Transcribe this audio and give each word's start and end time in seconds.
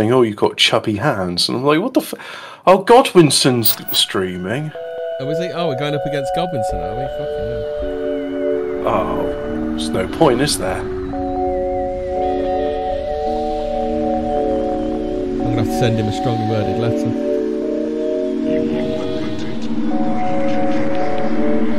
saying, 0.00 0.12
"Oh, 0.14 0.22
you've 0.22 0.36
got 0.36 0.56
chubby 0.56 0.96
hands," 0.96 1.46
and 1.48 1.58
I'm 1.58 1.64
like, 1.64 1.78
"What 1.78 1.92
the? 1.92 2.00
F-? 2.00 2.14
Oh, 2.66 2.82
Godwinson's 2.82 3.76
streaming. 3.96 4.72
Oh, 5.20 5.28
is 5.28 5.38
he? 5.38 5.48
Oh, 5.52 5.68
we're 5.68 5.78
going 5.78 5.94
up 5.94 6.06
against 6.06 6.34
Godwinson, 6.34 6.78
are 6.78 6.96
we? 6.96 7.04
Fucking 7.18 7.48
hell. 8.82 8.88
Oh, 8.88 9.26
there's 9.70 9.90
no 9.90 10.08
point, 10.08 10.40
is 10.40 10.56
there? 10.56 10.80
I'm 10.80 11.00
gonna 15.38 15.56
have 15.56 15.66
to 15.66 15.78
send 15.78 15.98
him 15.98 16.06
a 16.06 16.12
strongly 16.12 16.48
worded 16.48 16.78
letter. 16.80 17.10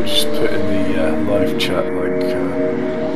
Just 0.06 0.28
put 0.28 0.52
in 0.52 0.94
the 0.94 1.08
uh, 1.08 1.12
live 1.24 1.60
chat 1.60 1.86
like. 1.86 2.36
Uh, 2.36 3.11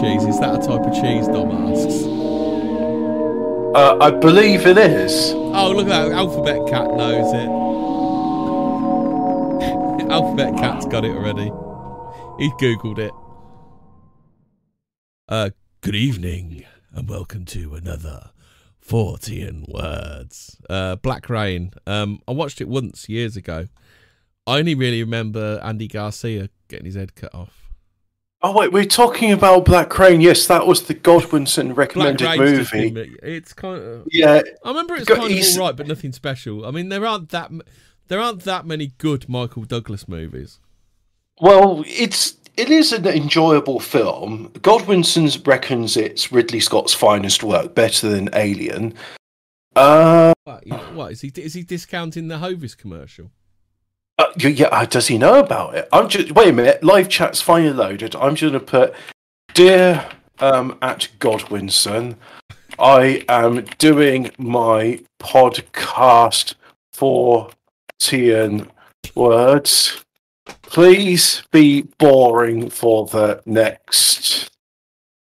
cheese, 0.00 0.24
is 0.24 0.38
that 0.40 0.54
a 0.62 0.66
type 0.66 0.80
of 0.86 0.94
cheese, 0.94 1.26
Dom 1.28 1.50
asks? 1.70 2.04
uh, 3.74 3.96
I 4.00 4.10
believe 4.10 4.66
it 4.66 4.78
is. 4.78 5.32
Oh, 5.34 5.72
look 5.74 5.86
at 5.86 6.08
that. 6.08 6.12
Alphabet 6.12 6.66
Cat 6.68 6.86
knows 6.94 7.32
it. 7.32 7.48
Alphabet 10.10 10.56
Cat's 10.56 10.86
got 10.86 11.04
it 11.04 11.10
already. 11.10 11.50
He 12.38 12.50
Googled 12.60 12.98
it. 12.98 13.12
Uh, 15.28 15.50
good 15.80 15.94
evening, 15.94 16.64
and 16.92 17.08
welcome 17.08 17.44
to 17.46 17.74
another 17.74 18.30
Fortean 18.86 19.68
Words. 19.72 20.60
Uh, 20.68 20.96
Black 20.96 21.28
Rain. 21.30 21.72
Um, 21.86 22.20
I 22.28 22.32
watched 22.32 22.60
it 22.60 22.68
once 22.68 23.08
years 23.08 23.36
ago. 23.36 23.68
I 24.46 24.58
only 24.58 24.74
really 24.74 25.02
remember 25.02 25.58
Andy 25.62 25.88
Garcia 25.88 26.50
getting 26.68 26.84
his 26.86 26.96
head 26.96 27.14
cut 27.14 27.34
off. 27.34 27.63
Oh 28.46 28.52
wait, 28.52 28.72
we're 28.72 28.84
talking 28.84 29.32
about 29.32 29.64
Black 29.64 29.88
Crane. 29.88 30.20
Yes, 30.20 30.46
that 30.48 30.66
was 30.66 30.82
the 30.82 30.92
Godwinson 30.92 31.74
recommended 31.74 32.38
movie. 32.38 33.16
It's 33.22 33.54
kind 33.54 33.82
of. 33.82 34.06
Yeah, 34.12 34.42
I 34.62 34.68
remember 34.68 34.96
it's 34.96 35.08
kind 35.08 35.32
of 35.32 35.58
all 35.58 35.66
right, 35.66 35.74
but 35.74 35.86
nothing 35.86 36.12
special. 36.12 36.66
I 36.66 36.70
mean, 36.70 36.90
there 36.90 37.06
aren't 37.06 37.30
that 37.30 37.50
there 38.08 38.20
aren't 38.20 38.42
that 38.42 38.66
many 38.66 38.92
good 38.98 39.30
Michael 39.30 39.64
Douglas 39.64 40.06
movies. 40.06 40.60
Well, 41.40 41.84
it's 41.86 42.36
it 42.58 42.68
is 42.68 42.92
an 42.92 43.06
enjoyable 43.06 43.80
film. 43.80 44.52
Godwinson 44.60 45.30
reckons 45.46 45.96
it's 45.96 46.30
Ridley 46.30 46.60
Scott's 46.60 46.92
finest 46.92 47.42
work, 47.42 47.74
better 47.74 48.10
than 48.10 48.28
Alien. 48.34 48.92
Uh, 49.74 50.34
What, 50.44 50.66
you 50.66 50.72
know, 50.72 50.92
what 50.92 51.12
is 51.12 51.22
he? 51.22 51.32
Is 51.34 51.54
he 51.54 51.62
discounting 51.62 52.28
the 52.28 52.36
Hovis 52.36 52.76
commercial? 52.76 53.30
Uh, 54.18 54.26
yeah, 54.38 54.68
uh, 54.68 54.84
does 54.84 55.08
he 55.08 55.18
know 55.18 55.40
about 55.40 55.74
it? 55.74 55.88
I'm 55.92 56.08
just 56.08 56.32
wait 56.32 56.48
a 56.48 56.52
minute. 56.52 56.84
Live 56.84 57.08
chat's 57.08 57.40
finally 57.40 57.72
loaded. 57.72 58.14
I'm 58.14 58.34
just 58.34 58.52
gonna 58.52 58.64
put, 58.64 58.94
dear 59.54 60.08
um, 60.38 60.78
at 60.82 61.08
Godwinson, 61.18 62.16
I 62.78 63.24
am 63.28 63.64
doing 63.78 64.30
my 64.38 65.00
podcast 65.20 66.54
for 66.92 67.50
Tian 67.98 68.70
words. 69.14 70.04
Please 70.62 71.42
be 71.50 71.82
boring 71.98 72.70
for 72.70 73.06
the 73.06 73.42
next 73.46 74.50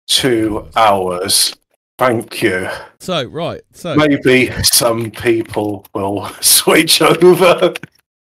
two 0.06 0.68
hours. 0.76 1.56
Thank 1.98 2.42
you. 2.42 2.68
So 3.00 3.24
right, 3.24 3.62
so 3.72 3.94
Maybe 3.94 4.50
some 4.62 5.10
people 5.10 5.86
will 5.94 6.26
switch 6.40 7.00
over. 7.00 7.74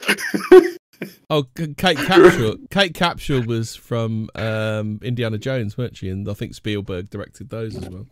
oh, 1.30 1.44
Kate 1.56 1.98
Capshaw. 1.98 2.58
Kate 2.70 2.94
Capshaw 2.94 3.46
was 3.46 3.76
from 3.76 4.30
um, 4.36 5.00
Indiana 5.04 5.38
Jones, 5.38 5.78
weren't 5.78 5.98
she? 5.98 6.10
And 6.10 6.30
I 6.30 6.34
think 6.34 6.54
Spielberg 6.54 7.10
directed 7.10 7.50
those 7.50 7.76
as 7.76 7.90
well. 7.90 8.08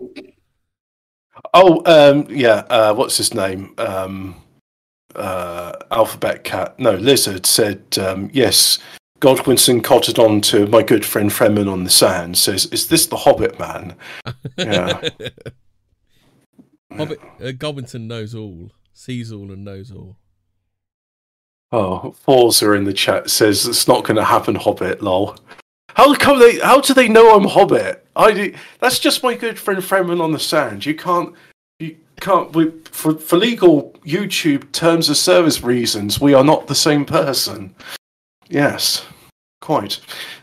Oh, 1.53 1.81
um, 1.85 2.27
yeah. 2.29 2.63
Uh, 2.69 2.93
what's 2.93 3.17
his 3.17 3.33
name? 3.33 3.73
Um, 3.77 4.41
uh, 5.15 5.73
Alphabet 5.91 6.43
Cat. 6.43 6.77
No, 6.79 6.95
Lizard 6.95 7.45
said 7.45 7.83
um, 7.99 8.29
yes. 8.33 8.79
Godwinson 9.19 9.81
cotted 9.81 10.19
on 10.19 10.41
to 10.41 10.67
my 10.67 10.83
good 10.83 11.05
friend 11.05 11.29
Fremen 11.29 11.71
on 11.71 11.85
the 11.85 11.89
sand. 11.89 12.37
Says, 12.37 12.65
"Is 12.67 12.87
this 12.87 13.05
the 13.05 13.15
Hobbit 13.15 13.57
man?" 13.57 13.95
Yeah. 14.57 14.99
Hobbit, 16.97 17.21
uh, 17.41 17.51
Godwinson 17.51 18.07
knows 18.07 18.35
all, 18.35 18.71
sees 18.93 19.31
all, 19.31 19.51
and 19.51 19.63
knows 19.63 19.91
all. 19.91 20.17
Oh, 21.73 22.11
Forza 22.11 22.73
in 22.73 22.83
the 22.83 22.93
chat 22.93 23.31
says 23.31 23.65
it's 23.65 23.87
not 23.87 24.03
going 24.03 24.17
to 24.17 24.23
happen. 24.23 24.53
Hobbit, 24.53 25.01
lol. 25.01 25.35
How 25.95 26.13
come 26.13 26.37
they? 26.39 26.59
How 26.59 26.79
do 26.79 26.93
they 26.93 27.07
know 27.07 27.35
I'm 27.35 27.47
Hobbit? 27.47 28.05
I 28.15 28.31
do, 28.31 28.53
that's 28.79 28.99
just 28.99 29.23
my 29.23 29.33
good 29.33 29.57
friend 29.57 29.81
Fremen 29.81 30.21
on 30.21 30.31
the 30.31 30.39
sand. 30.39 30.85
You 30.85 30.93
can't. 30.93 31.33
You 31.79 31.97
can't. 32.21 32.55
We, 32.55 32.69
for 32.85 33.15
for 33.15 33.37
legal 33.37 33.91
YouTube 34.05 34.71
terms 34.71 35.09
of 35.09 35.17
service 35.17 35.63
reasons, 35.63 36.21
we 36.21 36.35
are 36.35 36.43
not 36.43 36.67
the 36.67 36.75
same 36.75 37.05
person. 37.05 37.73
Yes, 38.49 39.03
quite. 39.59 39.99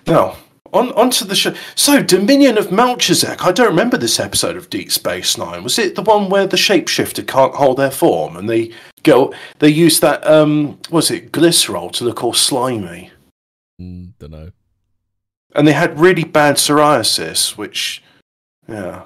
Now 0.08 0.36
on 0.72 0.92
onto 0.92 1.24
the 1.24 1.34
show. 1.34 1.54
So 1.74 2.02
Dominion 2.02 2.58
of 2.58 2.70
Melchizedek. 2.72 3.44
I 3.44 3.52
don't 3.52 3.68
remember 3.68 3.96
this 3.96 4.20
episode 4.20 4.56
of 4.56 4.70
Deep 4.70 4.90
Space 4.92 5.36
Nine. 5.36 5.62
Was 5.64 5.78
it 5.78 5.94
the 5.94 6.02
one 6.02 6.28
where 6.28 6.46
the 6.46 6.56
shapeshifter 6.56 7.26
can't 7.26 7.54
hold 7.54 7.76
their 7.78 7.90
form 7.90 8.36
and 8.36 8.48
they 8.48 8.72
go? 9.02 9.32
They 9.58 9.68
use 9.68 10.00
that 10.00 10.26
um, 10.26 10.78
was 10.90 11.10
it 11.10 11.32
glycerol 11.32 11.90
to 11.92 12.04
look 12.04 12.22
all 12.22 12.34
slimy, 12.34 13.10
Mm, 13.80 14.12
don't 14.18 14.30
know. 14.30 14.50
and 15.54 15.66
they 15.66 15.72
had 15.72 15.98
really 15.98 16.24
bad 16.24 16.56
psoriasis, 16.56 17.56
which 17.56 18.02
yeah. 18.68 19.04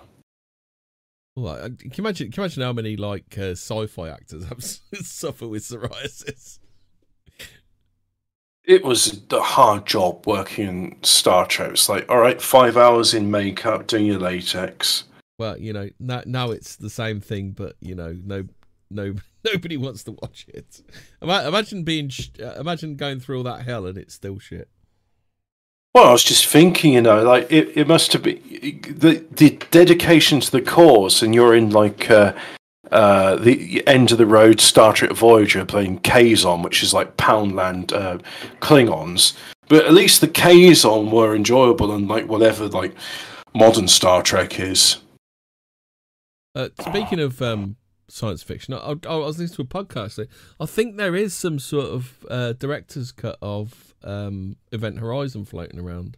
Well, 1.37 1.57
can 1.57 1.79
you 1.83 1.91
imagine? 1.99 2.31
Can 2.31 2.41
you 2.43 2.45
imagine 2.45 2.63
how 2.63 2.73
many 2.73 2.97
like 2.97 3.37
uh, 3.39 3.53
sci-fi 3.57 4.09
actors 4.09 4.45
have 4.49 4.63
suffer 4.63 5.49
with 5.49 5.63
psoriasis? 5.65 6.59
It 8.65 8.85
was 8.85 9.21
a 9.31 9.41
hard 9.41 9.87
job 9.87 10.27
working 10.27 10.67
in 10.67 10.97
Star 11.03 11.47
Trek. 11.47 11.73
It's 11.73 11.89
like, 11.89 12.09
all 12.09 12.19
right, 12.19 12.41
five 12.41 12.77
hours 12.77 13.13
in 13.13 13.31
makeup, 13.31 13.87
doing 13.87 14.07
your 14.07 14.19
latex. 14.19 15.05
Well, 15.39 15.59
you 15.59 15.73
know, 15.73 15.91
now, 15.99 16.23
now 16.25 16.51
it's 16.51 16.77
the 16.77 16.89
same 16.89 17.21
thing, 17.21 17.51
but 17.51 17.77
you 17.81 17.95
know, 17.95 18.17
no, 18.25 18.45
no, 18.91 19.17
nobody 19.45 19.77
wants 19.77 20.05
to 20.05 20.13
watch 20.13 20.47
it. 20.49 20.83
Imagine 21.21 21.83
being, 21.83 22.11
uh, 22.43 22.55
imagine 22.59 22.97
going 22.97 23.21
through 23.21 23.39
all 23.39 23.45
that 23.45 23.65
hell 23.65 23.87
and 23.87 23.99
it's 23.99 24.15
still 24.15 24.39
shit. 24.39 24.69
Well, 25.95 26.09
I 26.09 26.13
was 26.13 26.25
just 26.25 26.47
thinking, 26.47 26.95
you 26.95 27.03
know, 27.03 27.23
like 27.23 27.51
it, 27.53 27.77
it 27.77 27.87
must 27.87 28.13
have 28.15 28.23
been 28.23 28.41
the 28.99 29.25
the 29.31 29.51
dedication 29.71 30.41
to 30.41 30.51
the 30.51 30.61
cause, 30.61 31.23
and 31.23 31.33
you're 31.33 31.55
in 31.55 31.71
like 31.71 32.11
uh, 32.11 32.33
uh, 32.91 33.37
the 33.37 33.87
end 33.87 34.13
of 34.13 34.19
the 34.19 34.27
road 34.27 34.61
Star 34.61 34.93
Trek 34.93 35.13
Voyager 35.13 35.65
playing 35.65 36.01
Kazon, 36.01 36.63
which 36.63 36.83
is 36.83 36.95
like 36.95 37.17
Poundland 37.17 37.93
uh, 37.93 38.19
Klingons. 38.61 39.35
But 39.69 39.87
at 39.87 39.95
least 39.95 40.21
the 40.21 40.29
Kazon 40.29 41.11
were 41.11 41.35
enjoyable, 41.35 41.93
and 41.93 42.09
like 42.09 42.29
whatever 42.29 42.69
like 42.69 42.95
modern 43.55 43.89
Star 43.89 44.23
Trek 44.23 44.61
is. 44.61 44.99
Uh, 46.55 46.69
speaking 46.81 47.19
of 47.19 47.43
um, 47.43 47.77
science 48.09 48.43
fiction, 48.43 48.75
I, 48.75 48.95
I, 49.09 49.17
was 49.17 49.39
listening 49.39 49.67
to 49.67 49.79
a 49.79 49.85
podcast. 49.85 50.25
I 50.61 50.67
think 50.67 50.97
there 50.97 51.17
is 51.17 51.35
some 51.35 51.59
sort 51.59 51.87
of 51.87 52.27
uh, 52.31 52.53
director's 52.53 53.11
cut 53.11 53.39
of 53.43 53.95
um, 54.05 54.57
Event 54.71 54.99
Horizon 54.99 55.45
floating 55.45 55.81
around. 55.81 56.17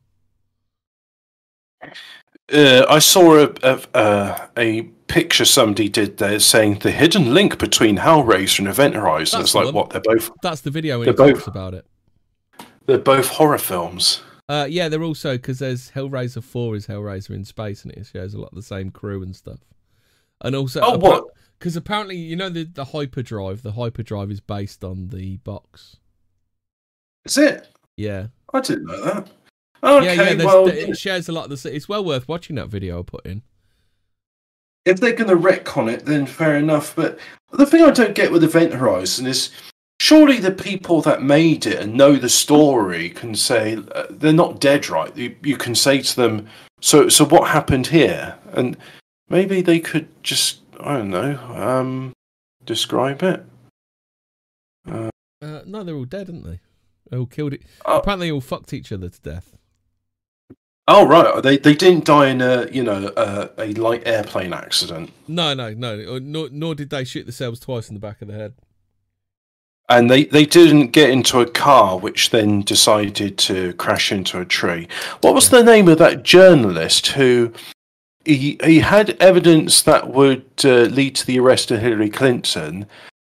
Uh, 2.52 2.84
I 2.88 2.98
saw 2.98 3.46
a, 3.46 3.54
a 3.94 4.50
a 4.56 4.90
picture 5.08 5.44
somebody 5.44 5.88
did 5.88 6.16
there 6.18 6.38
saying 6.40 6.78
the 6.80 6.90
hidden 6.90 7.32
link 7.34 7.58
between 7.58 7.98
Hellraiser 7.98 8.60
and 8.60 8.68
Event 8.68 8.94
Horizon. 8.94 9.38
That's 9.40 9.50
It's 9.50 9.54
like 9.54 9.66
one. 9.66 9.74
what 9.74 9.90
they're 9.90 10.00
both 10.00 10.30
That's 10.42 10.60
the 10.62 10.70
video 10.70 11.02
They're 11.04 11.12
both- 11.12 11.46
about 11.46 11.74
it. 11.74 11.86
they're 12.86 12.98
both 12.98 13.28
horror 13.28 13.58
films. 13.58 14.22
Uh, 14.48 14.66
yeah, 14.68 14.88
they're 14.88 15.02
also 15.02 15.32
because 15.36 15.58
there's 15.58 15.90
Hellraiser 15.90 16.42
Four 16.42 16.76
is 16.76 16.86
Hellraiser 16.86 17.30
in 17.30 17.44
space, 17.44 17.82
and 17.82 17.92
it 17.92 18.06
shows 18.06 18.32
a 18.32 18.38
lot 18.40 18.50
of 18.50 18.54
the 18.56 18.62
same 18.62 18.90
crew 18.90 19.22
and 19.22 19.34
stuff. 19.34 19.58
And 20.40 20.54
also, 20.54 20.80
Oh, 20.84 20.96
what? 20.98 21.24
Because 21.58 21.74
apparently, 21.76 22.16
you 22.16 22.36
know 22.36 22.48
the 22.48 22.62
the 22.64 22.84
hyperdrive. 22.84 23.62
The 23.62 23.72
hyperdrive 23.72 24.30
is 24.30 24.40
based 24.40 24.84
on 24.84 25.08
the 25.08 25.38
box. 25.38 25.96
Is 27.24 27.36
it? 27.38 27.66
Yeah, 27.96 28.28
I 28.52 28.60
didn't 28.60 28.86
know 28.86 29.00
that. 29.04 29.28
Okay, 29.82 30.14
yeah, 30.16 30.30
yeah. 30.30 30.44
well, 30.44 30.68
it 30.68 30.96
shares 30.96 31.28
a 31.28 31.32
lot 31.32 31.50
of 31.50 31.62
the. 31.62 31.74
It's 31.74 31.88
well 31.88 32.04
worth 32.04 32.28
watching 32.28 32.54
that 32.56 32.68
video 32.68 33.00
I 33.00 33.02
put 33.02 33.26
in. 33.26 33.42
If 34.86 35.00
they're 35.00 35.12
going 35.12 35.28
to 35.28 35.36
retcon 35.36 35.92
it, 35.92 36.06
then 36.06 36.24
fair 36.24 36.56
enough. 36.56 36.94
But 36.96 37.18
the 37.52 37.66
thing 37.66 37.82
I 37.82 37.90
don't 37.90 38.14
get 38.14 38.32
with 38.32 38.44
Event 38.44 38.72
Horizon 38.72 39.26
is, 39.26 39.50
surely 40.00 40.38
the 40.38 40.52
people 40.52 41.02
that 41.02 41.22
made 41.22 41.66
it 41.66 41.80
and 41.80 41.94
know 41.94 42.16
the 42.16 42.28
story 42.28 43.10
can 43.10 43.34
say 43.34 43.76
uh, 43.94 44.06
they're 44.08 44.32
not 44.32 44.60
dead, 44.60 44.88
right? 44.88 45.14
You, 45.16 45.36
you 45.42 45.56
can 45.56 45.74
say 45.74 46.00
to 46.00 46.16
them, 46.16 46.48
"So, 46.80 47.08
so 47.08 47.24
what 47.24 47.50
happened 47.50 47.88
here?" 47.88 48.38
And 48.52 48.76
maybe 49.28 49.60
they 49.60 49.80
could 49.80 50.08
just, 50.22 50.60
I 50.80 50.98
don't 50.98 51.10
know, 51.10 51.36
um, 51.54 52.12
describe 52.64 53.22
it. 53.22 53.44
Uh, 54.88 55.10
no, 55.66 55.82
they're 55.82 55.96
all 55.96 56.04
dead, 56.04 56.30
aren't 56.30 56.44
they? 56.44 56.60
They 57.10 57.16
all 57.16 57.26
killed 57.26 57.54
it. 57.54 57.62
Oh. 57.84 57.98
Apparently, 57.98 58.28
they 58.28 58.32
all 58.32 58.40
fucked 58.40 58.72
each 58.72 58.92
other 58.92 59.08
to 59.08 59.20
death. 59.20 59.55
Oh 60.88 61.06
right, 61.06 61.42
they 61.42 61.56
they 61.58 61.74
didn't 61.74 62.04
die 62.04 62.28
in 62.28 62.40
a 62.40 62.68
you 62.70 62.82
know 62.84 63.12
a, 63.16 63.50
a 63.58 63.72
light 63.74 64.02
airplane 64.06 64.52
accident, 64.52 65.10
No, 65.26 65.52
no, 65.52 65.74
no. 65.74 66.18
Nor, 66.18 66.48
nor 66.52 66.74
did 66.76 66.90
they 66.90 67.04
shoot 67.04 67.24
themselves 67.24 67.58
twice 67.60 67.88
in 67.88 67.94
the 67.94 68.00
back 68.00 68.22
of 68.22 68.28
the 68.28 68.34
head. 68.34 68.54
and 69.88 70.08
they 70.10 70.24
they 70.24 70.44
didn't 70.46 70.88
get 70.92 71.10
into 71.10 71.40
a 71.40 71.50
car 71.50 71.98
which 71.98 72.30
then 72.30 72.62
decided 72.62 73.36
to 73.38 73.72
crash 73.74 74.12
into 74.12 74.40
a 74.40 74.44
tree. 74.44 74.86
What 75.22 75.34
was 75.34 75.50
the 75.50 75.64
name 75.64 75.88
of 75.88 75.98
that 75.98 76.22
journalist 76.22 77.08
who? 77.08 77.52
He, 78.24 78.58
he 78.64 78.80
had 78.80 79.10
evidence 79.22 79.82
that 79.82 80.08
would 80.08 80.44
uh, 80.64 80.86
lead 80.98 81.14
to 81.14 81.26
the 81.26 81.38
arrest 81.38 81.70
of 81.70 81.80
Hillary 81.80 82.10
Clinton, 82.10 82.86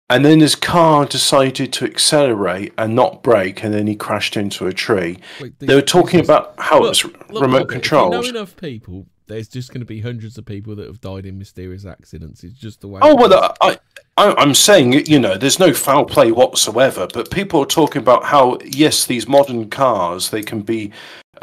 and 0.08 0.24
then 0.24 0.40
his 0.40 0.54
car 0.54 1.04
decided 1.04 1.72
to 1.74 1.84
accelerate 1.84 2.72
and 2.78 2.94
not 2.94 3.22
brake, 3.22 3.64
and 3.64 3.74
then 3.74 3.86
he 3.86 3.96
crashed 3.96 4.36
into 4.36 4.66
a 4.66 4.72
tree. 4.72 5.18
Wait, 5.40 5.58
They 5.58 5.74
were 5.74 5.82
talking 5.82 6.20
about 6.20 6.54
how 6.58 6.80
Look, 6.80 6.90
it's 6.90 7.04
look, 7.04 7.42
remote 7.42 7.58
Robert, 7.58 7.68
controlled. 7.68 8.14
If 8.14 8.26
you 8.26 8.32
know 8.32 8.38
enough 8.38 8.56
people, 8.56 9.06
there's 9.26 9.48
just 9.48 9.70
going 9.70 9.80
to 9.80 9.86
be 9.86 10.00
hundreds 10.00 10.38
of 10.38 10.44
people 10.44 10.76
that 10.76 10.86
have 10.86 11.00
died 11.00 11.26
in 11.26 11.38
mysterious 11.38 11.84
accidents. 11.84 12.44
It's 12.44 12.58
just 12.58 12.80
the 12.80 12.88
way. 12.88 13.00
Oh 13.02 13.16
well, 13.16 13.54
I, 13.60 13.78
I 14.16 14.34
I'm 14.34 14.54
saying 14.54 14.92
you 15.06 15.18
know 15.18 15.36
there's 15.36 15.58
no 15.58 15.72
foul 15.72 16.04
play 16.04 16.30
whatsoever, 16.30 17.08
but 17.12 17.30
people 17.30 17.60
are 17.62 17.66
talking 17.66 18.00
about 18.00 18.24
how 18.24 18.58
yes, 18.64 19.06
these 19.06 19.26
modern 19.26 19.68
cars 19.70 20.30
they 20.30 20.42
can 20.42 20.62
be 20.62 20.92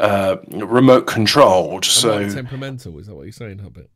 uh, 0.00 0.36
remote 0.48 1.06
controlled. 1.06 1.84
I'm 1.84 1.90
So 1.90 2.30
temperamental. 2.30 2.98
Is 2.98 3.06
that 3.06 3.14
what 3.14 3.24
you're 3.24 3.32
saying, 3.32 3.58
Hobbit? 3.58 3.90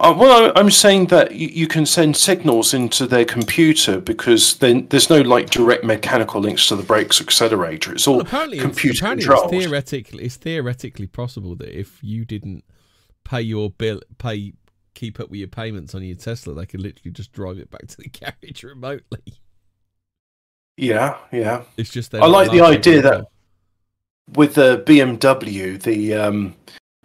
Uh, 0.00 0.14
well, 0.16 0.52
I- 0.54 0.58
I'm 0.60 0.70
saying 0.70 1.06
that 1.06 1.32
you, 1.34 1.48
you 1.48 1.66
can 1.66 1.86
send 1.86 2.16
signals 2.16 2.74
into 2.74 3.06
their 3.06 3.24
computer 3.24 4.00
because 4.00 4.56
then 4.58 4.86
there's 4.88 5.08
no 5.10 5.20
like 5.20 5.50
direct 5.50 5.84
mechanical 5.84 6.40
links 6.40 6.68
to 6.68 6.76
the 6.76 6.82
brakes 6.82 7.20
accelerator. 7.20 7.92
It's 7.92 8.06
all 8.06 8.16
Well, 8.18 8.26
apparently, 8.26 8.58
computer 8.58 8.90
it's, 8.90 9.00
apparently 9.00 9.24
controlled. 9.26 9.54
it's 9.54 9.64
theoretically 9.64 10.24
it's 10.24 10.36
theoretically 10.36 11.06
possible 11.06 11.56
that 11.56 11.78
if 11.78 11.98
you 12.02 12.24
didn't 12.24 12.64
pay 13.24 13.40
your 13.42 13.70
bill, 13.70 14.00
pay 14.18 14.52
keep 14.94 15.20
up 15.20 15.30
with 15.30 15.38
your 15.38 15.48
payments 15.48 15.94
on 15.94 16.02
your 16.02 16.16
Tesla, 16.16 16.54
they 16.54 16.66
could 16.66 16.80
literally 16.80 17.12
just 17.12 17.32
drive 17.32 17.58
it 17.58 17.70
back 17.70 17.86
to 17.86 17.96
the 17.96 18.08
garage 18.42 18.64
remotely. 18.64 19.22
yeah, 20.76 21.16
yeah. 21.32 21.62
It's 21.76 21.90
just 21.90 22.14
I 22.14 22.26
like 22.26 22.50
the 22.50 22.60
idea 22.62 23.02
that 23.02 23.26
with 24.34 24.54
the 24.54 24.82
BMW, 24.86 25.80
the 25.82 26.14
um, 26.14 26.54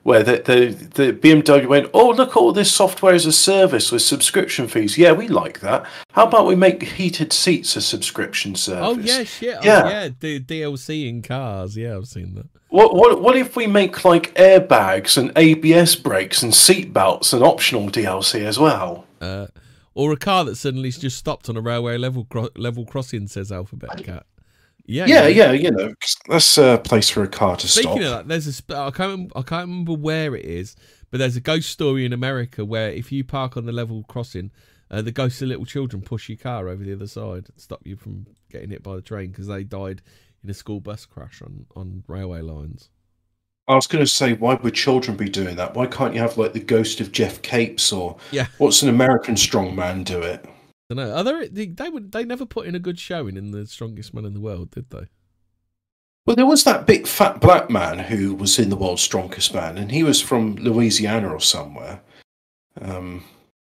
where 0.03 0.21
the, 0.23 0.33
the 0.37 1.03
the 1.05 1.13
BMW 1.13 1.67
went, 1.67 1.89
oh 1.93 2.09
look, 2.11 2.35
all 2.37 2.51
this 2.51 2.71
software 2.71 3.13
as 3.13 3.25
a 3.25 3.31
service 3.31 3.91
with 3.91 4.01
subscription 4.01 4.67
fees. 4.67 4.97
Yeah, 4.97 5.13
we 5.13 5.27
like 5.27 5.61
that. 5.61 5.85
How 6.11 6.25
about 6.27 6.45
we 6.45 6.55
make 6.55 6.83
heated 6.83 7.33
seats 7.33 7.75
a 7.75 7.81
subscription 7.81 8.55
service? 8.55 8.83
Oh 8.85 8.99
yeah, 8.99 9.23
shit. 9.23 9.55
Oh, 9.57 9.61
Yeah. 9.63 9.89
yeah, 9.89 10.09
the 10.19 10.39
DLC 10.39 11.07
in 11.09 11.21
cars. 11.21 11.75
Yeah, 11.77 11.95
I've 11.97 12.07
seen 12.07 12.35
that. 12.35 12.47
What 12.69 12.95
what 12.95 13.21
what 13.21 13.35
if 13.37 13.55
we 13.55 13.67
make 13.67 14.03
like 14.03 14.33
airbags 14.35 15.17
and 15.17 15.31
ABS 15.35 15.95
brakes 15.95 16.41
and 16.43 16.53
seat 16.53 16.91
belts 16.91 17.31
and 17.33 17.43
optional 17.43 17.89
DLC 17.89 18.41
as 18.43 18.57
well? 18.59 19.05
Uh, 19.21 19.47
or 19.95 20.11
a 20.11 20.17
car 20.17 20.43
that 20.45 20.55
suddenly 20.55 20.89
just 20.89 21.17
stopped 21.17 21.47
on 21.49 21.55
a 21.55 21.61
railway 21.61 21.97
level 21.97 22.25
cro- 22.25 22.49
level 22.57 22.83
crossing, 22.85 23.27
says 23.27 23.51
Alphabet 23.51 24.03
Cat. 24.03 24.25
Yeah, 24.85 25.05
Yeah, 25.05 25.27
yeah, 25.27 25.51
you 25.53 25.71
know, 25.71 25.93
that's 26.27 26.57
a 26.57 26.77
place 26.83 27.09
for 27.09 27.23
a 27.23 27.27
car 27.27 27.55
to 27.57 27.67
Speaking 27.67 27.91
stop. 27.91 27.97
of 28.01 28.03
that, 28.03 28.27
there's 28.27 28.47
a 28.47 28.53
sp- 28.53 28.71
I 28.75 28.91
can't 28.91 29.11
remember, 29.11 29.37
I 29.37 29.41
can't 29.41 29.67
remember 29.69 29.93
where 29.93 30.35
it 30.35 30.45
is, 30.45 30.75
but 31.09 31.19
there's 31.19 31.37
a 31.37 31.41
ghost 31.41 31.69
story 31.69 32.05
in 32.05 32.11
America 32.11 32.65
where 32.65 32.89
if 32.91 33.11
you 33.11 33.23
park 33.23 33.55
on 33.55 33.65
the 33.65 33.71
level 33.71 34.03
crossing, 34.03 34.51
uh, 34.91 35.01
the 35.01 35.11
ghosts 35.11 35.41
of 35.41 35.47
little 35.47 35.65
children 35.65 36.01
push 36.03 36.27
your 36.27 36.37
car 36.37 36.67
over 36.67 36.83
the 36.83 36.93
other 36.93 37.07
side 37.07 37.45
and 37.49 37.53
stop 37.57 37.81
you 37.85 37.95
from 37.95 38.27
getting 38.51 38.71
hit 38.71 38.83
by 38.83 38.95
the 38.95 39.01
train 39.01 39.31
because 39.31 39.47
they 39.47 39.63
died 39.63 40.01
in 40.43 40.49
a 40.49 40.53
school 40.53 40.81
bus 40.81 41.05
crash 41.05 41.41
on 41.41 41.65
on 41.75 42.03
railway 42.07 42.41
lines. 42.41 42.89
I 43.69 43.75
was 43.75 43.87
going 43.87 44.03
to 44.03 44.11
say, 44.11 44.33
why 44.33 44.55
would 44.55 44.73
children 44.73 45.15
be 45.15 45.29
doing 45.29 45.55
that? 45.55 45.73
Why 45.73 45.85
can't 45.87 46.13
you 46.13 46.19
have 46.19 46.37
like 46.37 46.51
the 46.51 46.59
ghost 46.59 46.99
of 46.99 47.13
Geoff 47.13 47.41
Capes 47.41 47.93
or 47.93 48.17
Yeah. 48.31 48.47
what's 48.57 48.81
an 48.81 48.89
American 48.89 49.35
strongman 49.35 50.03
do 50.03 50.21
it? 50.21 50.45
Don't 50.89 50.97
know. 50.97 51.15
Are 51.15 51.23
there, 51.23 51.47
they, 51.47 51.67
they 51.67 51.89
would 51.89 52.11
they 52.11 52.25
never 52.25 52.45
put 52.45 52.67
in 52.67 52.75
a 52.75 52.79
good 52.79 52.99
showing 52.99 53.37
in 53.37 53.51
the 53.51 53.65
strongest 53.65 54.13
man 54.13 54.25
in 54.25 54.33
the 54.33 54.41
world, 54.41 54.71
did 54.71 54.89
they? 54.89 55.07
Well, 56.25 56.35
there 56.35 56.45
was 56.45 56.63
that 56.63 56.85
big 56.85 57.05
fat 57.07 57.41
black 57.41 57.69
man 57.69 57.99
who 57.99 58.33
was 58.33 58.57
in 58.57 58.69
the 58.69 58.77
world's 58.77 59.01
strongest 59.01 59.53
man, 59.53 59.77
and 59.77 59.91
he 59.91 60.03
was 60.03 60.21
from 60.21 60.55
Louisiana 60.55 61.29
or 61.29 61.41
somewhere. 61.41 62.01
Um, 62.79 63.25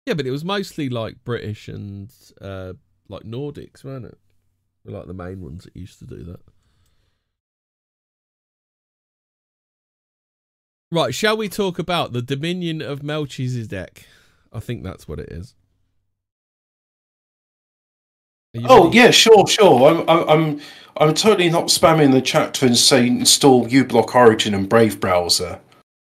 Yeah, 0.06 0.15
but 0.15 0.25
it 0.25 0.31
was 0.31 0.44
mostly 0.44 0.89
like 0.89 1.23
British 1.23 1.67
and 1.67 2.11
uh, 2.41 2.73
like 3.07 3.23
Nordics, 3.23 3.83
weren't 3.83 4.06
it? 4.06 4.17
Were 4.83 4.94
like 4.94 5.07
the 5.07 5.13
main 5.13 5.41
ones 5.41 5.65
that 5.65 5.75
used 5.75 6.00
to 6.00 6.06
do 6.06 6.23
that. 6.23 6.39
Right, 10.91 11.13
shall 11.13 11.38
we 11.38 11.50
talk 11.50 11.77
about 11.77 12.13
the 12.13 12.21
Dominion 12.21 12.81
of 12.81 13.03
Melchizedek? 13.03 14.07
I 14.51 14.59
think 14.59 14.83
that's 14.83 15.07
what 15.07 15.19
it 15.19 15.31
is. 15.31 15.53
Oh 18.57 18.85
ready? 18.85 18.97
yeah, 18.97 19.11
sure, 19.11 19.45
sure. 19.47 19.89
I'm, 19.89 20.09
I'm, 20.09 20.29
I'm, 20.29 20.61
I'm 20.97 21.13
totally 21.13 21.49
not 21.49 21.65
spamming 21.65 22.11
the 22.11 22.21
chat 22.21 22.53
to 22.55 22.75
say 22.75 23.07
install 23.07 23.67
uBlock 23.67 24.15
Origin 24.15 24.53
and 24.53 24.67
Brave 24.67 24.99
browser. 24.99 25.59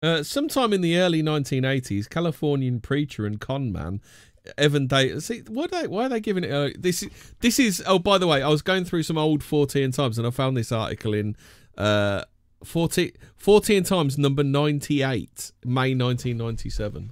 Uh, 0.03 0.23
sometime 0.23 0.73
in 0.73 0.81
the 0.81 0.97
early 0.97 1.21
1980s, 1.21 2.09
Californian 2.09 2.79
preacher 2.79 3.25
and 3.27 3.39
con 3.39 3.71
man 3.71 4.01
Evan 4.57 4.87
Davis. 4.87 5.25
See, 5.25 5.43
why, 5.47 5.67
they, 5.67 5.87
why 5.87 6.05
are 6.05 6.09
they 6.09 6.19
giving 6.19 6.43
it? 6.43 6.51
Uh, 6.51 6.69
this 6.77 7.03
is 7.03 7.09
this 7.41 7.59
is. 7.59 7.83
Oh, 7.85 7.99
by 7.99 8.17
the 8.17 8.27
way, 8.27 8.41
I 8.41 8.49
was 8.49 8.61
going 8.61 8.85
through 8.85 9.03
some 9.03 9.17
old 9.17 9.41
Fortean 9.41 9.95
Times 9.95 10.17
and 10.17 10.25
I 10.25 10.31
found 10.31 10.57
this 10.57 10.71
article 10.71 11.13
in 11.13 11.35
uh, 11.77 12.23
40, 12.63 13.13
Fortean 13.39 13.85
Times 13.85 14.17
number 14.17 14.43
98, 14.43 15.51
May 15.63 15.95
1997. 15.95 17.11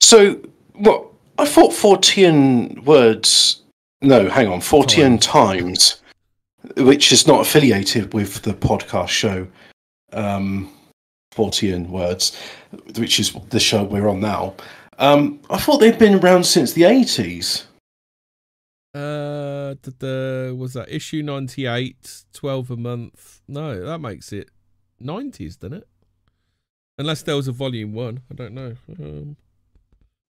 So 0.00 0.40
what? 0.74 1.12
I 1.38 1.46
thought 1.46 1.72
Fortean 1.72 2.84
words. 2.84 3.62
No, 4.02 4.28
hang 4.28 4.48
on, 4.48 4.60
Fortean 4.60 5.20
Times, 5.20 6.02
which 6.76 7.12
is 7.12 7.26
not 7.26 7.40
affiliated 7.40 8.14
with 8.14 8.42
the 8.42 8.52
podcast 8.52 9.08
show. 9.08 9.46
Um, 10.12 10.72
Fortean 11.34 11.88
words, 11.88 12.36
which 12.96 13.20
is 13.20 13.32
the 13.50 13.60
show 13.60 13.84
we're 13.84 14.08
on 14.08 14.20
now. 14.20 14.54
Um, 14.98 15.40
I 15.50 15.58
thought 15.58 15.78
they'd 15.78 15.98
been 15.98 16.14
around 16.14 16.44
since 16.44 16.72
the 16.72 16.84
eighties. 16.84 17.66
Uh, 18.94 19.74
the, 19.82 19.94
the 19.98 20.56
was 20.56 20.72
that 20.72 20.88
issue 20.88 21.22
98, 21.22 22.24
12 22.32 22.70
a 22.70 22.76
month? 22.78 23.42
No, 23.46 23.84
that 23.84 23.98
makes 23.98 24.32
it 24.32 24.48
90s, 25.02 25.58
doesn't 25.58 25.74
it? 25.74 25.88
Unless 26.96 27.22
there 27.24 27.36
was 27.36 27.46
a 27.46 27.52
volume 27.52 27.92
one, 27.92 28.22
I 28.30 28.34
don't 28.34 28.54
know. 28.54 28.76
Um, 28.98 29.36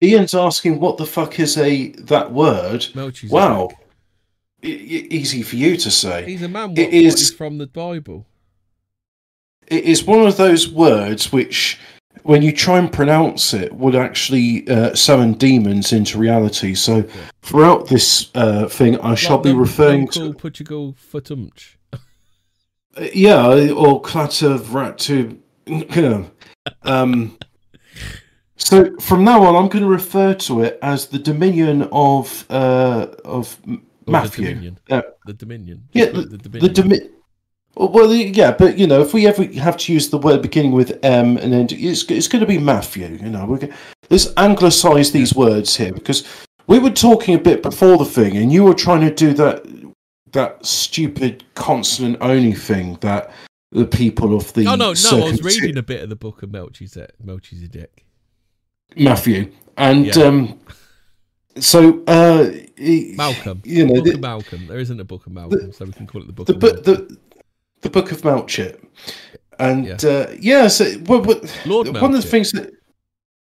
Ian's 0.03 0.33
asking, 0.33 0.79
"What 0.79 0.97
the 0.97 1.05
fuck 1.05 1.39
is 1.39 1.57
a 1.57 1.89
that 1.93 2.31
word?" 2.31 2.87
Melchizedek. 2.93 3.31
Wow, 3.31 3.69
E- 4.63 5.07
easy 5.09 5.43
for 5.43 5.55
you 5.55 5.77
to 5.77 5.89
say. 5.91 6.25
He's 6.25 6.41
a 6.41 6.47
man. 6.47 6.69
What, 6.69 6.79
It 6.79 6.93
is- 6.93 7.15
is 7.21 7.33
from 7.33 7.57
the 7.57 7.67
Bible? 7.67 8.25
it 9.67 9.83
is 9.83 10.03
one 10.03 10.25
of 10.25 10.37
those 10.37 10.69
words 10.69 11.31
which, 11.31 11.77
when 12.23 12.41
you 12.41 12.51
try 12.53 12.79
and 12.79 12.91
pronounce 12.91 13.53
it, 13.53 13.73
would 13.73 13.95
actually 13.95 14.67
uh, 14.69 14.95
summon 14.95 15.33
demons 15.33 15.91
into 15.93 16.17
reality. 16.17 16.73
So, 16.73 17.03
throughout 17.41 17.87
this 17.87 18.31
uh, 18.35 18.67
thing, 18.67 18.97
I 19.01 19.15
shall 19.15 19.39
be 19.39 19.51
referring 19.53 20.07
to, 20.09 20.33
Portugal 20.33 20.95
Futumch. 21.11 21.75
uh, 21.93 21.97
yeah, 23.13 23.71
or 23.71 24.01
Clatter 24.01 24.57
Vratu. 24.57 25.37
um, 26.83 27.37
so, 28.57 28.95
from 28.97 29.23
now 29.23 29.43
on, 29.43 29.55
I'm 29.55 29.69
going 29.69 29.83
to 29.83 29.89
refer 29.89 30.33
to 30.33 30.63
it 30.63 30.79
as 30.81 31.07
the 31.07 31.19
Dominion 31.19 31.83
of 31.91 32.45
uh, 32.49 33.07
of 33.23 33.57
Matthew. 34.07 34.45
The 34.45 34.51
Dominion. 34.51 34.79
Uh, 34.89 35.01
the 35.25 35.33
Dominion. 35.33 35.83
yeah, 35.93 36.05
the, 36.05 36.13
like 36.13 36.29
the 36.29 36.37
Dominion. 36.37 36.73
Domi- 36.73 37.09
well, 37.75 38.11
yeah, 38.11 38.51
but 38.51 38.77
you 38.77 38.87
know, 38.87 39.01
if 39.01 39.13
we 39.13 39.27
ever 39.27 39.43
have 39.59 39.77
to 39.77 39.93
use 39.93 40.09
the 40.09 40.17
word 40.17 40.41
beginning 40.41 40.71
with 40.71 40.97
M 41.05 41.37
and 41.37 41.53
then 41.53 41.67
it's 41.69 42.03
it's 42.09 42.27
going 42.27 42.39
to 42.39 42.47
be 42.47 42.57
Matthew. 42.57 43.07
You 43.07 43.29
know, 43.29 43.45
we're 43.45 43.59
go- 43.59 43.73
let's 44.09 44.33
anglicise 44.33 45.11
these 45.11 45.35
words 45.35 45.77
here 45.77 45.93
because 45.93 46.27
we 46.65 46.79
were 46.79 46.89
talking 46.89 47.35
a 47.35 47.39
bit 47.39 47.61
before 47.61 47.97
the 47.97 48.05
thing, 48.05 48.35
and 48.37 48.51
you 48.51 48.63
were 48.63 48.73
trying 48.73 49.01
to 49.01 49.13
do 49.13 49.33
that 49.33 49.65
that 50.31 50.65
stupid 50.65 51.43
consonant 51.53 52.17
only 52.21 52.53
thing 52.53 52.95
that 53.01 53.31
the 53.71 53.85
people 53.85 54.35
of 54.35 54.51
the 54.53 54.65
Oh 54.65 54.75
no, 54.75 54.93
no! 54.93 55.27
I 55.27 55.31
was 55.31 55.43
reading 55.43 55.77
a 55.77 55.83
bit 55.83 56.01
of 56.01 56.09
the 56.09 56.15
book 56.15 56.41
of 56.41 56.51
Melchizedek. 56.51 57.13
Melchizedek. 57.23 58.06
Matthew, 58.99 59.51
and 59.77 60.05
Yeah. 60.05 60.23
um, 60.23 60.59
so 61.59 62.03
uh, 62.07 62.51
Malcolm. 63.15 63.61
you 63.65 63.85
know, 63.85 63.95
book 63.95 64.05
the, 64.05 64.13
of 64.13 64.19
Malcolm. 64.21 64.67
There 64.67 64.79
isn't 64.79 64.99
a 64.99 65.03
book 65.03 65.25
of 65.25 65.33
Malcolm, 65.33 65.71
so 65.71 65.85
we 65.85 65.91
can 65.91 66.07
call 66.07 66.21
it 66.21 66.27
the 66.27 66.33
book 66.33 66.47
the, 66.47 66.53
of 66.53 66.61
Malcolm. 66.61 66.83
the 66.83 67.17
the 67.81 67.89
book 67.89 68.11
of 68.11 68.21
Melchett, 68.21 68.83
and 69.59 69.85
yeah, 69.85 69.97
uh, 70.03 70.35
yeah 70.39 70.67
so 70.67 70.85
what, 71.05 71.25
what, 71.25 71.59
Lord 71.65 71.87
one 71.89 72.13
of 72.15 72.21
the 72.21 72.27
things 72.27 72.51
that 72.51 72.73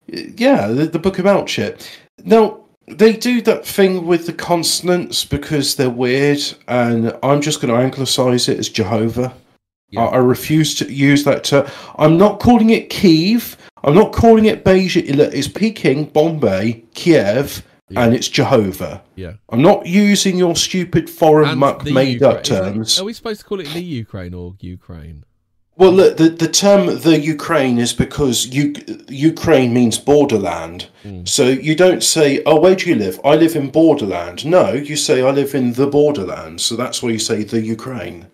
yeah, 0.06 0.68
the, 0.68 0.86
the 0.86 0.98
book 0.98 1.18
of 1.18 1.24
Melchett. 1.24 1.88
Now 2.24 2.60
they 2.88 3.12
do 3.12 3.40
that 3.42 3.66
thing 3.66 4.06
with 4.06 4.26
the 4.26 4.32
consonants 4.32 5.24
because 5.24 5.76
they're 5.76 5.90
weird, 5.90 6.40
and 6.68 7.16
I'm 7.22 7.40
just 7.40 7.60
going 7.60 7.72
to 7.72 7.80
anglicize 7.80 8.48
it 8.48 8.58
as 8.58 8.68
Jehovah. 8.68 9.34
Yeah. 9.90 10.04
I, 10.06 10.14
I 10.14 10.16
refuse 10.16 10.74
to 10.76 10.92
use 10.92 11.24
that 11.24 11.44
term. 11.44 11.66
I'm 11.96 12.16
not 12.16 12.40
calling 12.40 12.70
it 12.70 12.90
Kiev. 12.90 13.56
I'm 13.84 13.94
not 13.94 14.12
calling 14.12 14.44
it 14.46 14.64
Beijing. 14.64 15.18
It's 15.18 15.48
Peking, 15.48 16.04
Bombay, 16.06 16.84
Kiev, 16.94 17.64
Yeah. 17.90 18.04
and 18.04 18.14
it's 18.14 18.28
Jehovah. 18.28 19.02
Yeah. 19.16 19.34
I'm 19.50 19.62
not 19.62 19.86
using 19.86 20.38
your 20.38 20.54
stupid 20.56 21.10
foreign 21.10 21.50
And 21.50 21.60
muck 21.60 21.84
made 21.84 22.20
Ukra- 22.20 22.26
up 22.28 22.42
is 22.44 22.50
it- 22.50 22.54
terms. 22.54 23.00
Are 23.00 23.04
we 23.04 23.12
supposed 23.12 23.40
to 23.40 23.46
call 23.46 23.60
it 23.60 23.68
the 23.72 23.82
Ukraine 23.82 24.34
or 24.34 24.54
Ukraine? 24.60 25.24
Well, 25.76 25.90
look, 25.92 26.18
the, 26.18 26.28
the 26.28 26.48
term 26.48 26.86
the 27.00 27.18
Ukraine 27.18 27.78
is 27.78 27.92
because 27.94 28.46
U- 28.46 28.74
Ukraine 29.08 29.72
means 29.72 29.98
borderland. 29.98 30.86
Mm. 31.02 31.26
So 31.26 31.48
you 31.48 31.74
don't 31.74 32.02
say, 32.02 32.42
oh, 32.44 32.60
where 32.60 32.76
do 32.76 32.88
you 32.90 32.94
live? 32.94 33.18
I 33.24 33.34
live 33.36 33.56
in 33.56 33.70
borderland. 33.70 34.44
No, 34.44 34.72
you 34.74 34.96
say, 34.96 35.22
I 35.22 35.30
live 35.30 35.54
in 35.54 35.72
the 35.72 35.86
borderland. 35.86 36.60
So 36.60 36.76
that's 36.76 37.02
why 37.02 37.08
you 37.10 37.18
say 37.18 37.42
the 37.42 37.60
Ukraine. 37.62 38.26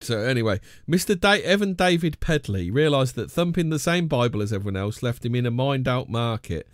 So 0.00 0.18
anyway, 0.20 0.60
Mr. 0.88 1.18
Da- 1.18 1.42
Evan 1.42 1.74
David 1.74 2.20
Pedley 2.20 2.70
realised 2.70 3.16
that 3.16 3.30
thumping 3.30 3.70
the 3.70 3.78
same 3.80 4.06
Bible 4.06 4.40
as 4.42 4.52
everyone 4.52 4.76
else 4.76 5.02
left 5.02 5.24
him 5.24 5.34
in 5.34 5.44
a 5.46 5.50
mind 5.50 5.88
out 5.88 6.08
market. 6.08 6.68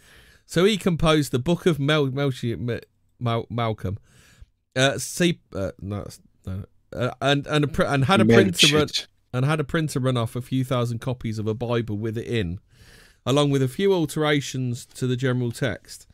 So 0.47 0.65
he 0.65 0.77
composed 0.77 1.33
the 1.33 1.39
Book 1.39 1.65
of 1.65 1.81
Mel- 1.81 2.09
Melchi- 2.09 2.59
Me- 2.59 2.81
Mal- 3.19 3.47
Malcolm. 3.49 3.99
Uh, 4.77 4.99
see, 4.99 5.41
uh, 5.55 5.71
no, 5.81 6.07
no, 6.47 6.65
uh, 6.95 7.13
and 7.23 7.47
and 7.47 7.65
a 7.65 7.69
pr- 7.69 7.85
and 7.85 8.05
had 8.05 8.21
a 8.21 8.25
printer 8.27 8.77
run 8.77 8.89
and 9.33 9.45
had 9.47 9.61
a 9.61 9.65
printer 9.65 10.01
run 10.01 10.17
off 10.17 10.37
a 10.37 10.43
few 10.43 10.63
thousand 10.65 10.99
copies 11.01 11.39
of 11.39 11.47
a 11.47 11.55
Bible 11.55 11.97
with 11.97 12.19
it 12.19 12.27
in, 12.27 12.59
along 13.25 13.51
with 13.51 13.63
a 13.63 13.69
few 13.69 13.93
alterations 13.95 14.85
to 14.87 15.07
the 15.07 15.17
general 15.17 15.51
text. 15.53 16.07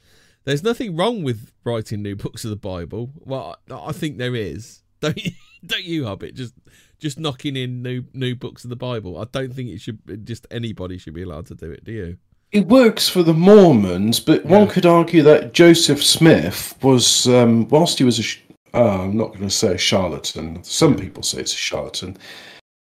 There's 0.44 0.62
nothing 0.62 0.94
wrong 0.94 1.22
with 1.24 1.52
writing 1.64 2.02
new 2.02 2.14
books 2.16 2.44
of 2.44 2.50
the 2.50 2.56
Bible. 2.56 3.10
Well, 3.18 3.56
I, 3.70 3.74
I 3.88 3.92
think 3.92 4.18
there 4.18 4.36
is. 4.36 4.82
Don't 5.00 5.16
you, 5.24 5.32
don't 5.64 5.84
you, 5.84 6.04
Hobbit? 6.04 6.34
Just 6.34 6.52
just 7.00 7.18
knocking 7.18 7.56
in 7.56 7.82
new 7.82 8.04
new 8.14 8.34
books 8.36 8.62
of 8.64 8.70
the 8.70 8.76
Bible. 8.76 9.18
I 9.18 9.24
don't 9.32 9.52
think 9.52 9.70
it 9.70 9.80
should 9.80 10.26
just 10.26 10.46
anybody 10.50 10.98
should 10.98 11.14
be 11.14 11.22
allowed 11.22 11.46
to 11.46 11.54
do 11.54 11.70
it. 11.70 11.84
Do 11.84 11.92
you? 11.92 12.18
It 12.52 12.66
works 12.66 13.08
for 13.08 13.22
the 13.22 13.32
Mormons, 13.34 14.18
but 14.18 14.44
one 14.44 14.66
could 14.68 14.84
argue 14.84 15.22
that 15.22 15.52
Joseph 15.52 16.02
Smith 16.02 16.76
was, 16.82 17.28
um, 17.28 17.68
whilst 17.68 17.98
he 17.98 18.04
was 18.04 18.18
a, 18.18 18.76
uh, 18.76 19.02
I'm 19.04 19.16
not 19.16 19.28
going 19.28 19.42
to 19.44 19.50
say 19.50 19.74
a 19.74 19.78
charlatan, 19.78 20.62
some 20.64 20.96
people 20.96 21.22
say 21.22 21.38
it's 21.40 21.52
a 21.54 21.56
charlatan, 21.56 22.16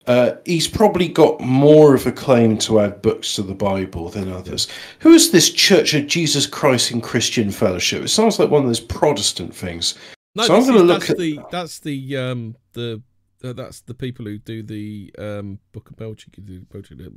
uh, 0.06 0.34
he's 0.46 0.68
probably 0.68 1.08
got 1.08 1.42
more 1.42 1.96
of 1.96 2.06
a 2.06 2.12
claim 2.12 2.60
to 2.60 2.80
add 2.80 3.02
books 3.02 3.34
to 3.36 3.42
the 3.42 3.56
Bible 3.56 4.10
than 4.10 4.32
others. 4.32 4.68
Who 5.00 5.14
is 5.14 5.32
this 5.32 5.50
Church 5.50 5.96
of 5.96 6.06
Jesus 6.06 6.46
Christ 6.46 6.92
in 6.92 7.02
Christian 7.02 7.50
Fellowship? 7.50 8.04
It 8.04 8.10
sounds 8.10 8.38
like 8.38 8.52
one 8.52 8.62
of 8.62 8.68
those 8.68 8.80
Protestant 8.80 9.56
things. 9.56 9.96
No, 10.36 10.44
So 10.44 10.56
I'm 10.56 10.66
gonna 10.68 10.84
look 10.84 11.00
that's 11.00 11.12
at- 11.12 11.18
the 11.18 11.40
that's 11.50 11.80
the 11.80 12.18
um 12.18 12.56
the 12.74 13.02
uh, 13.46 13.54
that's 13.54 13.82
the 13.82 13.94
people 13.94 14.26
who 14.26 14.38
do 14.38 14.64
the 14.64 15.14
um 15.18 15.60
Book 15.72 15.90
of 15.90 15.96
Belgium. 15.98 16.32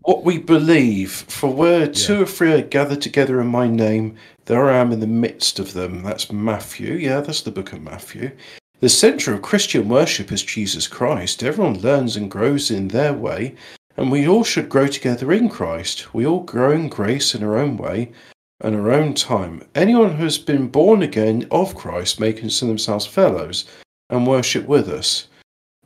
What 0.03 0.25
we 0.25 0.39
believe, 0.39 1.13
for 1.13 1.53
where 1.53 1.87
two 1.87 2.23
or 2.23 2.27
three 2.27 2.53
are 2.53 2.63
gathered 2.63 3.03
together 3.03 3.41
in 3.41 3.47
my 3.47 3.69
name, 3.69 4.17
there 4.45 4.69
I 4.69 4.79
am 4.79 4.93
in 4.93 5.01
the 5.01 5.07
midst 5.07 5.59
of 5.59 5.73
them. 5.73 6.03
That's 6.03 6.31
Matthew. 6.31 6.95
Yeah, 6.95 7.21
that's 7.21 7.43
the 7.43 7.51
book 7.51 7.73
of 7.73 7.83
Matthew. 7.83 8.33
The 8.81 8.89
center 8.89 9.35
of 9.35 9.43
Christian 9.43 9.89
worship 9.89 10.31
is 10.31 10.43
Jesus 10.43 10.87
Christ. 10.87 11.43
Everyone 11.43 11.81
learns 11.81 12.17
and 12.17 12.31
grows 12.31 12.71
in 12.71 12.89
their 12.89 13.13
way, 13.13 13.57
and 13.97 14.13
we 14.13 14.29
all 14.29 14.45
should 14.45 14.69
grow 14.69 14.87
together 14.87 15.33
in 15.33 15.49
Christ. 15.49 16.15
We 16.15 16.27
all 16.27 16.41
grow 16.41 16.71
in 16.73 16.89
grace 16.89 17.35
in 17.35 17.43
our 17.43 17.57
own 17.57 17.77
way 17.77 18.13
and 18.61 18.75
our 18.75 18.93
own 18.93 19.15
time. 19.15 19.63
Anyone 19.75 20.17
who 20.17 20.25
has 20.25 20.39
been 20.39 20.69
born 20.69 21.03
again 21.03 21.47
of 21.51 21.75
Christ 21.75 22.21
may 22.21 22.33
consider 22.33 22.69
themselves 22.69 23.07
fellows 23.07 23.65
and 24.11 24.27
worship 24.27 24.67
with 24.67 24.89
us. 24.89 25.28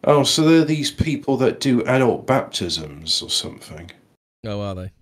Oh, 0.05 0.25
so 0.25 0.43
they're 0.43 0.65
these 0.65 0.91
people 0.91 1.37
that 1.39 1.61
do 1.61 1.85
adult 1.85 2.27
baptisms 2.27 3.23
or 3.23 3.31
something. 3.31 3.91
Oh, 4.45 4.61
are 4.61 4.75
they? 4.75 4.93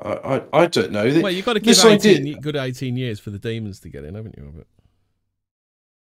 I, 0.00 0.12
I, 0.12 0.62
I 0.62 0.66
don't 0.66 0.92
know. 0.92 1.20
Well, 1.20 1.30
you've 1.32 1.44
got 1.44 1.54
to 1.54 1.60
give 1.60 1.66
this 1.76 1.84
18, 1.84 2.16
idea- 2.22 2.40
good 2.40 2.56
18 2.56 2.96
years 2.96 3.20
for 3.20 3.30
the 3.30 3.38
demons 3.38 3.80
to 3.80 3.88
get 3.88 4.04
in, 4.04 4.14
haven't 4.14 4.36
you, 4.38 4.44
Robert? 4.44 4.66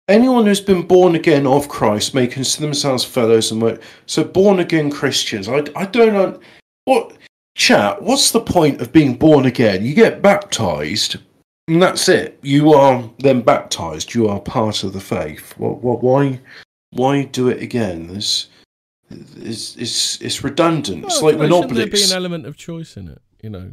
Anyone 0.07 0.45
who's 0.45 0.61
been 0.61 0.85
born 0.85 1.15
again 1.15 1.47
of 1.47 1.69
Christ 1.69 2.13
may 2.13 2.27
consider 2.27 2.65
themselves 2.65 3.03
fellows 3.03 3.51
and 3.51 3.61
work. 3.61 3.81
So 4.05 4.23
born 4.23 4.59
again 4.59 4.89
Christians. 4.89 5.47
I, 5.47 5.63
I 5.75 5.85
don't 5.85 6.13
know 6.13 6.39
what 6.85 7.17
chat. 7.55 8.01
What's 8.01 8.31
the 8.31 8.41
point 8.41 8.81
of 8.81 8.91
being 8.91 9.15
born 9.15 9.45
again? 9.45 9.85
You 9.85 9.93
get 9.93 10.21
baptized, 10.21 11.17
and 11.67 11.81
that's 11.81 12.09
it. 12.09 12.39
You 12.41 12.73
are 12.73 13.09
then 13.19 13.41
baptized. 13.41 14.13
You 14.13 14.27
are 14.27 14.39
part 14.39 14.83
of 14.83 14.93
the 14.93 14.99
faith. 14.99 15.53
What? 15.57 15.81
What? 15.81 16.03
Why? 16.03 16.39
Why 16.91 17.23
do 17.23 17.47
it 17.49 17.61
again? 17.61 18.07
This. 18.07 18.47
It's, 19.09 19.75
it's, 19.75 20.21
it's 20.21 20.43
redundant. 20.43 21.05
it's 21.05 21.21
Well, 21.21 21.31
like 21.31 21.39
when 21.39 21.49
shouldn't 21.49 21.73
there 21.73 21.87
be 21.87 22.03
an 22.03 22.13
element 22.13 22.45
of 22.45 22.55
choice 22.55 22.95
in 22.95 23.09
it? 23.09 23.21
You 23.41 23.49
know. 23.49 23.71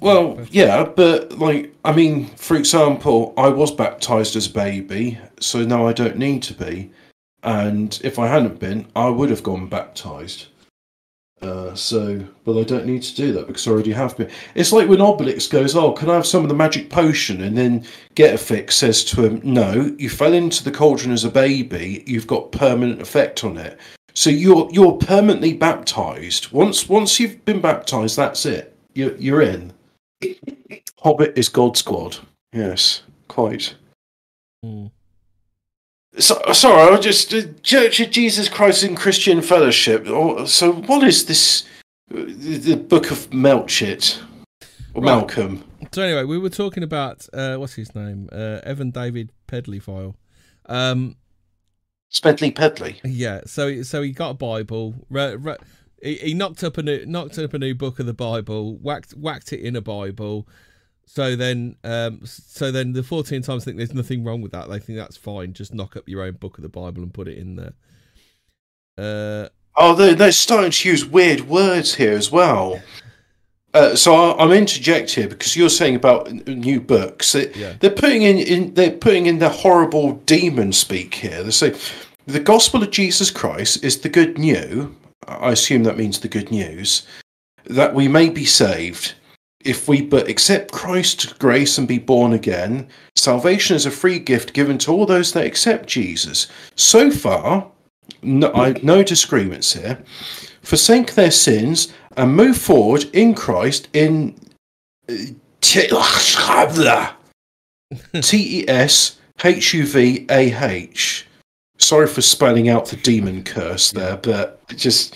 Well, 0.00 0.40
yeah, 0.50 0.84
but 0.84 1.38
like, 1.38 1.74
I 1.84 1.92
mean, 1.92 2.26
for 2.26 2.56
example, 2.56 3.32
I 3.36 3.48
was 3.48 3.70
baptized 3.70 4.36
as 4.36 4.46
a 4.46 4.52
baby, 4.52 5.18
so 5.40 5.64
now 5.64 5.86
I 5.86 5.92
don't 5.92 6.16
need 6.16 6.42
to 6.44 6.54
be. 6.54 6.90
And 7.42 8.00
if 8.02 8.18
I 8.18 8.26
hadn't 8.26 8.58
been, 8.58 8.86
I 8.96 9.08
would 9.08 9.30
have 9.30 9.42
gone 9.42 9.68
baptized. 9.68 10.46
Uh, 11.44 11.74
so, 11.74 12.24
but 12.44 12.58
I 12.58 12.62
don't 12.62 12.86
need 12.86 13.02
to 13.02 13.14
do 13.14 13.32
that 13.32 13.46
because 13.46 13.66
I 13.66 13.70
already 13.70 13.92
have 13.92 14.16
been. 14.16 14.30
It's 14.54 14.72
like 14.72 14.88
when 14.88 15.00
Obelix 15.00 15.50
goes, 15.50 15.76
"Oh, 15.76 15.92
can 15.92 16.08
I 16.08 16.14
have 16.14 16.26
some 16.26 16.42
of 16.42 16.48
the 16.48 16.54
magic 16.54 16.88
potion?" 16.88 17.42
And 17.42 17.56
then 17.56 17.84
Getafix 18.16 18.72
says 18.72 19.04
to 19.04 19.24
him, 19.24 19.40
"No, 19.44 19.94
you 19.98 20.08
fell 20.08 20.32
into 20.32 20.64
the 20.64 20.70
cauldron 20.70 21.12
as 21.12 21.24
a 21.24 21.30
baby. 21.30 22.02
You've 22.06 22.26
got 22.26 22.52
permanent 22.52 23.02
effect 23.02 23.44
on 23.44 23.58
it. 23.58 23.78
So 24.14 24.30
you're 24.30 24.68
you're 24.72 24.92
permanently 24.92 25.52
baptized. 25.52 26.50
Once 26.50 26.88
once 26.88 27.20
you've 27.20 27.44
been 27.44 27.60
baptized, 27.60 28.16
that's 28.16 28.46
it. 28.46 28.74
You're 28.94 29.16
you're 29.16 29.42
in." 29.42 29.72
Hobbit 31.02 31.36
is 31.36 31.50
God 31.50 31.76
Squad. 31.76 32.16
Yes, 32.54 33.02
quite. 33.28 33.74
Hmm. 34.62 34.86
So, 36.18 36.40
sorry, 36.52 36.82
I 36.82 36.90
was 36.90 37.00
just 37.00 37.34
uh, 37.34 37.42
Church 37.62 37.98
of 38.00 38.10
Jesus 38.10 38.48
Christ 38.48 38.84
in 38.84 38.94
Christian 38.94 39.42
Fellowship. 39.42 40.04
Oh, 40.06 40.44
So, 40.44 40.72
what 40.72 41.02
is 41.06 41.26
this? 41.26 41.64
uh, 42.12 42.16
The 42.26 42.58
the 42.58 42.76
Book 42.76 43.10
of 43.10 43.28
Melchett 43.30 44.20
or 44.94 45.02
Right. 45.02 45.04
Malcolm? 45.10 45.64
So 45.92 46.02
anyway, 46.02 46.24
we 46.24 46.38
were 46.38 46.50
talking 46.50 46.82
about 46.82 47.26
uh, 47.32 47.56
what's 47.56 47.74
his 47.74 47.94
name, 47.94 48.28
uh, 48.32 48.60
Evan 48.64 48.90
David 48.90 49.30
Pedley 49.46 49.78
file. 49.80 50.16
Um, 50.66 51.16
Smedley 52.10 52.50
Pedley. 52.52 53.00
yeah, 53.04 53.40
so 53.46 53.82
so 53.82 54.00
he 54.02 54.12
got 54.12 54.30
a 54.30 54.34
Bible. 54.34 54.94
Re, 55.10 55.34
re, 55.36 55.56
he, 56.02 56.14
he 56.16 56.34
knocked 56.34 56.62
up 56.64 56.78
a 56.78 56.82
new 56.82 57.04
knocked 57.06 57.38
up 57.38 57.54
a 57.54 57.58
new 57.58 57.74
book 57.74 57.98
of 57.98 58.06
the 58.06 58.14
Bible, 58.14 58.76
whacked 58.76 59.12
whacked 59.12 59.52
it 59.52 59.60
in 59.60 59.74
a 59.76 59.80
Bible. 59.80 60.46
So 61.06 61.36
then, 61.36 61.76
um, 61.84 62.20
so 62.24 62.72
then 62.72 62.92
the 62.92 63.02
Fortean 63.02 63.44
Times 63.44 63.64
think 63.64 63.76
there's 63.76 63.94
nothing 63.94 64.24
wrong 64.24 64.40
with 64.40 64.52
that. 64.52 64.68
They 64.68 64.78
think 64.78 64.98
that's 64.98 65.16
fine. 65.16 65.52
Just 65.52 65.74
knock 65.74 65.96
up 65.96 66.08
your 66.08 66.22
own 66.22 66.32
book 66.32 66.58
of 66.58 66.62
the 66.62 66.68
Bible 66.68 67.02
and 67.02 67.14
put 67.14 67.28
it 67.28 67.38
in 67.38 67.56
there. 67.56 67.72
Uh, 68.96 69.48
Oh, 69.76 69.94
they're, 69.94 70.14
they're 70.14 70.32
starting 70.32 70.70
to 70.70 70.88
use 70.88 71.04
weird 71.04 71.48
words 71.48 71.96
here 71.96 72.12
as 72.12 72.30
well. 72.30 72.80
Uh, 73.72 73.96
so 73.96 74.14
I, 74.14 74.44
I'm 74.44 74.52
interject 74.52 75.10
here 75.10 75.26
because 75.26 75.56
you're 75.56 75.68
saying 75.68 75.96
about 75.96 76.30
new 76.46 76.80
books. 76.80 77.32
They, 77.32 77.52
Yeah. 77.54 77.74
They're 77.80 77.90
putting 77.90 78.22
in, 78.22 78.38
in 78.38 78.74
they're 78.74 78.92
putting 78.92 79.26
in 79.26 79.40
the 79.40 79.48
horrible 79.48 80.12
demon 80.26 80.72
speak 80.72 81.14
here. 81.14 81.42
They 81.42 81.50
say 81.50 81.74
the 82.26 82.40
gospel 82.40 82.82
of 82.84 82.92
Jesus 82.92 83.30
Christ 83.32 83.82
is 83.82 84.00
the 84.00 84.08
good 84.08 84.38
new. 84.38 84.94
I 85.26 85.50
assume 85.50 85.82
that 85.84 85.98
means 85.98 86.20
the 86.20 86.28
good 86.28 86.50
news 86.52 87.04
that 87.64 87.94
we 87.94 88.06
may 88.06 88.28
be 88.28 88.44
saved 88.44 89.14
if 89.64 89.88
we 89.88 90.02
but 90.02 90.28
accept 90.28 90.72
Christ's 90.72 91.32
grace 91.32 91.78
and 91.78 91.88
be 91.88 91.98
born 91.98 92.32
again. 92.32 92.88
Salvation 93.16 93.76
is 93.76 93.86
a 93.86 93.90
free 93.90 94.18
gift 94.18 94.52
given 94.52 94.78
to 94.78 94.92
all 94.92 95.06
those 95.06 95.32
that 95.32 95.46
accept 95.46 95.88
Jesus. 95.88 96.46
So 96.76 97.10
far, 97.10 97.70
no, 98.22 98.52
I, 98.52 98.72
no 98.82 99.02
disagreements 99.02 99.72
here. 99.72 100.02
Forsake 100.62 101.14
their 101.14 101.30
sins 101.30 101.92
and 102.16 102.36
move 102.36 102.56
forward 102.56 103.04
in 103.12 103.34
Christ 103.34 103.88
in 103.92 104.38
uh, 105.08 105.14
T 108.20 108.60
E 108.60 108.68
S 108.68 109.18
H 109.42 109.74
U 109.74 109.86
V 109.86 110.26
A 110.30 110.54
H. 110.54 111.26
Sorry 111.78 112.06
for 112.06 112.22
spelling 112.22 112.68
out 112.68 112.86
the 112.86 112.96
demon 112.96 113.42
curse 113.42 113.90
there, 113.90 114.16
but 114.18 114.66
just 114.68 115.14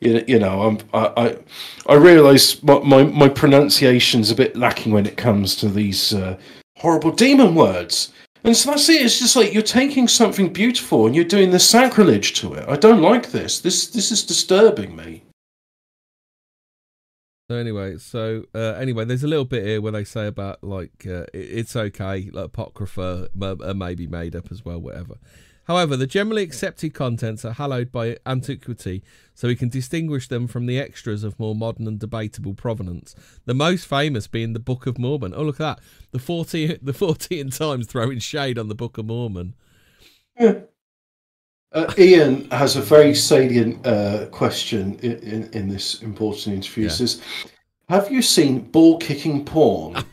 You, 0.00 0.24
you 0.26 0.38
know, 0.38 0.62
I'm, 0.62 0.78
I 0.92 1.12
I, 1.16 1.92
I 1.92 1.94
realise 1.94 2.62
my, 2.62 2.80
my 2.80 3.04
my 3.04 3.28
pronunciation's 3.28 4.30
a 4.30 4.34
bit 4.34 4.56
lacking 4.56 4.92
when 4.92 5.06
it 5.06 5.16
comes 5.16 5.56
to 5.56 5.68
these 5.68 6.12
uh, 6.12 6.38
horrible 6.76 7.12
demon 7.12 7.54
words. 7.54 8.12
And 8.44 8.54
so 8.54 8.70
that's 8.70 8.88
it. 8.90 9.00
It's 9.00 9.18
just 9.18 9.36
like 9.36 9.54
you're 9.54 9.62
taking 9.62 10.06
something 10.06 10.52
beautiful 10.52 11.06
and 11.06 11.14
you're 11.16 11.24
doing 11.24 11.50
the 11.50 11.58
sacrilege 11.58 12.34
to 12.40 12.52
it. 12.52 12.68
I 12.68 12.76
don't 12.76 13.00
like 13.00 13.30
this. 13.30 13.60
This 13.60 13.86
this 13.86 14.12
is 14.12 14.22
disturbing 14.22 14.94
me. 14.94 15.22
So 17.50 17.56
anyway, 17.56 17.98
so 17.98 18.44
uh, 18.54 18.74
anyway, 18.78 19.04
there's 19.04 19.22
a 19.22 19.28
little 19.28 19.44
bit 19.44 19.64
here 19.64 19.80
where 19.80 19.92
they 19.92 20.04
say 20.04 20.26
about 20.26 20.64
like 20.64 21.06
uh, 21.06 21.24
it's 21.32 21.76
okay, 21.76 22.30
like 22.32 22.46
apocrypha 22.46 23.28
are 23.42 23.74
maybe 23.74 24.06
made 24.06 24.34
up 24.34 24.50
as 24.50 24.64
well, 24.64 24.78
whatever. 24.78 25.16
However, 25.64 25.96
the 25.96 26.06
generally 26.06 26.42
accepted 26.42 26.92
contents 26.92 27.44
are 27.44 27.52
hallowed 27.52 27.90
by 27.90 28.18
antiquity, 28.26 29.02
so 29.34 29.48
we 29.48 29.56
can 29.56 29.68
distinguish 29.68 30.28
them 30.28 30.46
from 30.46 30.66
the 30.66 30.78
extras 30.78 31.24
of 31.24 31.38
more 31.38 31.54
modern 31.54 31.88
and 31.88 31.98
debatable 31.98 32.54
provenance. 32.54 33.14
The 33.46 33.54
most 33.54 33.86
famous 33.86 34.26
being 34.26 34.52
the 34.52 34.58
Book 34.58 34.86
of 34.86 34.98
Mormon. 34.98 35.32
Oh, 35.34 35.42
look 35.42 35.60
at 35.60 35.78
that! 35.78 35.80
The 36.10 36.18
forty, 36.18 36.66
the 36.82 36.92
Fortean 36.92 37.56
Times 37.56 37.86
throwing 37.86 38.18
shade 38.18 38.58
on 38.58 38.68
the 38.68 38.74
Book 38.74 38.98
of 38.98 39.06
Mormon. 39.06 39.54
Yeah. 40.38 40.60
Uh, 41.72 41.92
Ian 41.98 42.48
has 42.50 42.76
a 42.76 42.80
very 42.80 43.14
salient 43.14 43.84
uh, 43.84 44.26
question 44.26 44.96
in, 45.00 45.18
in, 45.18 45.50
in, 45.52 45.68
this 45.68 46.02
important 46.02 46.54
interview. 46.54 46.84
Yeah. 46.84 46.90
He 46.90 46.96
says, 46.96 47.22
"Have 47.88 48.12
you 48.12 48.22
seen 48.22 48.60
ball 48.60 48.98
kicking 48.98 49.44
porn?" 49.44 50.04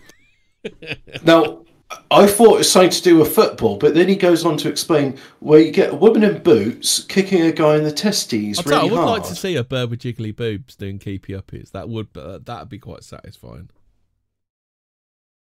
now, 1.24 1.64
I 2.10 2.28
thought 2.28 2.56
it 2.56 2.58
was 2.60 2.72
something 2.72 2.92
to 2.92 3.02
do 3.02 3.18
with 3.18 3.34
football, 3.34 3.78
but 3.78 3.94
then 3.94 4.08
he 4.08 4.16
goes 4.16 4.46
on 4.46 4.58
to 4.58 4.70
explain 4.70 5.18
where 5.40 5.60
you 5.60 5.72
get 5.72 5.92
a 5.92 5.96
woman 5.96 6.24
in 6.24 6.42
boots 6.42 7.04
kicking 7.04 7.42
a 7.42 7.52
guy 7.52 7.76
in 7.78 7.84
the 7.84 7.92
testes 7.92 8.60
I'll 8.60 8.66
really 8.66 8.88
you, 8.88 8.96
I 8.96 8.98
would 8.98 9.08
hard. 9.08 9.22
like 9.22 9.30
to 9.30 9.36
see 9.36 9.56
a 9.56 9.64
bird 9.64 9.90
with 9.90 10.02
jiggly 10.02 10.36
boobs 10.36 10.76
doing 10.76 11.00
keepy 11.00 11.34
uppies. 11.34 11.72
That 11.72 11.90
would 11.90 12.10
uh, 12.16 12.40
that'd 12.44 12.70
be 12.70 12.80
quite 12.80 13.04
satisfying. 13.04 13.70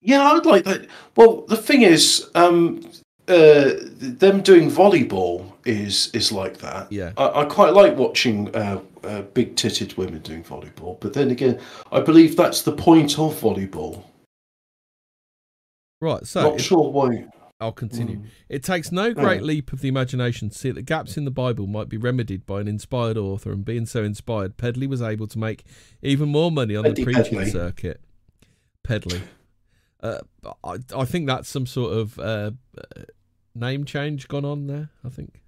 Yeah, 0.01 0.23
I'd 0.23 0.45
like 0.45 0.63
that. 0.65 0.87
Well, 1.15 1.41
the 1.47 1.57
thing 1.57 1.81
is, 1.81 2.29
um, 2.35 2.89
uh, 3.27 3.73
them 3.99 4.41
doing 4.41 4.69
volleyball 4.69 5.51
is 5.65 6.09
is 6.13 6.31
like 6.31 6.57
that. 6.59 6.91
Yeah, 6.91 7.11
I, 7.17 7.41
I 7.41 7.45
quite 7.45 7.73
like 7.73 7.95
watching 7.95 8.53
uh, 8.55 8.81
uh, 9.03 9.21
big 9.21 9.55
titted 9.55 9.97
women 9.97 10.19
doing 10.19 10.43
volleyball, 10.43 10.99
but 10.99 11.13
then 11.13 11.31
again, 11.31 11.59
I 11.91 11.99
believe 12.01 12.35
that's 12.35 12.61
the 12.61 12.71
point 12.71 13.19
of 13.19 13.39
volleyball. 13.39 14.03
Right, 16.01 16.25
so 16.25 16.51
not 16.51 16.61
sure 16.61 16.89
why. 16.89 17.27
I'll 17.61 17.73
continue. 17.73 18.17
Mm. 18.19 18.25
It 18.47 18.63
takes 18.63 18.89
no 18.89 19.13
great 19.13 19.41
leap 19.41 19.73
of 19.73 19.81
the 19.81 19.89
imagination 19.89 20.49
to 20.49 20.57
see 20.57 20.71
that 20.71 20.83
gaps 20.83 21.17
in 21.17 21.25
the 21.25 21.31
Bible 21.31 21.67
might 21.67 21.89
be 21.89 21.97
remedied 21.97 22.45
by 22.45 22.61
an 22.61 22.69
inspired 22.69 23.17
author, 23.17 23.51
and 23.51 23.65
being 23.65 23.85
so 23.85 24.01
inspired, 24.01 24.55
Pedley 24.55 24.87
was 24.87 25.01
able 25.01 25.27
to 25.27 25.37
make 25.37 25.65
even 26.01 26.29
more 26.29 26.51
money 26.51 26.77
on 26.77 26.83
Pedley, 26.85 27.03
the 27.03 27.03
preaching 27.03 27.37
Pedley. 27.39 27.51
circuit. 27.51 28.01
Pedley. 28.83 29.21
Uh, 30.01 30.19
I, 30.63 30.77
I 30.95 31.03
think 31.03 31.27
that's 31.27 31.49
some 31.49 31.65
sort 31.65 31.91
of 31.91 32.17
uh, 32.19 32.51
name 33.53 33.83
change 33.83 34.29
gone 34.29 34.45
on 34.45 34.67
there, 34.67 34.91
I 35.03 35.09
think. 35.09 35.41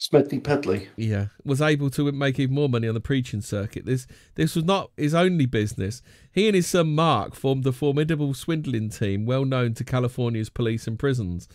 Smedley 0.00 0.38
Pedley. 0.38 0.88
Yeah, 0.96 1.26
was 1.44 1.60
able 1.60 1.90
to 1.90 2.10
make 2.12 2.38
even 2.38 2.54
more 2.54 2.68
money 2.68 2.86
on 2.86 2.94
the 2.94 3.00
preaching 3.00 3.40
circuit. 3.40 3.84
This 3.84 4.06
this 4.36 4.54
was 4.54 4.64
not 4.64 4.92
his 4.96 5.12
only 5.12 5.44
business. 5.44 6.02
He 6.30 6.46
and 6.46 6.54
his 6.54 6.68
son 6.68 6.94
Mark 6.94 7.34
formed 7.34 7.66
a 7.66 7.72
formidable 7.72 8.32
swindling 8.32 8.90
team, 8.90 9.26
well 9.26 9.44
known 9.44 9.74
to 9.74 9.84
California's 9.84 10.50
police 10.50 10.86
and 10.86 10.98
prisons. 10.98 11.48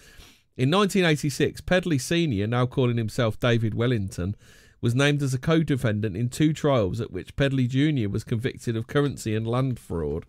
In 0.58 0.70
1986, 0.70 1.62
Pedley 1.62 1.98
Sr., 1.98 2.46
now 2.46 2.66
calling 2.66 2.98
himself 2.98 3.40
David 3.40 3.74
Wellington, 3.74 4.36
was 4.82 4.94
named 4.94 5.24
as 5.24 5.34
a 5.34 5.40
co-defendant 5.40 6.18
in 6.18 6.28
two 6.28 6.52
trials 6.52 7.00
at 7.00 7.12
which 7.12 7.38
Pedley 7.38 7.66
Jr. 7.66 8.10
was 8.10 8.26
convicted 8.26 8.76
of 8.76 8.88
currency 8.88 9.34
and 9.34 9.48
land 9.48 9.80
fraud. 9.80 10.26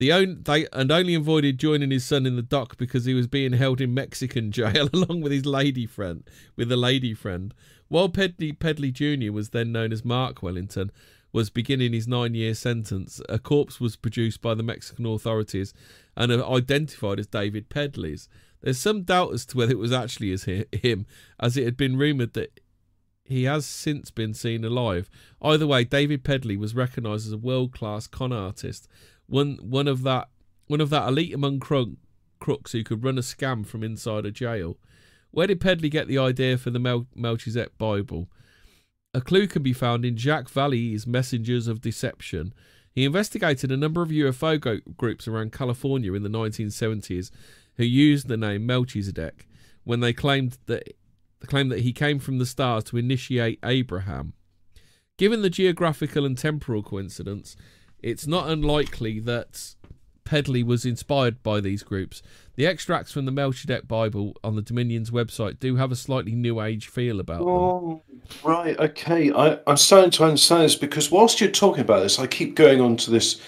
The 0.00 0.12
own, 0.12 0.42
they 0.44 0.66
and 0.72 0.92
only 0.92 1.14
avoided 1.14 1.58
joining 1.58 1.90
his 1.90 2.04
son 2.04 2.24
in 2.24 2.36
the 2.36 2.42
dock 2.42 2.76
because 2.76 3.04
he 3.04 3.14
was 3.14 3.26
being 3.26 3.54
held 3.54 3.80
in 3.80 3.94
Mexican 3.94 4.52
jail 4.52 4.88
along 4.92 5.22
with 5.22 5.32
his 5.32 5.44
lady 5.44 5.86
friend, 5.86 6.22
with 6.56 6.70
a 6.70 6.76
lady 6.76 7.14
friend. 7.14 7.52
While 7.88 8.08
Pedley, 8.08 8.52
Pedley 8.52 8.92
Jr. 8.92 9.32
was 9.32 9.50
then 9.50 9.72
known 9.72 9.92
as 9.92 10.04
Mark 10.04 10.42
Wellington, 10.42 10.92
was 11.32 11.50
beginning 11.50 11.92
his 11.92 12.06
nine-year 12.06 12.54
sentence. 12.54 13.20
A 13.28 13.38
corpse 13.38 13.80
was 13.80 13.96
produced 13.96 14.40
by 14.40 14.54
the 14.54 14.62
Mexican 14.62 15.04
authorities 15.06 15.74
and 16.16 16.30
uh, 16.32 16.48
identified 16.48 17.18
as 17.18 17.26
David 17.26 17.68
Pedley's. 17.68 18.28
There's 18.60 18.78
some 18.78 19.02
doubt 19.02 19.34
as 19.34 19.46
to 19.46 19.56
whether 19.56 19.72
it 19.72 19.78
was 19.78 19.92
actually 19.92 20.32
as 20.32 20.44
him, 20.44 21.06
as 21.38 21.56
it 21.56 21.64
had 21.64 21.76
been 21.76 21.96
rumoured 21.96 22.34
that 22.34 22.60
he 23.24 23.44
has 23.44 23.66
since 23.66 24.10
been 24.10 24.32
seen 24.32 24.64
alive. 24.64 25.10
Either 25.42 25.66
way, 25.66 25.84
David 25.84 26.24
Pedley 26.24 26.56
was 26.56 26.74
recognised 26.74 27.26
as 27.26 27.32
a 27.32 27.38
world-class 27.38 28.06
con 28.06 28.32
artist 28.32 28.88
one 29.28 29.58
one 29.62 29.88
of 29.88 30.02
that 30.02 30.28
one 30.66 30.80
of 30.80 30.90
that 30.90 31.08
elite 31.08 31.34
among 31.34 31.60
crooks 31.60 32.72
who 32.72 32.84
could 32.84 33.04
run 33.04 33.18
a 33.18 33.22
scam 33.22 33.66
from 33.66 33.82
inside 33.82 34.26
a 34.26 34.30
jail. 34.30 34.76
Where 35.30 35.46
did 35.46 35.60
Pedley 35.60 35.88
get 35.88 36.08
the 36.08 36.18
idea 36.18 36.58
for 36.58 36.70
the 36.70 36.78
Mel- 36.78 37.06
Melchizedek 37.14 37.76
Bible? 37.78 38.28
A 39.14 39.20
clue 39.20 39.46
can 39.46 39.62
be 39.62 39.72
found 39.72 40.04
in 40.04 40.16
Jacques 40.16 40.50
Vallée's 40.50 41.06
Messengers 41.06 41.68
of 41.68 41.80
Deception. 41.80 42.52
He 42.92 43.04
investigated 43.04 43.70
a 43.70 43.76
number 43.76 44.02
of 44.02 44.10
UFO 44.10 44.60
go- 44.60 44.80
groups 44.96 45.26
around 45.26 45.52
California 45.52 46.12
in 46.14 46.22
the 46.22 46.28
1970s 46.28 47.30
who 47.76 47.84
used 47.84 48.28
the 48.28 48.36
name 48.36 48.66
Melchizedek 48.66 49.46
when 49.84 50.00
they 50.00 50.12
claimed 50.12 50.58
that 50.66 50.94
claimed 51.46 51.70
that 51.70 51.80
he 51.80 51.92
came 51.92 52.18
from 52.18 52.38
the 52.38 52.46
stars 52.46 52.84
to 52.84 52.96
initiate 52.96 53.60
Abraham. 53.64 54.32
Given 55.16 55.42
the 55.42 55.50
geographical 55.50 56.26
and 56.26 56.36
temporal 56.36 56.82
coincidence, 56.82 57.56
it's 58.02 58.26
not 58.26 58.48
unlikely 58.48 59.20
that 59.20 59.74
Pedley 60.24 60.62
was 60.62 60.84
inspired 60.84 61.42
by 61.42 61.60
these 61.60 61.82
groups. 61.82 62.22
The 62.56 62.66
extracts 62.66 63.12
from 63.12 63.24
the 63.24 63.32
Melchizedek 63.32 63.88
Bible 63.88 64.34
on 64.44 64.56
the 64.56 64.62
Dominion's 64.62 65.10
website 65.10 65.58
do 65.58 65.76
have 65.76 65.90
a 65.90 65.96
slightly 65.96 66.32
New 66.32 66.60
Age 66.60 66.88
feel 66.88 67.18
about 67.20 67.42
oh, 67.42 68.02
them. 68.08 68.22
Right, 68.44 68.78
okay. 68.78 69.32
I, 69.32 69.58
I'm 69.66 69.76
starting 69.76 70.10
to 70.10 70.24
understand 70.24 70.64
this 70.64 70.74
because 70.74 71.10
whilst 71.10 71.40
you're 71.40 71.50
talking 71.50 71.80
about 71.80 72.00
this, 72.00 72.18
I 72.18 72.26
keep 72.26 72.56
going 72.56 72.80
on 72.80 72.96
to 72.98 73.10
this 73.10 73.40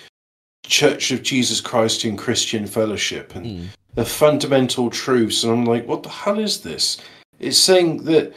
Church 0.65 1.11
of 1.11 1.23
Jesus 1.23 1.61
Christ 1.61 2.05
in 2.05 2.17
Christian 2.17 2.67
Fellowship 2.67 3.35
and 3.35 3.47
mm. 3.47 3.67
the 3.95 4.05
fundamental 4.05 4.89
truths. 4.89 5.43
And 5.43 5.53
I'm 5.53 5.65
like, 5.65 5.87
what 5.87 6.03
the 6.03 6.09
hell 6.09 6.39
is 6.39 6.63
this? 6.63 6.99
It's 7.41 7.59
saying 7.59 8.05
that 8.05 8.33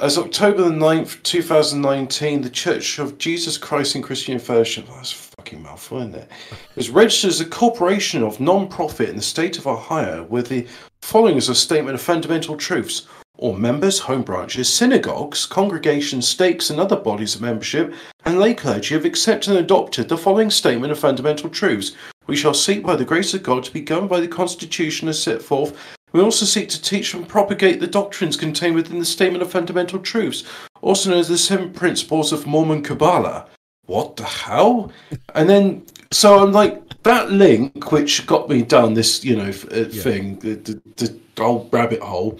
as 0.00 0.16
October 0.16 0.62
the 0.62 0.70
9th, 0.70 1.22
2019, 1.24 2.40
the 2.40 2.50
Church 2.50 2.98
of 2.98 3.18
Jesus 3.18 3.58
Christ 3.58 3.94
in 3.94 4.02
Christian 4.02 4.38
Fellowship, 4.38 4.86
that's 4.86 5.12
fucking 5.12 5.62
mouthful, 5.62 5.98
isn't 5.98 6.14
it? 6.14 6.30
Is 6.76 6.88
registered 6.88 7.30
as 7.30 7.40
a 7.40 7.44
corporation 7.44 8.22
of 8.22 8.40
non-profit 8.40 9.10
in 9.10 9.16
the 9.16 9.22
state 9.22 9.58
of 9.58 9.66
Ohio 9.66 10.24
with 10.24 10.48
the 10.48 10.66
following 11.02 11.36
as 11.36 11.50
a 11.50 11.54
statement 11.54 11.94
of 11.94 12.00
fundamental 12.00 12.56
truths. 12.56 13.06
All 13.36 13.54
members, 13.54 13.98
home 13.98 14.22
branches, 14.22 14.72
synagogues, 14.72 15.44
congregations, 15.44 16.26
stakes, 16.26 16.70
and 16.70 16.80
other 16.80 16.96
bodies 16.96 17.34
of 17.34 17.42
membership 17.42 17.94
and 18.24 18.38
lay 18.38 18.54
clergy 18.54 18.94
have 18.94 19.04
accepted 19.04 19.50
and 19.50 19.58
adopted 19.58 20.08
the 20.08 20.18
following 20.18 20.50
statement 20.50 20.92
of 20.92 20.98
fundamental 20.98 21.50
truths. 21.50 21.92
We 22.26 22.36
shall 22.36 22.54
seek 22.54 22.82
by 22.82 22.96
the 22.96 23.04
grace 23.04 23.34
of 23.34 23.42
God 23.42 23.64
to 23.64 23.72
be 23.72 23.80
governed 23.80 24.10
by 24.10 24.20
the 24.20 24.28
Constitution 24.28 25.08
as 25.08 25.22
set 25.22 25.42
forth 25.42 25.76
we 26.12 26.20
also 26.20 26.44
seek 26.44 26.68
to 26.70 26.82
teach 26.82 27.14
and 27.14 27.28
propagate 27.28 27.80
the 27.80 27.86
doctrines 27.86 28.36
contained 28.36 28.74
within 28.74 28.98
the 28.98 29.04
Statement 29.04 29.42
of 29.42 29.50
Fundamental 29.50 29.98
Truths, 29.98 30.44
also 30.82 31.10
known 31.10 31.20
as 31.20 31.28
the 31.28 31.38
Seven 31.38 31.72
Principles 31.72 32.32
of 32.32 32.46
Mormon 32.46 32.82
Kabbalah. 32.82 33.46
What 33.86 34.16
the 34.16 34.24
hell? 34.24 34.92
and 35.34 35.48
then, 35.48 35.84
so 36.10 36.42
I'm 36.42 36.52
like, 36.52 37.02
that 37.02 37.30
link, 37.30 37.92
which 37.92 38.26
got 38.26 38.48
me 38.48 38.62
down 38.62 38.94
this, 38.94 39.24
you 39.24 39.36
know, 39.36 39.48
uh, 39.48 39.84
thing, 39.84 40.38
the, 40.40 40.54
the, 40.54 40.80
the 40.96 41.20
old 41.42 41.72
rabbit 41.72 42.00
hole, 42.00 42.38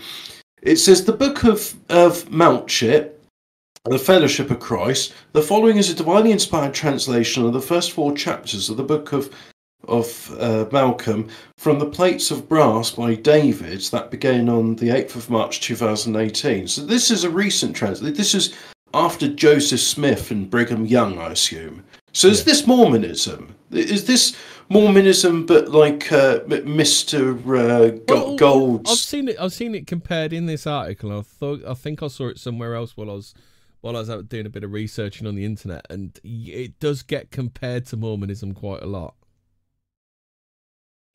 it 0.62 0.76
says 0.76 1.04
the 1.04 1.12
Book 1.12 1.44
of, 1.44 1.74
of 1.88 2.24
Malchit, 2.26 3.12
the 3.84 3.98
Fellowship 3.98 4.50
of 4.50 4.60
Christ. 4.60 5.14
The 5.32 5.42
following 5.42 5.78
is 5.78 5.88
a 5.88 5.94
divinely 5.94 6.32
inspired 6.32 6.74
translation 6.74 7.46
of 7.46 7.52
the 7.52 7.62
first 7.62 7.92
four 7.92 8.14
chapters 8.14 8.68
of 8.68 8.76
the 8.76 8.82
Book 8.82 9.12
of 9.12 9.34
of 9.88 10.36
uh, 10.38 10.66
Malcolm 10.72 11.28
from 11.56 11.78
the 11.78 11.86
Plates 11.86 12.30
of 12.30 12.48
Brass 12.48 12.90
by 12.90 13.14
David 13.14 13.80
that 13.82 14.10
began 14.10 14.48
on 14.48 14.76
the 14.76 14.88
8th 14.88 15.16
of 15.16 15.30
March 15.30 15.60
2018. 15.60 16.68
So 16.68 16.84
this 16.84 17.10
is 17.10 17.24
a 17.24 17.30
recent 17.30 17.74
translation. 17.74 18.16
This 18.16 18.34
is 18.34 18.54
after 18.92 19.28
Joseph 19.28 19.80
Smith 19.80 20.30
and 20.30 20.50
Brigham 20.50 20.86
Young, 20.86 21.18
I 21.18 21.30
assume. 21.32 21.84
So 22.12 22.28
is 22.28 22.40
yeah. 22.40 22.44
this 22.44 22.66
Mormonism? 22.66 23.54
Is 23.70 24.06
this 24.06 24.36
Mormonism, 24.68 25.46
but 25.46 25.68
like 25.68 26.10
uh, 26.12 26.40
Mr. 26.40 27.36
Uh, 27.38 27.98
well, 28.08 28.36
Gold's? 28.36 28.90
I've 28.90 28.98
seen 28.98 29.28
it. 29.28 29.36
I've 29.38 29.52
seen 29.52 29.74
it 29.74 29.86
compared 29.86 30.32
in 30.32 30.46
this 30.46 30.66
article. 30.66 31.16
I 31.16 31.22
thought. 31.22 31.64
I 31.64 31.74
think 31.74 32.02
I 32.02 32.08
saw 32.08 32.28
it 32.28 32.38
somewhere 32.38 32.74
else 32.74 32.96
while 32.96 33.10
I 33.10 33.14
was 33.14 33.34
while 33.80 33.96
I 33.96 34.00
was 34.00 34.10
out 34.10 34.28
doing 34.28 34.46
a 34.46 34.50
bit 34.50 34.64
of 34.64 34.72
researching 34.72 35.26
on 35.26 35.36
the 35.36 35.44
internet, 35.44 35.86
and 35.88 36.18
it 36.24 36.78
does 36.80 37.02
get 37.02 37.30
compared 37.30 37.86
to 37.86 37.96
Mormonism 37.96 38.54
quite 38.54 38.82
a 38.82 38.86
lot. 38.86 39.14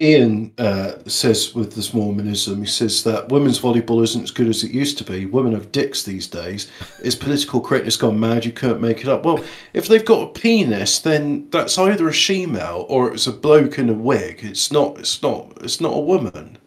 Ian 0.01 0.51
uh, 0.58 0.97
says 1.08 1.55
with 1.55 1.73
this 1.73 1.93
Mormonism, 1.93 2.60
he 2.60 2.65
says 2.65 3.05
that 3.05 3.29
women's 3.29 3.60
volleyball 3.60 4.03
isn't 4.03 4.23
as 4.23 4.31
good 4.31 4.49
as 4.49 4.62
it 4.62 4.71
used 4.71 4.97
to 4.97 5.05
be. 5.05 5.25
Women 5.25 5.53
have 5.53 5.71
dicks 5.71 6.03
these 6.03 6.27
days. 6.27 6.69
Is 7.01 7.15
political 7.15 7.62
correctness 7.62 7.95
gone 7.95 8.19
mad? 8.19 8.43
You 8.43 8.51
can't 8.51 8.81
make 8.81 8.99
it 8.99 9.08
up. 9.08 9.23
Well, 9.23 9.41
if 9.73 9.88
they've 9.88 10.03
got 10.03 10.23
a 10.23 10.31
penis, 10.34 10.99
then 10.99 11.49
that's 11.49 11.77
either 11.77 12.10
a 12.10 12.13
she-male 12.13 12.86
or 12.89 13.13
it's 13.13 13.27
a 13.27 13.31
bloke 13.31 13.79
in 13.79 13.89
a 13.89 13.93
wig. 13.93 14.41
It's 14.43 14.69
not. 14.69 14.99
It's 14.99 15.21
not. 15.21 15.53
It's 15.62 15.79
not 15.79 15.95
a 15.95 16.01
woman. 16.01 16.58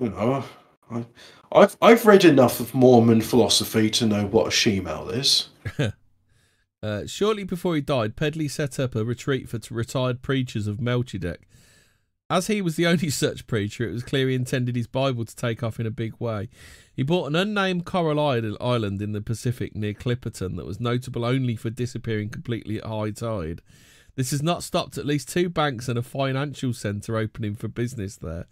You 0.00 0.10
know, 0.10 0.44
I, 0.92 1.04
I've 1.50 1.76
I've 1.82 2.06
read 2.06 2.24
enough 2.24 2.60
of 2.60 2.74
Mormon 2.74 3.22
philosophy 3.22 3.90
to 3.90 4.06
know 4.06 4.26
what 4.26 4.46
a 4.46 4.50
she-male 4.52 5.10
is. 5.10 5.48
uh, 6.82 7.06
shortly 7.06 7.42
before 7.42 7.74
he 7.74 7.80
died, 7.80 8.14
Pedley 8.14 8.46
set 8.46 8.78
up 8.78 8.94
a 8.94 9.04
retreat 9.04 9.48
for 9.48 9.58
retired 9.74 10.22
preachers 10.22 10.68
of 10.68 10.80
Melchizedek 10.80 11.48
as 12.30 12.46
he 12.46 12.62
was 12.62 12.76
the 12.76 12.86
only 12.86 13.10
such 13.10 13.46
preacher, 13.46 13.88
it 13.88 13.92
was 13.92 14.02
clear 14.02 14.28
he 14.28 14.34
intended 14.34 14.76
his 14.76 14.86
Bible 14.86 15.24
to 15.24 15.36
take 15.36 15.62
off 15.62 15.78
in 15.78 15.86
a 15.86 15.90
big 15.90 16.14
way. 16.18 16.48
He 16.94 17.02
bought 17.02 17.26
an 17.26 17.36
unnamed 17.36 17.84
coral 17.84 18.18
island 18.18 19.02
in 19.02 19.12
the 19.12 19.20
Pacific 19.20 19.76
near 19.76 19.94
Clipperton 19.94 20.56
that 20.56 20.66
was 20.66 20.80
notable 20.80 21.24
only 21.24 21.56
for 21.56 21.70
disappearing 21.70 22.30
completely 22.30 22.78
at 22.78 22.86
high 22.86 23.10
tide. 23.10 23.60
This 24.16 24.30
has 24.30 24.42
not 24.42 24.62
stopped 24.62 24.96
at 24.96 25.06
least 25.06 25.28
two 25.28 25.48
banks 25.48 25.88
and 25.88 25.98
a 25.98 26.02
financial 26.02 26.72
centre 26.72 27.16
opening 27.16 27.56
for 27.56 27.68
business 27.68 28.16
there. 28.16 28.46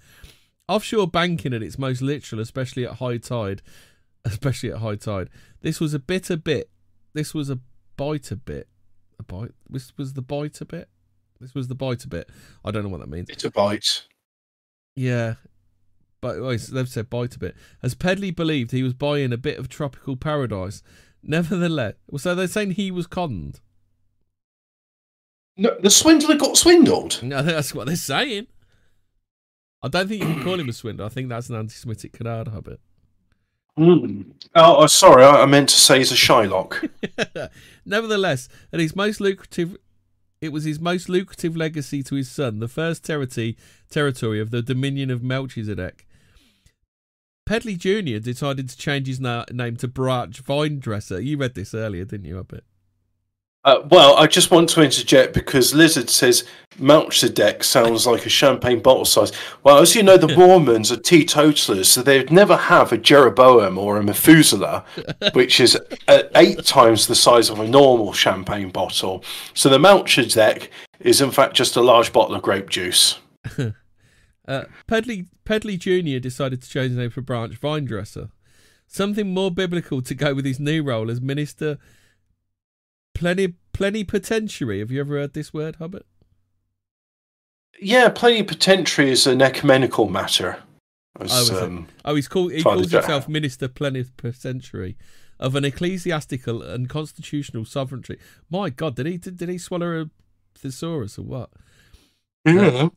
Offshore 0.68 1.08
banking 1.08 1.54
at 1.54 1.62
its 1.62 1.78
most 1.78 2.02
literal, 2.02 2.40
especially 2.40 2.84
at 2.84 2.94
high 2.94 3.18
tide, 3.18 3.62
especially 4.24 4.70
at 4.70 4.78
high 4.78 4.96
tide. 4.96 5.30
This 5.60 5.80
was 5.80 5.94
a 5.94 5.98
bit 5.98 6.30
a 6.30 6.36
bit. 6.36 6.68
This 7.14 7.32
was 7.32 7.48
a 7.48 7.60
bite 7.96 8.30
a 8.30 8.36
bit. 8.36 8.68
A 9.18 9.22
bite. 9.22 9.52
This 9.68 9.96
was 9.96 10.14
the 10.14 10.22
bite 10.22 10.60
a 10.60 10.64
bit. 10.64 10.88
This 11.42 11.54
was 11.54 11.68
the 11.68 11.74
bite 11.74 12.04
a 12.04 12.08
bit. 12.08 12.30
I 12.64 12.70
don't 12.70 12.84
know 12.84 12.88
what 12.88 13.00
that 13.00 13.10
means. 13.10 13.28
It's 13.28 13.44
a 13.44 13.50
bite. 13.50 14.04
Yeah. 14.94 15.34
But 16.20 16.40
well, 16.40 16.56
they've 16.56 16.88
said 16.88 17.10
bite 17.10 17.34
a 17.34 17.38
bit. 17.38 17.56
As 17.82 17.94
Pedley 17.94 18.30
believed 18.30 18.70
he 18.70 18.84
was 18.84 18.94
buying 18.94 19.32
a 19.32 19.36
bit 19.36 19.58
of 19.58 19.68
tropical 19.68 20.16
paradise. 20.16 20.82
Nevertheless, 21.22 21.94
so 22.16 22.34
they're 22.34 22.46
saying 22.46 22.72
he 22.72 22.90
was 22.90 23.06
conned. 23.06 23.60
No, 25.56 25.76
the 25.80 25.90
swindler 25.90 26.36
got 26.36 26.56
swindled. 26.56 27.22
No, 27.22 27.42
that's 27.42 27.74
what 27.74 27.86
they're 27.86 27.96
saying. 27.96 28.46
I 29.82 29.88
don't 29.88 30.08
think 30.08 30.22
you 30.22 30.32
can 30.32 30.42
call 30.42 30.58
him 30.58 30.68
a 30.68 30.72
swindler. 30.72 31.06
I 31.06 31.08
think 31.08 31.28
that's 31.28 31.48
an 31.50 31.56
anti-Semitic 31.56 32.12
canard 32.12 32.48
Hobbit. 32.48 32.80
Mm. 33.78 34.32
Oh, 34.54 34.86
sorry, 34.86 35.24
I 35.24 35.44
meant 35.46 35.70
to 35.70 35.74
say 35.76 35.98
he's 35.98 36.12
a 36.12 36.14
Shylock. 36.14 36.88
Nevertheless, 37.84 38.48
at 38.72 38.80
his 38.80 38.94
most 38.94 39.20
lucrative 39.20 39.76
it 40.42 40.52
was 40.52 40.64
his 40.64 40.80
most 40.80 41.08
lucrative 41.08 41.56
legacy 41.56 42.02
to 42.02 42.16
his 42.16 42.28
son, 42.28 42.58
the 42.58 42.66
first 42.66 43.04
territory, 43.04 43.56
territory 43.88 44.40
of 44.40 44.50
the 44.50 44.60
Dominion 44.60 45.08
of 45.08 45.22
Melchizedek. 45.22 46.04
Pedley 47.46 47.76
Jr. 47.76 48.18
decided 48.18 48.68
to 48.68 48.76
change 48.76 49.06
his 49.06 49.20
na- 49.20 49.44
name 49.52 49.76
to 49.76 49.86
Branch 49.86 50.42
Vinedresser. 50.44 51.24
You 51.24 51.36
read 51.36 51.54
this 51.54 51.74
earlier, 51.74 52.04
didn't 52.04 52.26
you, 52.26 52.38
a 52.38 52.44
bit? 52.44 52.64
Uh, 53.64 53.80
well, 53.90 54.16
I 54.16 54.26
just 54.26 54.50
want 54.50 54.68
to 54.70 54.82
interject 54.82 55.34
because 55.34 55.72
Lizard 55.72 56.10
says 56.10 56.44
Melchizedek 56.80 57.62
sounds 57.62 58.08
like 58.08 58.26
a 58.26 58.28
champagne 58.28 58.80
bottle 58.80 59.04
size. 59.04 59.30
Well, 59.62 59.78
as 59.78 59.94
you 59.94 60.02
know, 60.02 60.16
the 60.16 60.34
Mormons 60.36 60.90
are 60.90 60.96
teetotalers, 60.96 61.88
so 61.88 62.02
they'd 62.02 62.32
never 62.32 62.56
have 62.56 62.90
a 62.90 62.98
Jeroboam 62.98 63.78
or 63.78 63.98
a 63.98 64.02
Methuselah, 64.02 64.84
which 65.32 65.60
is 65.60 65.78
uh, 66.08 66.22
eight 66.34 66.64
times 66.64 67.06
the 67.06 67.14
size 67.14 67.50
of 67.50 67.60
a 67.60 67.68
normal 67.68 68.12
champagne 68.12 68.70
bottle. 68.70 69.22
So 69.54 69.68
the 69.68 69.78
Melchizedek 69.78 70.70
is, 70.98 71.20
in 71.20 71.30
fact, 71.30 71.54
just 71.54 71.76
a 71.76 71.82
large 71.82 72.12
bottle 72.12 72.34
of 72.34 72.42
grape 72.42 72.68
juice. 72.68 73.20
uh, 74.48 74.64
Pedley, 74.88 75.26
Pedley 75.44 75.76
Jr. 75.76 76.18
decided 76.18 76.62
to 76.62 76.68
change 76.68 76.90
his 76.90 76.98
name 76.98 77.10
for 77.10 77.20
Branch 77.20 77.60
Vinedresser. 77.60 78.30
Something 78.88 79.32
more 79.32 79.52
biblical 79.52 80.02
to 80.02 80.14
go 80.16 80.34
with 80.34 80.44
his 80.44 80.58
new 80.58 80.82
role 80.82 81.12
as 81.12 81.20
minister 81.20 81.78
Plenty, 83.22 83.54
plenipotentiary. 83.72 84.80
Have 84.80 84.90
you 84.90 84.98
ever 84.98 85.14
heard 85.14 85.32
this 85.32 85.54
word, 85.54 85.76
Hobbit? 85.76 86.04
Yeah, 87.80 88.08
plenipotentiary 88.08 89.12
is 89.12 89.28
an 89.28 89.40
ecumenical 89.40 90.08
matter. 90.08 90.60
As, 91.20 91.48
oh, 91.48 91.64
um, 91.64 91.86
oh, 92.04 92.16
he's 92.16 92.26
called. 92.26 92.50
He 92.50 92.64
calls 92.64 92.90
himself 92.90 93.28
Minister 93.28 93.68
Plenipotentiary 93.68 94.96
of 95.38 95.54
an 95.54 95.64
ecclesiastical 95.64 96.62
and 96.62 96.88
constitutional 96.88 97.64
sovereignty. 97.64 98.18
My 98.50 98.70
God, 98.70 98.96
did 98.96 99.06
he 99.06 99.18
did, 99.18 99.36
did 99.36 99.48
he 99.48 99.58
swallow 99.58 100.02
a 100.02 100.10
thesaurus 100.58 101.16
or 101.16 101.22
what? 101.22 101.50
Yeah. 102.44 102.66
Uh, 102.66 102.88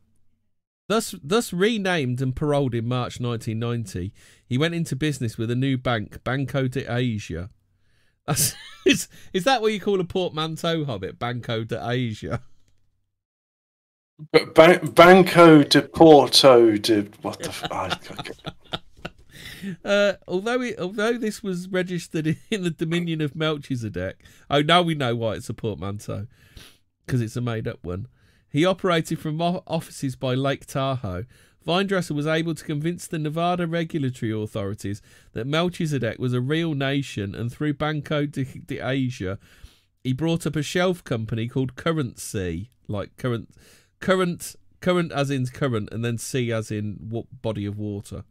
thus, 0.89 1.13
thus 1.21 1.53
renamed 1.53 2.19
and 2.19 2.35
paroled 2.35 2.73
in 2.73 2.87
March 2.87 3.19
1990, 3.19 4.11
he 4.43 4.57
went 4.57 4.73
into 4.73 4.95
business 4.95 5.37
with 5.37 5.51
a 5.51 5.55
new 5.55 5.77
bank, 5.77 6.23
Banco 6.23 6.67
de 6.67 6.91
Asia, 6.91 7.51
is, 8.85 9.07
is 9.33 9.43
that 9.43 9.61
what 9.61 9.73
you 9.73 9.79
call 9.79 9.99
a 9.99 10.03
portmanteau 10.03 10.85
hobbit? 10.85 11.19
Banco 11.19 11.63
de 11.63 11.89
Asia? 11.89 12.41
Ban- 14.53 14.85
Banco 14.87 15.63
de 15.63 15.81
Porto 15.81 16.77
de 16.77 17.01
what 17.21 17.39
the 17.39 17.51
fuck? 17.51 18.31
uh, 19.85 20.13
although 20.27 20.61
it, 20.61 20.79
although 20.79 21.17
this 21.17 21.43
was 21.43 21.67
registered 21.67 22.37
in 22.49 22.63
the 22.63 22.69
Dominion 22.69 23.21
of 23.21 23.35
Melchizedek, 23.35 24.23
oh 24.49 24.61
now 24.61 24.81
we 24.81 24.95
know 24.95 25.15
why 25.15 25.33
it's 25.33 25.49
a 25.49 25.53
portmanteau 25.53 26.27
because 27.05 27.21
it's 27.21 27.35
a 27.35 27.41
made 27.41 27.67
up 27.67 27.83
one. 27.83 28.07
He 28.49 28.65
operated 28.65 29.19
from 29.19 29.41
offices 29.41 30.15
by 30.15 30.33
Lake 30.33 30.65
Tahoe 30.65 31.25
Vinedresser 31.65 32.11
was 32.11 32.27
able 32.27 32.53
to 32.53 32.63
convince 32.63 33.07
the 33.07 33.17
Nevada 33.17 33.65
regulatory 33.65 34.31
authorities 34.31 35.01
that 35.33 35.47
Melchizedek 35.47 36.19
was 36.19 36.33
a 36.33 36.41
real 36.41 36.75
nation, 36.75 37.33
and 37.33 37.51
through 37.51 37.73
Banco 37.73 38.25
de, 38.25 38.43
de 38.43 38.79
Asia, 38.79 39.39
he 40.03 40.13
brought 40.13 40.45
up 40.45 40.55
a 40.55 40.61
shelf 40.61 41.03
company 41.03 41.47
called 41.47 41.75
Currency, 41.75 42.69
like 42.87 43.17
current, 43.17 43.49
current, 43.99 44.55
current 44.79 45.11
as 45.11 45.31
in 45.31 45.47
current, 45.47 45.89
and 45.91 46.05
then 46.05 46.19
sea 46.19 46.51
as 46.51 46.69
in 46.69 46.97
what 47.09 47.41
body 47.41 47.65
of 47.65 47.79
water, 47.79 48.23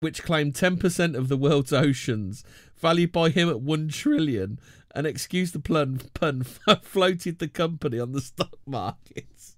which 0.00 0.24
claimed 0.24 0.54
10% 0.54 1.16
of 1.16 1.28
the 1.28 1.36
world's 1.36 1.72
oceans, 1.72 2.42
valued 2.76 3.12
by 3.12 3.30
him 3.30 3.48
at 3.48 3.60
1 3.60 3.88
trillion, 3.90 4.58
and 4.92 5.06
excuse 5.06 5.52
the 5.52 5.60
pun, 5.60 6.00
pun 6.14 6.42
floated 6.82 7.38
the 7.38 7.46
company 7.46 8.00
on 8.00 8.10
the 8.10 8.20
stock 8.20 8.58
markets. 8.66 9.57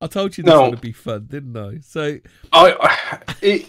I 0.00 0.06
told 0.06 0.36
you 0.36 0.44
this 0.44 0.52
no. 0.52 0.70
would 0.70 0.80
be 0.80 0.92
fun, 0.92 1.26
didn't 1.30 1.56
I? 1.56 1.78
So, 1.80 2.18
I, 2.52 3.22
it, 3.40 3.66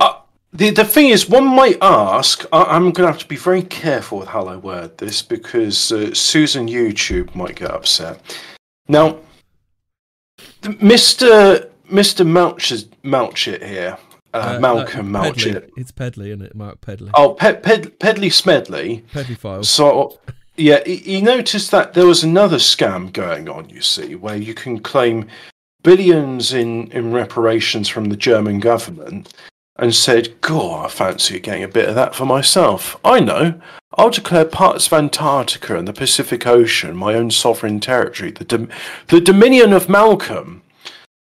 uh, 0.00 0.20
the 0.52 0.70
the 0.70 0.84
thing 0.84 1.08
is, 1.08 1.28
one 1.28 1.46
might 1.46 1.78
ask. 1.80 2.44
I, 2.52 2.76
am 2.76 2.90
going 2.90 3.06
to 3.06 3.12
have 3.12 3.18
to 3.18 3.28
be 3.28 3.36
very 3.36 3.62
careful 3.62 4.18
with 4.18 4.28
how 4.28 4.46
I 4.46 4.56
word 4.56 4.98
this 4.98 5.22
because 5.22 5.92
uh, 5.92 6.12
Susan 6.12 6.66
YouTube 6.66 7.34
might 7.34 7.56
get 7.56 7.70
upset. 7.70 8.20
Now, 8.88 9.20
Mister 10.80 11.70
Mister 11.88 12.24
Melchit 12.24 13.64
here, 13.64 13.96
uh, 14.34 14.54
uh, 14.56 14.58
Malcolm 14.60 15.14
uh, 15.14 15.24
Melchit. 15.24 15.70
It's 15.76 15.92
Pedley, 15.92 16.30
isn't 16.30 16.42
it? 16.42 16.56
Mark 16.56 16.80
Pedley. 16.80 17.10
Oh, 17.14 17.34
Pe- 17.34 17.60
Ped- 17.60 17.98
Pedley 18.00 18.30
Smedley. 18.30 19.04
Pedley 19.12 19.36
file. 19.36 19.62
So. 19.62 20.18
Yeah, 20.56 20.84
he 20.84 21.22
noticed 21.22 21.70
that 21.70 21.94
there 21.94 22.06
was 22.06 22.22
another 22.22 22.58
scam 22.58 23.12
going 23.12 23.48
on, 23.48 23.70
you 23.70 23.80
see, 23.80 24.14
where 24.14 24.36
you 24.36 24.52
can 24.52 24.80
claim 24.80 25.26
billions 25.82 26.52
in, 26.52 26.90
in 26.92 27.12
reparations 27.12 27.88
from 27.88 28.06
the 28.06 28.16
German 28.16 28.60
government 28.60 29.32
and 29.76 29.94
said, 29.94 30.38
God, 30.42 30.86
I 30.86 30.88
fancy 30.88 31.40
getting 31.40 31.62
a 31.62 31.68
bit 31.68 31.88
of 31.88 31.94
that 31.94 32.14
for 32.14 32.26
myself. 32.26 32.98
I 33.02 33.20
know. 33.20 33.60
I'll 33.96 34.10
declare 34.10 34.44
parts 34.44 34.86
of 34.86 34.92
Antarctica 34.92 35.76
and 35.76 35.88
the 35.88 35.92
Pacific 35.92 36.46
Ocean 36.46 36.94
my 36.94 37.14
own 37.14 37.30
sovereign 37.30 37.80
territory, 37.80 38.30
the, 38.30 38.44
dom- 38.44 38.68
the 39.08 39.20
Dominion 39.20 39.72
of 39.72 39.88
Malcolm. 39.88 40.62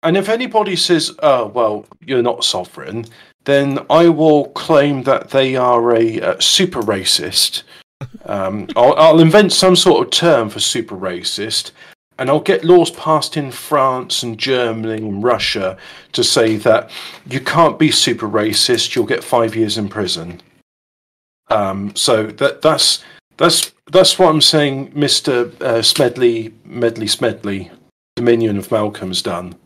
And 0.03 0.17
if 0.17 0.29
anybody 0.29 0.77
says, 0.77 1.13
oh, 1.23 1.47
well, 1.47 1.87
you're 2.01 2.23
not 2.23 2.45
sovereign, 2.45 3.07
then 3.45 3.79
I 3.89 4.09
will 4.09 4.49
claim 4.51 5.05
that 5.05 5.31
they 5.31 5.57
are 5.57 5.95
a 5.95 6.21
uh, 6.21 6.41
super 6.41 6.83
racist. 6.83 7.63
Um, 8.27 8.69
I'll, 8.77 8.95
I'll 8.95 9.21
invent 9.21 9.53
some 9.53 9.77
sort 9.77 10.07
of 10.07 10.11
term 10.13 10.49
for 10.49 10.61
super 10.61 10.97
racist 10.97 11.73
and 12.19 12.31
I'll 12.31 12.41
get 12.41 12.65
laws 12.65 12.91
passed 12.91 13.37
in 13.37 13.51
France 13.51 14.23
and 14.23 14.39
Germany 14.39 15.03
and 15.03 15.25
Russia 15.25 15.77
to 16.13 16.23
say 16.23 16.57
that 16.57 16.91
you 17.29 17.41
can't 17.41 17.79
be 17.79 17.91
super 17.91 18.29
racist. 18.29 18.95
You'll 18.95 19.07
get 19.07 19.25
five 19.25 19.57
years 19.57 19.77
in 19.77 19.89
prison. 19.89 20.41
Um, 21.49 21.95
so 21.97 22.27
that 22.27 22.63
that's 22.63 23.03
that's 23.37 23.73
that's 23.91 24.19
what 24.19 24.29
I'm 24.29 24.41
saying. 24.41 24.93
Mister 24.95 25.51
uh, 25.61 25.83
Smedley, 25.83 26.55
Medley, 26.65 27.09
Smedley, 27.09 27.71
Dominion 28.15 28.57
of 28.57 28.71
Malcolm's 28.71 29.23
done. 29.23 29.57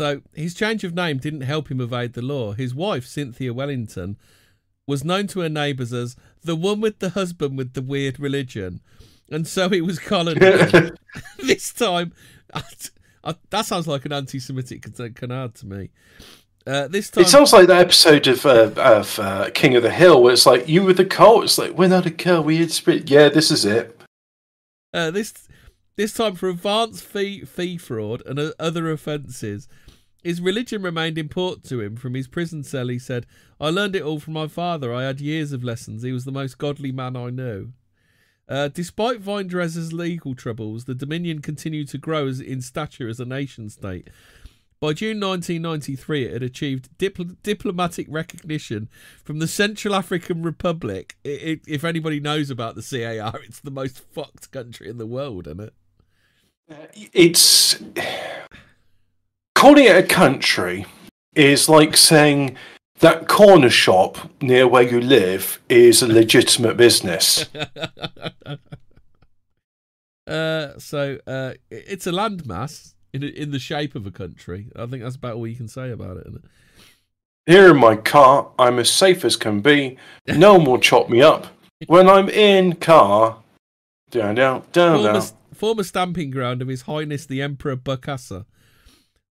So 0.00 0.22
his 0.32 0.54
change 0.54 0.84
of 0.84 0.94
name 0.94 1.18
didn't 1.18 1.40
help 1.40 1.70
him 1.70 1.80
evade 1.80 2.12
the 2.12 2.22
law. 2.22 2.52
His 2.52 2.74
wife, 2.74 3.04
Cynthia 3.04 3.52
Wellington, 3.52 4.16
was 4.88 5.04
known 5.04 5.28
to 5.28 5.40
her 5.40 5.48
neighbours 5.48 5.92
as 5.92 6.16
the 6.42 6.56
one 6.56 6.80
with 6.80 6.98
the 6.98 7.10
husband 7.10 7.56
with 7.56 7.74
the 7.74 7.82
weird 7.82 8.18
religion 8.18 8.80
and 9.30 9.46
so 9.46 9.66
it 9.66 9.84
was 9.84 9.98
Colin. 9.98 10.38
this 11.38 11.72
time, 11.72 12.12
I, 12.54 13.34
that 13.50 13.66
sounds 13.66 13.86
like 13.86 14.04
an 14.04 14.12
anti-Semitic 14.12 15.14
canard 15.14 15.54
to 15.56 15.66
me. 15.66 15.90
Uh, 16.66 16.86
this 16.88 17.10
time, 17.10 17.22
it 17.22 17.28
sounds 17.28 17.52
like 17.52 17.66
that 17.66 17.80
episode 17.80 18.26
of 18.26 18.44
uh, 18.44 18.70
of 18.76 19.18
uh, 19.18 19.50
King 19.54 19.74
of 19.76 19.82
the 19.82 19.90
Hill 19.90 20.22
where 20.22 20.34
it's 20.34 20.44
like 20.44 20.68
you 20.68 20.82
were 20.82 20.92
the 20.92 21.04
cult. 21.04 21.44
It's 21.44 21.58
like 21.58 21.72
we're 21.72 21.88
not 21.88 22.04
a 22.04 22.10
cult. 22.10 22.44
We 22.44 22.58
had 22.58 22.70
spirit. 22.70 23.08
Yeah, 23.08 23.30
this 23.30 23.50
is 23.50 23.64
it. 23.64 23.98
Uh, 24.92 25.10
this 25.10 25.48
this 25.96 26.12
time 26.12 26.34
for 26.34 26.50
advanced 26.50 27.04
fee 27.04 27.44
fee 27.44 27.78
fraud 27.78 28.22
and 28.26 28.38
uh, 28.38 28.52
other 28.58 28.90
offences. 28.90 29.66
His 30.22 30.40
religion 30.40 30.82
remained 30.82 31.18
important 31.18 31.64
to 31.66 31.80
him. 31.80 31.96
From 31.96 32.14
his 32.14 32.26
prison 32.26 32.64
cell, 32.64 32.88
he 32.88 32.98
said, 32.98 33.26
"I 33.60 33.70
learned 33.70 33.96
it 33.96 34.02
all 34.02 34.18
from 34.18 34.34
my 34.34 34.48
father. 34.48 34.92
I 34.92 35.04
had 35.04 35.20
years 35.20 35.52
of 35.52 35.64
lessons. 35.64 36.02
He 36.02 36.12
was 36.12 36.24
the 36.24 36.32
most 36.32 36.58
godly 36.58 36.92
man 36.92 37.16
I 37.16 37.30
knew." 37.30 37.72
Uh, 38.48 38.68
despite 38.68 39.20
Vinedresser's 39.20 39.92
legal 39.92 40.34
troubles, 40.34 40.86
the 40.86 40.94
Dominion 40.94 41.40
continued 41.40 41.88
to 41.88 41.98
grow 41.98 42.26
in 42.28 42.62
stature 42.62 43.08
as 43.08 43.20
a 43.20 43.26
nation 43.26 43.68
state. 43.68 44.08
By 44.80 44.92
June 44.92 45.18
1993, 45.18 46.24
it 46.24 46.32
had 46.34 46.42
achieved 46.42 46.88
dipl- 46.98 47.36
diplomatic 47.42 48.06
recognition 48.08 48.88
from 49.24 49.40
the 49.40 49.48
Central 49.48 49.94
African 49.94 50.42
Republic. 50.42 51.16
It, 51.24 51.42
it, 51.42 51.60
if 51.66 51.84
anybody 51.84 52.20
knows 52.20 52.48
about 52.48 52.76
the 52.76 52.82
CAR, 52.82 53.40
it's 53.42 53.60
the 53.60 53.72
most 53.72 53.98
fucked 53.98 54.50
country 54.52 54.88
in 54.88 54.98
the 54.98 55.06
world, 55.06 55.48
isn't 55.48 55.60
it? 55.60 55.74
It's 57.12 57.82
calling 59.58 59.86
it 59.86 59.96
a 59.96 60.04
country 60.04 60.86
is 61.34 61.68
like 61.68 61.96
saying 61.96 62.56
that 63.00 63.26
corner 63.26 63.68
shop 63.68 64.16
near 64.40 64.68
where 64.68 64.84
you 64.84 65.00
live 65.00 65.60
is 65.68 66.00
a 66.00 66.06
legitimate 66.06 66.76
business. 66.76 67.44
uh, 70.28 70.78
so 70.78 71.18
uh, 71.26 71.54
it's 71.72 72.06
a 72.06 72.12
landmass 72.12 72.94
in 73.12 73.24
in 73.24 73.50
the 73.50 73.58
shape 73.58 73.96
of 73.96 74.06
a 74.06 74.12
country. 74.12 74.68
I 74.76 74.86
think 74.86 75.02
that's 75.02 75.16
about 75.16 75.34
all 75.34 75.46
you 75.48 75.56
can 75.56 75.66
say 75.66 75.90
about 75.90 76.18
it. 76.18 76.28
it? 76.28 76.44
Here 77.46 77.70
in 77.70 77.78
my 77.78 77.96
car, 77.96 78.52
I'm 78.60 78.78
as 78.78 78.90
safe 78.90 79.24
as 79.24 79.34
can 79.34 79.60
be. 79.60 79.96
No 80.28 80.54
one 80.54 80.66
will 80.66 80.78
chop 80.78 81.08
me 81.08 81.20
up. 81.20 81.48
When 81.88 82.08
I'm 82.08 82.28
in 82.28 82.74
car, 82.74 83.38
down, 84.10 84.36
down, 84.36 84.62
down, 84.70 85.02
former, 85.02 85.12
down. 85.14 85.28
Former 85.52 85.82
stamping 85.82 86.30
ground 86.30 86.62
of 86.62 86.68
His 86.68 86.82
Highness 86.82 87.26
the 87.26 87.42
Emperor 87.42 87.76
Bokassa. 87.76 88.44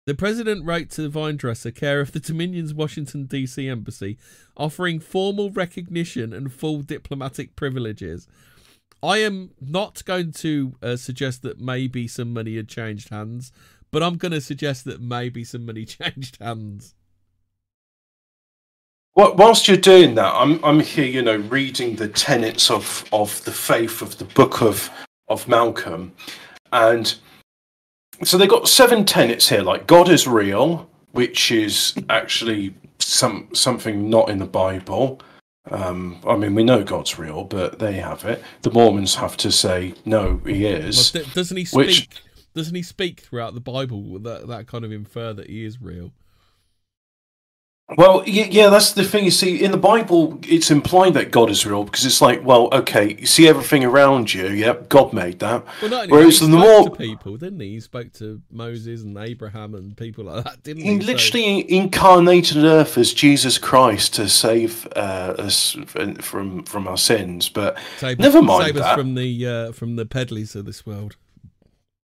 The 0.07 0.15
president 0.15 0.65
wrote 0.65 0.89
to 0.91 1.09
Vinedresser, 1.09 1.75
care 1.75 1.99
of 1.99 2.13
the 2.13 2.21
Dominion's 2.21 2.73
Washington, 2.73 3.25
D.C. 3.25 3.67
embassy, 3.67 4.17
offering 4.55 5.01
formal 5.01 5.51
recognition 5.51 6.31
and 6.31 6.51
full 6.51 6.81
diplomatic 6.81 7.57
privileges. 7.57 8.25
I 9.03 9.17
am 9.17 9.51
not 9.59 10.05
going 10.05 10.31
to 10.31 10.75
uh, 10.81 10.95
suggest 10.95 11.41
that 11.41 11.59
maybe 11.59 12.07
some 12.07 12.33
money 12.33 12.55
had 12.55 12.69
changed 12.69 13.09
hands, 13.09 13.51
but 13.91 14.01
I'm 14.01 14.15
going 14.15 14.31
to 14.31 14.39
suggest 14.39 14.85
that 14.85 15.01
maybe 15.01 15.43
some 15.43 15.65
money 15.65 15.83
changed 15.85 16.37
hands. 16.39 16.95
Whilst 19.13 19.67
you're 19.67 19.75
doing 19.75 20.15
that, 20.15 20.33
I'm 20.35 20.63
I'm 20.63 20.79
here, 20.79 21.05
you 21.05 21.21
know, 21.21 21.35
reading 21.35 21.97
the 21.97 22.07
tenets 22.07 22.71
of 22.71 23.03
of 23.11 23.43
the 23.43 23.51
faith 23.51 24.01
of 24.01 24.17
the 24.19 24.25
Book 24.25 24.61
of 24.61 24.89
of 25.27 25.49
Malcolm, 25.49 26.13
and 26.71 27.13
so 28.23 28.37
they've 28.37 28.49
got 28.49 28.67
seven 28.67 29.05
tenets 29.05 29.49
here, 29.49 29.61
like 29.61 29.87
God 29.87 30.09
is 30.09 30.27
real, 30.27 30.89
which 31.11 31.51
is 31.51 31.93
actually 32.09 32.73
some 32.99 33.49
something 33.53 34.09
not 34.09 34.29
in 34.29 34.39
the 34.39 34.45
Bible. 34.45 35.21
Um, 35.69 36.21
I 36.25 36.37
mean, 36.37 36.55
we 36.55 36.63
know 36.63 36.83
God's 36.83 37.19
real, 37.19 37.43
but 37.43 37.79
they 37.79 37.93
have 37.93 38.23
it. 38.23 38.41
The 38.61 38.71
Mormons 38.71 39.15
have 39.15 39.35
to 39.37 39.51
say 39.51 39.93
no, 40.05 40.41
he 40.45 40.65
is. 40.65 41.13
Well, 41.13 41.25
doesn't 41.33 41.57
he 41.57 41.65
speak? 41.65 41.77
Which, 41.77 42.09
doesn't 42.55 42.75
he 42.75 42.83
speak 42.83 43.21
throughout 43.21 43.53
the 43.53 43.59
Bible 43.59 44.19
that 44.19 44.47
that 44.47 44.67
kind 44.67 44.85
of 44.85 44.91
infer 44.91 45.33
that 45.33 45.49
he 45.49 45.65
is 45.65 45.81
real? 45.81 46.11
Well, 47.95 48.23
yeah, 48.27 48.47
yeah, 48.49 48.69
that's 48.69 48.91
the 48.91 49.05
thing. 49.05 49.23
You 49.23 49.31
see, 49.31 49.63
in 49.63 49.71
the 49.71 49.77
Bible, 49.77 50.39
it's 50.43 50.69
implied 50.69 51.13
that 51.13 51.31
God 51.31 51.49
is 51.49 51.65
real 51.65 51.85
because 51.85 52.05
it's 52.05 52.19
like, 52.19 52.43
well, 52.43 52.67
okay, 52.73 53.15
you 53.17 53.25
see 53.25 53.47
everything 53.47 53.85
around 53.85 54.33
you. 54.33 54.49
Yep, 54.49 54.89
God 54.89 55.13
made 55.13 55.39
that. 55.39 55.65
Well, 55.81 55.91
not 55.91 56.09
Whereas 56.09 56.41
the 56.41 56.49
more 56.49 56.93
people, 56.93 57.37
didn't 57.37 57.61
he? 57.61 57.69
He 57.69 57.79
spoke 57.79 58.11
to 58.13 58.41
Moses 58.51 59.03
and 59.03 59.17
Abraham 59.17 59.73
and 59.73 59.95
people 59.95 60.25
like 60.25 60.43
that, 60.43 60.63
didn't 60.63 60.83
he? 60.83 60.91
He 60.91 60.99
literally 60.99 61.61
so... 61.61 61.67
incarnated 61.69 62.57
Earth 62.57 62.97
as 62.97 63.13
Jesus 63.13 63.57
Christ 63.57 64.15
to 64.15 64.27
save 64.27 64.85
uh, 64.97 65.35
us 65.37 65.77
from 66.19 66.63
from 66.63 66.89
our 66.89 66.97
sins. 66.97 67.47
But 67.47 67.77
save 67.99 68.19
never 68.19 68.41
mind 68.41 68.65
save 68.65 68.75
that. 68.75 68.83
us 68.83 68.95
from 68.95 69.15
the 69.15 69.47
uh, 69.47 69.71
from 69.71 69.95
the 69.95 70.05
peddlers 70.05 70.57
of 70.57 70.65
this 70.65 70.85
world. 70.85 71.15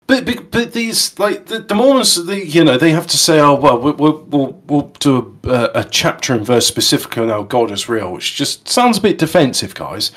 But, 0.09 0.25
but, 0.25 0.49
but 0.49 0.73
these 0.73 1.17
like 1.19 1.45
the, 1.45 1.59
the 1.59 1.75
Mormons, 1.75 2.25
they, 2.25 2.41
you 2.41 2.63
know, 2.63 2.79
they 2.79 2.89
have 2.89 3.05
to 3.05 3.17
say, 3.17 3.39
oh 3.39 3.53
well, 3.53 3.77
we'll 3.77 4.23
we'll, 4.23 4.63
we'll 4.65 4.91
do 4.99 5.37
a, 5.43 5.69
a 5.75 5.83
chapter 5.83 6.33
and 6.33 6.43
verse 6.43 6.65
specifically 6.65 7.21
on 7.21 7.29
how 7.29 7.43
God 7.43 7.69
is 7.69 7.87
real, 7.87 8.13
which 8.13 8.35
just 8.35 8.67
sounds 8.67 8.97
a 8.97 9.01
bit 9.01 9.19
defensive, 9.19 9.75
guys. 9.75 10.11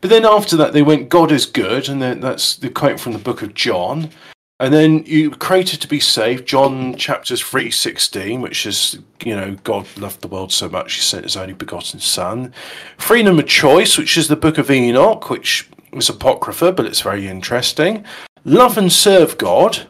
But 0.00 0.10
then 0.10 0.24
after 0.24 0.56
that, 0.56 0.72
they 0.72 0.82
went, 0.82 1.08
God 1.08 1.30
is 1.30 1.46
good, 1.46 1.88
and 1.88 2.02
then 2.02 2.18
that's 2.18 2.56
the 2.56 2.68
quote 2.68 2.98
from 2.98 3.12
the 3.12 3.20
book 3.20 3.40
of 3.42 3.54
John. 3.54 4.10
And 4.58 4.74
then 4.74 5.04
you 5.06 5.30
created 5.30 5.80
to 5.82 5.88
be 5.88 6.00
saved, 6.00 6.48
John 6.48 6.96
chapters 6.96 7.40
three 7.40 7.70
sixteen, 7.70 8.40
which 8.40 8.66
is 8.66 8.98
you 9.24 9.36
know 9.36 9.56
God 9.62 9.86
loved 9.96 10.20
the 10.20 10.26
world 10.26 10.50
so 10.50 10.68
much 10.68 10.94
he 10.94 11.00
sent 11.00 11.22
his 11.22 11.36
only 11.36 11.54
begotten 11.54 12.00
Son. 12.00 12.52
Freedom 12.96 13.38
of 13.38 13.46
choice, 13.46 13.96
which 13.96 14.18
is 14.18 14.26
the 14.26 14.34
book 14.34 14.58
of 14.58 14.68
Enoch, 14.68 15.30
which 15.30 15.68
is 15.92 16.08
apocrypha, 16.08 16.72
but 16.72 16.86
it's 16.86 17.02
very 17.02 17.28
interesting. 17.28 18.04
Love 18.48 18.78
and 18.78 18.90
Serve 18.90 19.36
God 19.36 19.86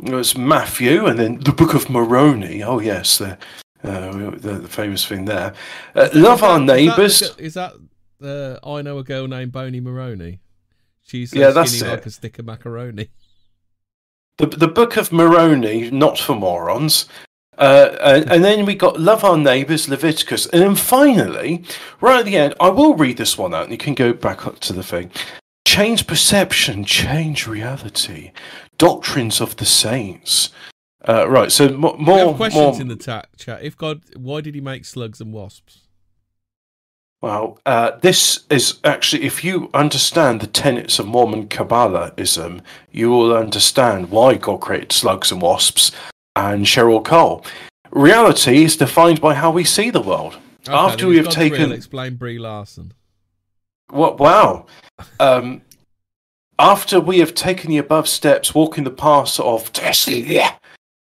was 0.00 0.36
Matthew, 0.36 1.06
and 1.06 1.16
then 1.16 1.38
the 1.38 1.52
Book 1.52 1.74
of 1.74 1.88
Moroni. 1.88 2.60
Oh 2.60 2.80
yes, 2.80 3.18
the 3.18 3.38
uh, 3.84 4.10
the, 4.30 4.58
the, 4.58 4.68
famous 4.68 5.06
thing 5.06 5.26
there. 5.26 5.54
Uh, 5.94 6.08
love 6.12 6.42
our 6.42 6.58
neighbours. 6.58 7.22
Is 7.38 7.54
that, 7.54 7.72
uh, 8.20 8.58
I 8.68 8.82
know 8.82 8.98
a 8.98 9.04
girl 9.04 9.28
named 9.28 9.52
Boney 9.52 9.78
Moroni? 9.78 10.40
She's 11.02 11.32
yeah, 11.32 11.50
that's 11.50 11.80
like 11.80 12.04
a 12.04 12.10
stick 12.10 12.38
of 12.38 12.46
macaroni. 12.46 13.10
The 14.38 14.46
the 14.46 14.68
Book 14.68 14.96
of 14.96 15.12
Moroni, 15.12 15.90
not 15.90 16.18
for 16.18 16.34
morons. 16.34 17.06
Uh, 17.58 17.94
and, 18.00 18.32
and, 18.32 18.42
then 18.42 18.64
we 18.64 18.74
got 18.74 18.98
Love 18.98 19.22
Our 19.22 19.36
Neighbours, 19.36 19.86
Leviticus. 19.86 20.46
And 20.46 20.62
then 20.62 20.74
finally, 20.74 21.62
right 22.00 22.20
at 22.20 22.24
the 22.24 22.38
end, 22.38 22.54
I 22.58 22.70
will 22.70 22.94
read 22.94 23.18
this 23.18 23.36
one 23.36 23.52
out 23.52 23.64
and 23.64 23.72
you 23.72 23.76
can 23.76 23.92
go 23.92 24.14
back 24.14 24.46
up 24.46 24.60
to 24.60 24.72
the 24.72 24.82
thing. 24.82 25.10
Change 25.70 26.08
perception, 26.08 26.84
change 26.84 27.46
reality. 27.46 28.32
Doctrines 28.76 29.40
of 29.40 29.54
the 29.54 29.64
saints. 29.64 30.50
Uh, 31.08 31.28
right, 31.28 31.52
so 31.52 31.68
more. 31.68 31.96
We 31.96 32.12
have 32.12 32.34
questions 32.34 32.54
more... 32.74 32.80
in 32.80 32.88
the 32.88 32.96
ta- 32.96 33.26
chat. 33.36 33.62
If 33.62 33.76
God, 33.76 34.02
why 34.16 34.40
did 34.40 34.56
he 34.56 34.60
make 34.60 34.84
slugs 34.84 35.20
and 35.20 35.32
wasps? 35.32 35.86
Well, 37.22 37.60
uh, 37.64 37.92
this 38.00 38.46
is 38.50 38.80
actually, 38.82 39.22
if 39.22 39.44
you 39.44 39.70
understand 39.72 40.40
the 40.40 40.48
tenets 40.48 40.98
of 40.98 41.06
Mormon 41.06 41.46
Kabbalahism, 41.46 42.62
you 42.90 43.10
will 43.10 43.32
understand 43.32 44.10
why 44.10 44.34
God 44.34 44.60
created 44.60 44.90
slugs 44.90 45.30
and 45.30 45.40
wasps 45.40 45.92
and 46.34 46.66
Cheryl 46.66 47.04
Cole. 47.04 47.44
Reality 47.92 48.64
is 48.64 48.76
defined 48.76 49.20
by 49.20 49.34
how 49.34 49.52
we 49.52 49.62
see 49.62 49.90
the 49.90 50.00
world. 50.00 50.36
Okay, 50.66 50.72
After 50.72 51.06
we 51.06 51.18
have 51.18 51.28
taken. 51.28 51.70
Explain 51.70 52.16
Brie 52.16 52.40
Larson. 52.40 52.92
What? 53.90 54.18
Wow. 54.18 54.66
Um, 55.18 55.62
after 56.58 57.00
we 57.00 57.20
have 57.20 57.34
taken 57.34 57.70
the 57.70 57.78
above 57.78 58.08
steps, 58.08 58.54
walking 58.54 58.84
the 58.84 58.90
path 58.90 59.40
of 59.40 59.72
destiny, 59.72 60.40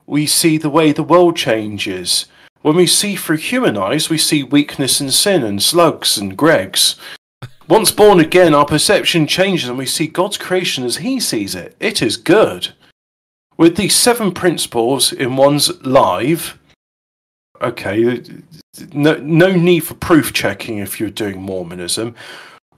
we 0.06 0.26
see 0.26 0.58
the 0.58 0.70
way 0.70 0.92
the 0.92 1.02
world 1.02 1.36
changes. 1.36 2.26
When 2.62 2.76
we 2.76 2.86
see 2.86 3.16
through 3.16 3.38
human 3.38 3.76
eyes, 3.78 4.10
we 4.10 4.18
see 4.18 4.42
weakness 4.42 5.00
and 5.00 5.12
sin 5.12 5.42
and 5.42 5.62
slugs 5.62 6.18
and 6.18 6.36
Gregs. 6.36 6.96
Once 7.68 7.90
born 7.90 8.20
again, 8.20 8.54
our 8.54 8.64
perception 8.64 9.26
changes 9.26 9.68
and 9.68 9.78
we 9.78 9.86
see 9.86 10.06
God's 10.06 10.38
creation 10.38 10.84
as 10.84 10.98
He 10.98 11.18
sees 11.18 11.54
it. 11.54 11.74
It 11.80 12.02
is 12.02 12.16
good. 12.16 12.74
With 13.56 13.76
these 13.76 13.94
seven 13.94 14.32
principles 14.32 15.12
in 15.12 15.36
one's 15.36 15.80
life, 15.82 16.58
okay, 17.60 18.22
no, 18.92 19.16
no 19.16 19.52
need 19.52 19.80
for 19.80 19.94
proof 19.94 20.32
checking 20.32 20.78
if 20.78 21.00
you're 21.00 21.10
doing 21.10 21.40
Mormonism. 21.40 22.14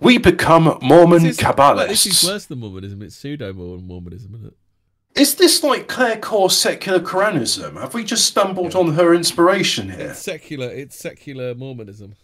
We 0.01 0.19
become 0.19 0.79
Mormon 0.81 1.23
this 1.23 1.39
is, 1.39 1.45
Kabbalists. 1.45 1.89
This 1.89 2.07
is 2.07 2.25
worse 2.25 2.47
than 2.47 2.61
Mormonism. 2.61 3.03
It's 3.03 3.17
pseudo 3.17 3.53
Mormonism, 3.53 4.35
isn't 4.35 4.47
it? 4.47 4.57
Is 5.21 5.35
this 5.35 5.65
like 5.65 5.89
Claire 5.89 6.19
Corps 6.19 6.51
secular 6.51 7.01
Quranism? 7.01 7.81
Have 7.81 7.95
we 7.95 8.05
just 8.05 8.27
stumbled 8.27 8.75
yeah. 8.75 8.81
on 8.81 8.95
her 8.95 9.13
inspiration 9.13 9.91
here? 9.91 10.11
It's 10.11 10.21
secular. 10.21 10.69
It's 10.69 10.97
secular 10.97 11.55
Mormonism. 11.55 12.15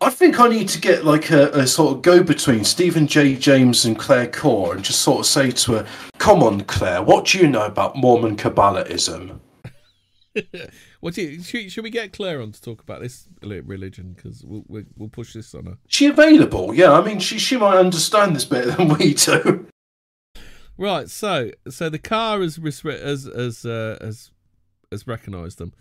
I 0.00 0.10
think 0.10 0.40
I 0.40 0.48
need 0.48 0.68
to 0.70 0.80
get 0.80 1.04
like 1.04 1.30
a, 1.30 1.50
a 1.50 1.66
sort 1.66 1.94
of 1.94 2.02
go 2.02 2.22
between 2.24 2.64
Stephen 2.64 3.06
J. 3.06 3.36
James 3.36 3.84
and 3.84 3.96
Claire 3.96 4.26
Corps 4.26 4.74
and 4.74 4.84
just 4.84 5.00
sort 5.02 5.20
of 5.20 5.26
say 5.26 5.52
to 5.52 5.72
her, 5.74 5.86
"Come 6.18 6.42
on, 6.42 6.62
Claire, 6.62 7.02
what 7.02 7.26
do 7.26 7.38
you 7.38 7.46
know 7.46 7.64
about 7.64 7.96
Mormon 7.96 8.36
Kabbalahism?" 8.36 9.38
What 11.00 11.14
do 11.14 11.22
you, 11.22 11.42
should, 11.42 11.70
should 11.70 11.84
we 11.84 11.90
get 11.90 12.12
Claire 12.12 12.40
on 12.40 12.52
to 12.52 12.60
talk 12.60 12.82
about 12.82 13.00
this 13.00 13.28
religion? 13.42 14.14
Because 14.16 14.42
we'll, 14.44 14.64
we'll, 14.66 14.84
we'll 14.96 15.08
push 15.08 15.34
this 15.34 15.54
on 15.54 15.66
her. 15.66 15.78
She 15.88 16.06
available? 16.06 16.74
Yeah, 16.74 16.92
I 16.92 17.04
mean, 17.04 17.18
she 17.18 17.38
she 17.38 17.56
might 17.56 17.76
understand 17.76 18.34
this 18.34 18.44
better 18.44 18.70
than 18.72 18.88
we 18.88 19.14
do. 19.14 19.66
Right, 20.76 21.08
so 21.08 21.50
so 21.68 21.88
the 21.88 21.98
car 21.98 22.40
has 22.40 22.56
has 22.56 23.24
has 23.24 23.64
uh, 23.64 23.98
has, 24.00 24.30
has 24.90 25.06
recognised 25.06 25.58
them. 25.58 25.72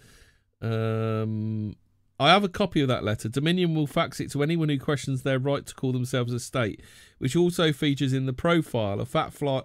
Um, 0.62 1.76
I 2.20 2.30
have 2.30 2.44
a 2.44 2.50
copy 2.50 2.82
of 2.82 2.88
that 2.88 3.04
letter. 3.04 3.28
Dominion 3.28 3.74
will 3.74 3.88
fax 3.88 4.20
it 4.20 4.32
to 4.32 4.44
anyone 4.44 4.70
who 4.70 4.80
questions 4.80 5.24
their 5.24 5.40
right 5.40 5.66
to 5.66 5.74
call 5.74 5.92
themselves 5.92 6.32
a 6.32 6.40
state, 6.40 6.82
which 7.18 7.36
also 7.36 7.74
features 7.74 8.14
in 8.14 8.28
the 8.28 8.34
profile 8.34 9.00
a 9.02 9.06
fat 9.06 9.34
fly, 9.34 9.64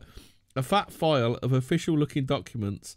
a 0.57 0.63
fat 0.63 0.91
file 0.91 1.35
of 1.43 1.53
official-looking 1.53 2.25
documents, 2.25 2.97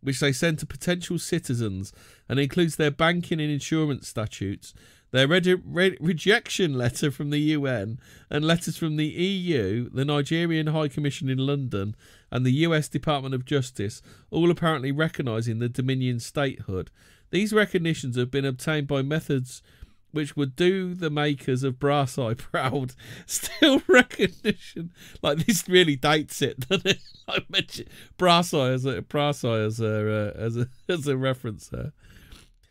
which 0.00 0.20
they 0.20 0.32
send 0.32 0.58
to 0.58 0.66
potential 0.66 1.18
citizens, 1.18 1.92
and 2.28 2.38
includes 2.38 2.76
their 2.76 2.90
banking 2.90 3.40
and 3.40 3.50
insurance 3.50 4.08
statutes, 4.08 4.74
their 5.12 5.26
re- 5.26 5.56
re- 5.64 5.96
rejection 6.00 6.74
letter 6.74 7.10
from 7.10 7.30
the 7.30 7.38
UN, 7.38 7.98
and 8.28 8.44
letters 8.44 8.76
from 8.76 8.96
the 8.96 9.08
EU, 9.08 9.90
the 9.90 10.04
Nigerian 10.04 10.68
High 10.68 10.88
Commission 10.88 11.28
in 11.28 11.38
London, 11.38 11.96
and 12.30 12.46
the 12.46 12.52
US 12.66 12.88
Department 12.88 13.34
of 13.34 13.44
Justice, 13.44 14.02
all 14.30 14.50
apparently 14.50 14.92
recognising 14.92 15.58
the 15.58 15.68
Dominion 15.68 16.20
statehood. 16.20 16.90
These 17.30 17.52
recognitions 17.52 18.16
have 18.16 18.30
been 18.30 18.44
obtained 18.44 18.88
by 18.88 19.02
methods 19.02 19.62
which 20.12 20.36
would 20.36 20.56
do 20.56 20.94
the 20.94 21.10
makers 21.10 21.62
of 21.62 21.78
Brass 21.78 22.18
Eye 22.18 22.34
proud. 22.34 22.94
Still 23.26 23.82
recognition, 23.88 24.92
like 25.22 25.46
this 25.46 25.68
really 25.68 25.96
dates 25.96 26.42
it, 26.42 26.60
doesn't 26.68 26.86
it? 26.86 27.00
I 27.28 27.38
mentioned 27.48 27.88
Brass 28.16 28.52
Eye 28.52 28.70
as 28.70 28.84
a 28.84 29.02
Brass 29.02 29.44
Eye 29.44 29.60
as 29.60 29.80
a 29.80 30.32
uh, 30.36 30.38
as 30.38 30.56
a 30.56 30.68
as 30.88 31.06
a 31.06 31.16
reference 31.16 31.68
there. 31.68 31.92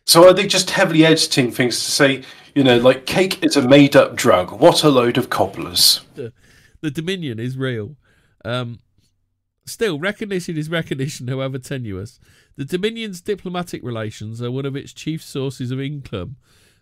So 0.06 0.26
are 0.28 0.34
they 0.34 0.46
just 0.46 0.70
heavily 0.70 1.06
editing 1.06 1.52
things 1.52 1.78
to 1.84 1.90
say, 1.90 2.22
you 2.54 2.64
know, 2.64 2.78
like 2.78 3.06
cake 3.06 3.44
is 3.44 3.56
a 3.56 3.62
made-up 3.62 4.16
drug? 4.16 4.50
What 4.50 4.82
a 4.82 4.88
load 4.88 5.16
of 5.16 5.30
cobblers! 5.30 6.00
The, 6.14 6.32
the 6.80 6.90
Dominion 6.90 7.38
is 7.38 7.56
real. 7.56 7.96
Um, 8.44 8.80
still, 9.66 10.00
recognition 10.00 10.56
is 10.56 10.68
recognition, 10.68 11.28
however 11.28 11.58
tenuous. 11.58 12.18
The 12.56 12.64
Dominion's 12.64 13.20
diplomatic 13.20 13.82
relations 13.82 14.42
are 14.42 14.50
one 14.50 14.66
of 14.66 14.74
its 14.74 14.92
chief 14.92 15.22
sources 15.22 15.70
of 15.70 15.80
income, 15.80 16.36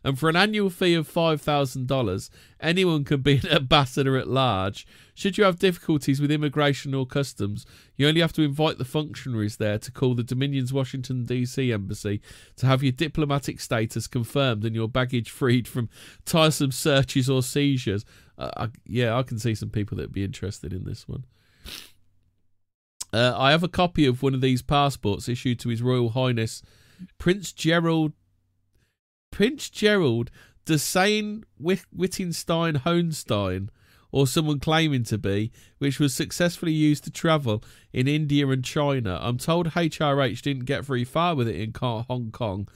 and 0.08 0.18
for 0.18 0.30
an 0.30 0.36
annual 0.36 0.70
fee 0.70 0.94
of 0.94 1.06
$5,000, 1.06 2.30
anyone 2.60 3.04
can 3.04 3.20
be 3.20 3.36
an 3.36 3.46
ambassador 3.50 4.16
at 4.16 4.26
large. 4.26 4.86
Should 5.12 5.36
you 5.36 5.44
have 5.44 5.58
difficulties 5.58 6.18
with 6.18 6.30
immigration 6.30 6.94
or 6.94 7.04
customs, 7.04 7.66
you 7.94 8.08
only 8.08 8.22
have 8.22 8.32
to 8.32 8.42
invite 8.42 8.78
the 8.78 8.86
functionaries 8.86 9.58
there 9.58 9.78
to 9.78 9.92
call 9.92 10.14
the 10.14 10.22
Dominion's 10.22 10.72
Washington, 10.72 11.26
D.C. 11.26 11.70
embassy 11.70 12.22
to 12.56 12.64
have 12.64 12.82
your 12.82 12.92
diplomatic 12.92 13.60
status 13.60 14.06
confirmed 14.06 14.64
and 14.64 14.74
your 14.74 14.88
baggage 14.88 15.28
freed 15.28 15.68
from 15.68 15.90
tiresome 16.24 16.72
searches 16.72 17.28
or 17.28 17.42
seizures. 17.42 18.06
Uh, 18.38 18.50
I, 18.56 18.68
yeah, 18.86 19.14
I 19.14 19.22
can 19.22 19.38
see 19.38 19.54
some 19.54 19.68
people 19.68 19.98
that 19.98 20.04
would 20.04 20.12
be 20.12 20.24
interested 20.24 20.72
in 20.72 20.84
this 20.84 21.06
one. 21.06 21.26
Uh, 23.12 23.34
I 23.36 23.50
have 23.50 23.62
a 23.62 23.68
copy 23.68 24.06
of 24.06 24.22
one 24.22 24.32
of 24.32 24.40
these 24.40 24.62
passports 24.62 25.28
issued 25.28 25.60
to 25.60 25.68
His 25.68 25.82
Royal 25.82 26.08
Highness 26.08 26.62
Prince 27.18 27.52
Gerald 27.52 28.12
Prince 29.30 29.70
Gerald 29.70 30.30
de 30.64 30.74
Sayn 30.74 31.44
Wittgenstein 31.58 32.74
Hohenstein, 32.80 33.68
or 34.10 34.26
someone 34.26 34.58
claiming 34.58 35.04
to 35.04 35.18
be, 35.18 35.50
which 35.78 35.98
was 35.98 36.14
successfully 36.14 36.72
used 36.72 37.04
to 37.04 37.10
travel 37.10 37.62
in 37.92 38.08
India 38.08 38.46
and 38.48 38.64
China. 38.64 39.18
I'm 39.20 39.38
told 39.38 39.68
HRH 39.68 40.42
didn't 40.42 40.64
get 40.64 40.84
very 40.84 41.04
far 41.04 41.34
with 41.34 41.48
it 41.48 41.56
in 41.56 41.72
Hong 41.74 42.30
Kong, 42.32 42.68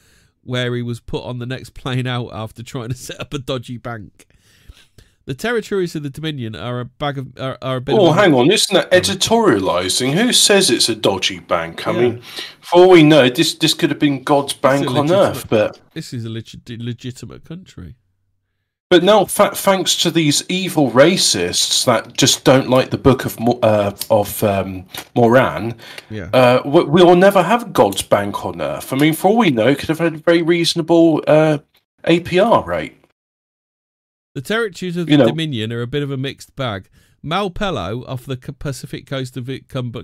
where 0.43 0.75
he 0.75 0.83
was 0.83 1.01
put 1.01 1.25
on 1.25 1.39
the 1.39 1.47
next 1.47 1.71
plane 1.75 2.07
out 2.07 2.31
after 2.33 2.63
trying 2.63 2.91
to 2.91 2.97
set 2.97 3.21
up 3.21 3.33
a 3.35 3.39
dodgy 3.39 3.79
bank. 3.79 4.27
The 5.25 5.35
territories 5.35 5.95
of 5.95 6.03
the 6.03 6.11
Dominion 6.11 6.57
are 6.57 6.81
a 6.81 6.85
bag 6.85 7.17
of 7.19 7.29
are, 7.39 7.57
are 7.63 7.77
a 7.77 7.81
bit. 7.81 7.95
Oh, 7.97 8.13
hang 8.13 8.35
on! 8.35 8.51
Isn't 8.51 8.75
that 8.75 8.91
editorialising? 8.91 10.15
Who 10.15 10.33
says 10.33 10.71
it's 10.71 10.89
a 10.89 10.95
dodgy 10.97 11.39
bank? 11.39 11.87
I 11.87 11.93
Yeah. 11.93 12.01
mean, 12.01 12.23
for 12.61 12.81
all 12.81 12.91
we 12.91 13.03
know, 13.03 13.29
this 13.29 13.55
this 13.55 13.75
could 13.75 13.91
have 13.91 13.99
been 14.01 14.23
God's 14.25 14.53
bank 14.53 14.91
on 14.91 15.11
earth. 15.13 15.49
But 15.49 15.81
This 15.95 16.13
is 16.13 16.25
a 16.25 16.29
legit, 16.31 16.69
legitimate 16.81 17.45
country. 17.45 17.95
but 18.91 19.03
now, 19.05 19.25
fa- 19.25 19.55
thanks 19.55 19.97
to 20.03 20.11
these 20.11 20.43
evil 20.49 20.91
racists 20.91 21.85
that 21.87 22.15
just 22.15 22.45
don't 22.45 22.69
like 22.69 22.91
the 22.91 22.99
Book 22.99 23.25
of 23.25 23.39
uh, 23.63 23.93
of 24.11 24.43
um, 24.43 24.87
Moran, 25.15 25.75
Yeah. 26.11 26.31
uh, 26.33 26.63
we- 26.65 26.85
we'll 26.85 27.15
never 27.17 27.43
have 27.45 27.73
God's 27.73 28.03
bank 28.03 28.45
on 28.45 28.61
earth. 28.61 28.93
I 28.93 28.97
mean, 28.97 29.15
for 29.15 29.29
all 29.29 29.37
we 29.39 29.51
know, 29.51 29.69
it 29.69 29.79
could 29.79 29.89
have 29.89 29.99
had 30.01 30.15
a 30.15 30.19
very 30.19 30.43
reasonable 30.43 31.23
uh, 31.29 31.59
APR 32.05 32.67
rate. 32.67 32.97
The 34.35 34.41
territories 34.41 34.97
of 34.97 35.07
the 35.07 35.13
You 35.13 35.19
know- 35.19 35.27
Dominion 35.27 35.73
are 35.73 35.83
a 35.83 35.87
bit 35.87 36.03
of 36.03 36.11
a 36.11 36.17
mixed 36.17 36.57
bag. 36.57 36.89
Malpelo, 37.25 38.05
off 38.09 38.25
the 38.27 38.37
Pacific 38.37 39.07
coast 39.07 39.37
of 39.37 39.49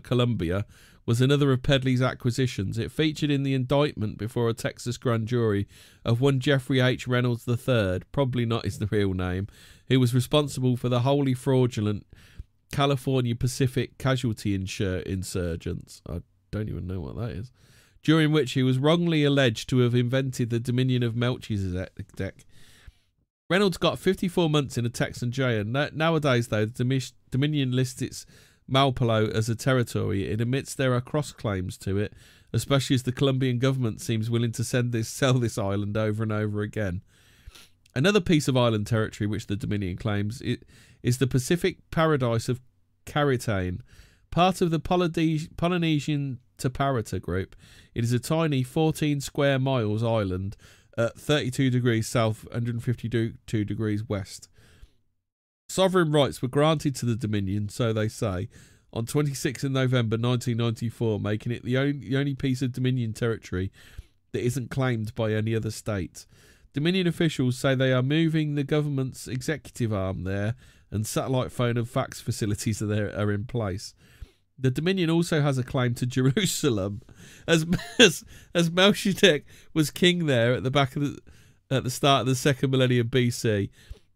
Colombia, 0.02 0.66
was 1.06 1.20
another 1.22 1.50
of 1.52 1.62
Pedley's 1.62 2.02
acquisitions. 2.02 2.76
It 2.76 2.92
featured 2.92 3.30
in 3.30 3.42
the 3.42 3.54
indictment 3.54 4.18
before 4.18 4.48
a 4.50 4.54
Texas 4.54 4.98
grand 4.98 5.26
jury 5.26 5.66
of 6.04 6.20
one 6.20 6.38
Jeffrey 6.38 6.80
H. 6.80 7.08
Reynolds 7.08 7.48
III, 7.48 8.00
probably 8.12 8.44
not 8.44 8.66
his 8.66 8.78
real 8.90 9.14
name, 9.14 9.48
who 9.88 9.98
was 9.98 10.14
responsible 10.14 10.76
for 10.76 10.90
the 10.90 11.00
wholly 11.00 11.32
fraudulent 11.32 12.06
California 12.70 13.34
Pacific 13.34 13.96
casualty 13.96 14.56
insur- 14.56 15.02
insurgents. 15.04 16.02
I 16.06 16.20
don't 16.50 16.68
even 16.68 16.86
know 16.86 17.00
what 17.00 17.16
that 17.16 17.30
is. 17.30 17.50
During 18.02 18.30
which 18.30 18.52
he 18.52 18.62
was 18.62 18.78
wrongly 18.78 19.24
alleged 19.24 19.68
to 19.70 19.78
have 19.78 19.94
invented 19.94 20.50
the 20.50 20.60
Dominion 20.60 21.02
of 21.02 21.16
Melchizedek. 21.16 22.44
Reynolds 23.50 23.78
got 23.78 23.98
54 23.98 24.50
months 24.50 24.76
in 24.76 24.84
a 24.84 24.90
Texan 24.90 25.30
jail. 25.32 25.64
Na- 25.64 25.88
Nowadays, 25.94 26.48
though, 26.48 26.66
the 26.66 26.72
Domi- 26.84 27.00
Dominion 27.30 27.72
lists 27.72 28.02
its 28.02 28.26
Malpelo 28.70 29.30
as 29.30 29.48
a 29.48 29.54
territory. 29.54 30.28
It 30.28 30.40
admits 30.40 30.74
there 30.74 30.94
are 30.94 31.00
cross 31.00 31.32
claims 31.32 31.78
to 31.78 31.96
it, 31.96 32.12
especially 32.52 32.94
as 32.94 33.04
the 33.04 33.12
Colombian 33.12 33.58
government 33.58 34.00
seems 34.02 34.28
willing 34.28 34.52
to 34.52 34.64
send 34.64 34.92
this 34.92 35.08
sell 35.08 35.34
this 35.34 35.56
island 35.56 35.96
over 35.96 36.22
and 36.22 36.32
over 36.32 36.61
again. 36.61 37.00
Another 37.94 38.20
piece 38.20 38.48
of 38.48 38.56
island 38.56 38.87
territory 38.87 39.26
which 39.26 39.46
the 39.46 39.56
Dominion 39.56 39.96
claims 39.96 40.42
is 41.02 41.18
the 41.18 41.26
Pacific 41.26 41.78
paradise 41.90 42.50
of 42.50 42.61
Karitane, 43.06 43.80
part 44.30 44.61
of 44.61 44.70
the 44.70 44.78
Polynesian 44.78 46.38
Taparata 46.58 47.20
group. 47.20 47.56
It 47.94 48.04
is 48.04 48.12
a 48.12 48.18
tiny 48.18 48.62
14 48.62 49.22
square 49.22 49.58
miles 49.58 50.02
island 50.04 50.54
at 50.98 51.18
32 51.18 51.70
degrees 51.70 52.08
south, 52.08 52.44
152 52.46 53.64
degrees 53.64 54.06
west. 54.08 54.48
Sovereign 55.68 56.11
rights 56.11 56.42
were 56.42 56.48
granted 56.48 56.96
to 56.96 57.06
the 57.06 57.14
Dominion, 57.14 57.68
so 57.68 57.92
they 57.92 58.08
say, 58.08 58.48
on 58.92 59.06
26th 59.06 59.64
of 59.64 59.70
November 59.72 60.16
1994, 60.16 61.20
making 61.20 61.52
it 61.52 61.62
the 61.62 61.78
only, 61.78 61.92
the 61.92 62.16
only 62.16 62.34
piece 62.34 62.62
of 62.62 62.72
Dominion 62.72 63.12
territory 63.12 63.70
that 64.32 64.44
isn't 64.44 64.70
claimed 64.70 65.14
by 65.14 65.32
any 65.32 65.54
other 65.54 65.70
state. 65.70 66.26
Dominion 66.72 67.06
officials 67.06 67.58
say 67.58 67.74
they 67.74 67.92
are 67.92 68.02
moving 68.02 68.54
the 68.54 68.64
government's 68.64 69.28
executive 69.28 69.92
arm 69.92 70.24
there, 70.24 70.54
and 70.90 71.06
satellite 71.06 71.52
phone 71.52 71.76
and 71.76 71.88
fax 71.88 72.20
facilities 72.20 72.82
are 72.82 72.87
there 72.87 73.16
are 73.16 73.30
in 73.30 73.44
place. 73.44 73.94
The 74.59 74.71
Dominion 74.71 75.09
also 75.11 75.40
has 75.40 75.57
a 75.57 75.62
claim 75.62 75.94
to 75.94 76.07
Jerusalem, 76.07 77.03
as 77.47 77.64
as, 77.99 78.25
as 78.55 78.71
Melchizedek 78.71 79.47
was 79.73 79.90
king 79.90 80.27
there 80.27 80.55
at 80.55 80.62
the 80.62 80.71
back 80.71 80.97
of 80.97 81.03
the 81.03 81.18
at 81.71 81.85
the 81.85 81.90
start 81.90 82.23
of 82.23 82.27
the 82.27 82.35
second 82.35 82.71
millennium 82.71 83.09
BC. 83.09 83.71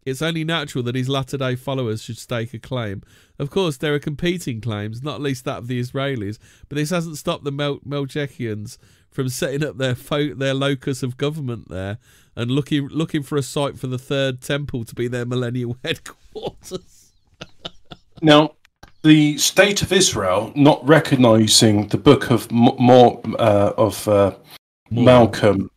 It's 0.04 0.22
only 0.22 0.42
natural 0.42 0.82
that 0.84 0.96
his 0.96 1.08
latter 1.08 1.36
day 1.36 1.54
followers 1.54 2.02
should 2.02 2.18
stake 2.18 2.52
a 2.54 2.58
claim. 2.58 3.02
Of 3.38 3.50
course, 3.50 3.76
there 3.76 3.94
are 3.94 4.00
competing 4.00 4.60
claims, 4.60 5.02
not 5.02 5.20
least 5.20 5.44
that 5.44 5.58
of 5.58 5.68
the 5.68 5.78
Israelis, 5.78 6.38
but 6.68 6.76
this 6.76 6.90
hasn't 6.90 7.18
stopped 7.18 7.44
the 7.44 7.52
Mel- 7.52 7.78
from 9.12 9.28
setting 9.28 9.62
up 9.62 9.76
their 9.76 9.94
fo- 9.94 10.34
their 10.34 10.54
locus 10.54 11.02
of 11.02 11.16
government 11.18 11.68
there 11.68 11.98
and 12.34 12.50
looking 12.50 12.88
looking 12.88 13.22
for 13.22 13.36
a 13.36 13.42
site 13.42 13.78
for 13.78 13.86
the 13.86 13.98
third 13.98 14.40
temple 14.40 14.84
to 14.84 14.94
be 14.94 15.06
their 15.06 15.26
millennial 15.26 15.76
headquarters. 15.84 17.12
Now, 18.20 18.54
the 19.02 19.36
state 19.38 19.82
of 19.82 19.92
Israel 19.92 20.52
not 20.54 20.86
recognizing 20.86 21.88
the 21.88 21.98
book 21.98 22.30
of 22.30 22.50
more 22.50 23.20
uh, 23.38 23.72
of 23.76 24.06
uh, 24.08 24.34
Malcolm 24.90 25.70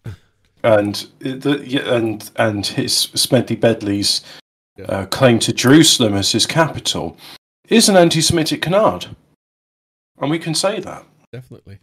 and 0.63 1.07
the 1.19 1.81
and 1.85 2.29
and 2.35 2.65
his 2.65 2.93
Smedley 3.15 3.55
Bedley's 3.55 4.21
uh, 4.87 5.05
claim 5.05 5.39
to 5.39 5.53
Jerusalem 5.53 6.13
as 6.15 6.31
his 6.31 6.45
capital 6.45 7.17
is 7.69 7.89
an 7.89 7.95
anti-Semitic 7.95 8.61
canard, 8.61 9.07
and 10.19 10.29
we 10.29 10.39
can 10.39 10.53
say 10.53 10.79
that. 10.79 11.05
Definitely. 11.31 11.79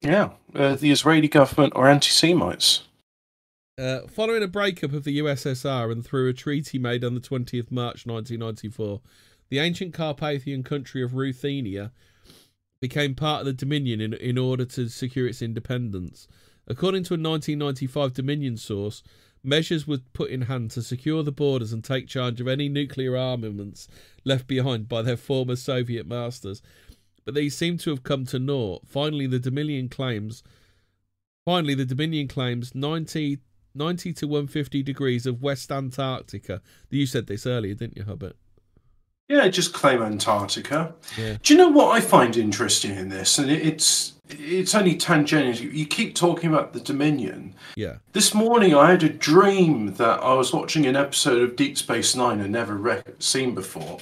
Yeah, 0.00 0.30
uh, 0.54 0.76
the 0.76 0.90
Israeli 0.90 1.28
government 1.28 1.72
are 1.76 1.88
anti-Semites. 1.88 2.84
Uh, 3.76 4.06
following 4.06 4.42
a 4.42 4.46
breakup 4.46 4.92
of 4.92 5.02
the 5.02 5.18
USSR 5.18 5.90
and 5.90 6.04
through 6.04 6.28
a 6.28 6.32
treaty 6.32 6.78
made 6.78 7.02
on 7.04 7.14
the 7.14 7.20
20th 7.20 7.72
March 7.72 8.06
1994, 8.06 9.00
the 9.50 9.58
ancient 9.58 9.94
Carpathian 9.94 10.62
country 10.62 11.02
of 11.02 11.14
Ruthenia 11.14 11.92
became 12.80 13.14
part 13.14 13.40
of 13.40 13.46
the 13.46 13.52
Dominion 13.52 14.00
in, 14.00 14.14
in 14.14 14.36
order 14.36 14.64
to 14.64 14.88
secure 14.88 15.26
its 15.26 15.42
independence. 15.42 16.28
According 16.66 17.04
to 17.04 17.14
a 17.14 17.20
1995 17.20 18.14
Dominion 18.14 18.56
source, 18.56 19.02
measures 19.42 19.86
were 19.86 19.98
put 20.12 20.30
in 20.30 20.42
hand 20.42 20.70
to 20.72 20.82
secure 20.82 21.22
the 21.22 21.32
borders 21.32 21.72
and 21.72 21.84
take 21.84 22.08
charge 22.08 22.40
of 22.40 22.48
any 22.48 22.68
nuclear 22.68 23.16
armaments 23.16 23.88
left 24.24 24.46
behind 24.46 24.88
by 24.88 25.02
their 25.02 25.16
former 25.16 25.56
Soviet 25.56 26.06
masters. 26.06 26.62
but 27.24 27.34
these 27.34 27.56
seem 27.56 27.78
to 27.78 27.90
have 27.90 28.02
come 28.02 28.26
to 28.26 28.38
naught. 28.38 28.82
Finally, 28.86 29.26
the 29.26 29.38
Dominion 29.38 29.88
claims. 29.88 30.42
Finally, 31.46 31.74
the 31.74 31.86
Dominion 31.86 32.28
claims 32.28 32.74
90, 32.74 33.38
90 33.74 34.12
to 34.12 34.26
150 34.26 34.82
degrees 34.82 35.26
of 35.26 35.42
West 35.42 35.72
Antarctica. 35.72 36.60
You 36.90 37.06
said 37.06 37.26
this 37.26 37.46
earlier, 37.46 37.74
didn't 37.74 37.96
you, 37.96 38.04
Hubbard? 38.04 38.34
Yeah, 39.28 39.48
just 39.48 39.72
claim 39.72 40.02
Antarctica. 40.02 40.94
Yeah. 41.16 41.38
Do 41.42 41.54
you 41.54 41.58
know 41.58 41.70
what 41.70 41.96
I 41.96 42.00
find 42.00 42.36
interesting 42.36 42.94
in 42.96 43.08
this? 43.08 43.38
And 43.38 43.50
it's 43.50 44.14
it's 44.28 44.74
only 44.74 44.96
tangential. 44.96 45.66
You 45.66 45.86
keep 45.86 46.14
talking 46.14 46.50
about 46.50 46.72
the 46.72 46.80
Dominion. 46.80 47.54
Yeah. 47.76 47.96
This 48.12 48.34
morning, 48.34 48.74
I 48.74 48.90
had 48.90 49.02
a 49.02 49.08
dream 49.08 49.94
that 49.94 50.20
I 50.22 50.34
was 50.34 50.52
watching 50.52 50.86
an 50.86 50.96
episode 50.96 51.42
of 51.42 51.56
Deep 51.56 51.78
Space 51.78 52.14
Nine 52.14 52.40
I'd 52.40 52.50
never 52.50 52.74
re- 52.74 53.02
seen 53.18 53.54
before. 53.54 53.98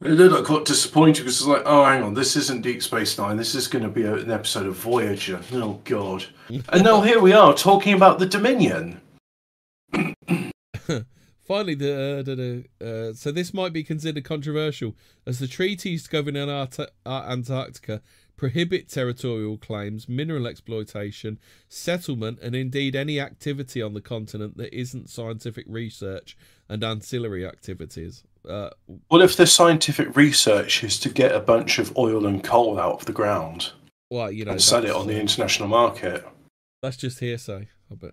And 0.00 0.16
then 0.18 0.32
I 0.32 0.42
got 0.42 0.64
disappointed 0.64 1.22
because 1.22 1.38
it's 1.40 1.48
like, 1.48 1.62
oh, 1.64 1.84
hang 1.84 2.04
on, 2.04 2.14
this 2.14 2.36
isn't 2.36 2.62
Deep 2.62 2.82
Space 2.82 3.18
Nine. 3.18 3.36
This 3.36 3.56
is 3.56 3.66
going 3.66 3.82
to 3.82 3.90
be 3.90 4.04
a, 4.04 4.14
an 4.14 4.30
episode 4.30 4.66
of 4.66 4.76
Voyager. 4.76 5.40
Oh, 5.52 5.80
God. 5.84 6.24
and 6.48 6.84
now 6.84 7.00
here 7.00 7.20
we 7.20 7.32
are 7.32 7.52
talking 7.52 7.94
about 7.94 8.20
the 8.20 8.26
Dominion. 8.26 9.00
Finally, 11.48 11.76
the, 11.76 12.18
uh, 12.18 12.22
the, 12.22 12.64
the 12.78 13.10
uh, 13.10 13.14
so 13.14 13.32
this 13.32 13.54
might 13.54 13.72
be 13.72 13.82
considered 13.82 14.22
controversial 14.22 14.94
as 15.26 15.38
the 15.38 15.48
treaties 15.48 16.06
governing 16.06 16.50
Art- 16.50 16.78
uh, 16.78 16.86
Antarctica 17.06 18.02
prohibit 18.36 18.90
territorial 18.90 19.56
claims, 19.56 20.10
mineral 20.10 20.46
exploitation, 20.46 21.38
settlement, 21.66 22.38
and 22.40 22.54
indeed 22.54 22.94
any 22.94 23.18
activity 23.18 23.80
on 23.80 23.94
the 23.94 24.02
continent 24.02 24.58
that 24.58 24.78
isn't 24.78 25.08
scientific 25.08 25.64
research 25.66 26.36
and 26.68 26.84
ancillary 26.84 27.46
activities. 27.46 28.24
Uh, 28.46 28.68
What 29.08 29.22
if 29.22 29.34
the 29.34 29.46
scientific 29.46 30.14
research 30.16 30.84
is 30.84 31.00
to 31.00 31.08
get 31.08 31.34
a 31.34 31.40
bunch 31.40 31.78
of 31.78 31.96
oil 31.96 32.26
and 32.26 32.44
coal 32.44 32.78
out 32.78 33.00
of 33.00 33.06
the 33.06 33.12
ground 33.12 33.72
well, 34.10 34.30
you 34.30 34.44
know, 34.44 34.52
and 34.52 34.62
sell 34.62 34.84
it 34.84 34.90
on 34.90 35.06
the 35.06 35.18
international 35.18 35.68
market? 35.68 36.26
That's 36.82 36.98
just 36.98 37.20
hearsay. 37.20 37.68
I 37.90 37.94
bet. 37.94 38.12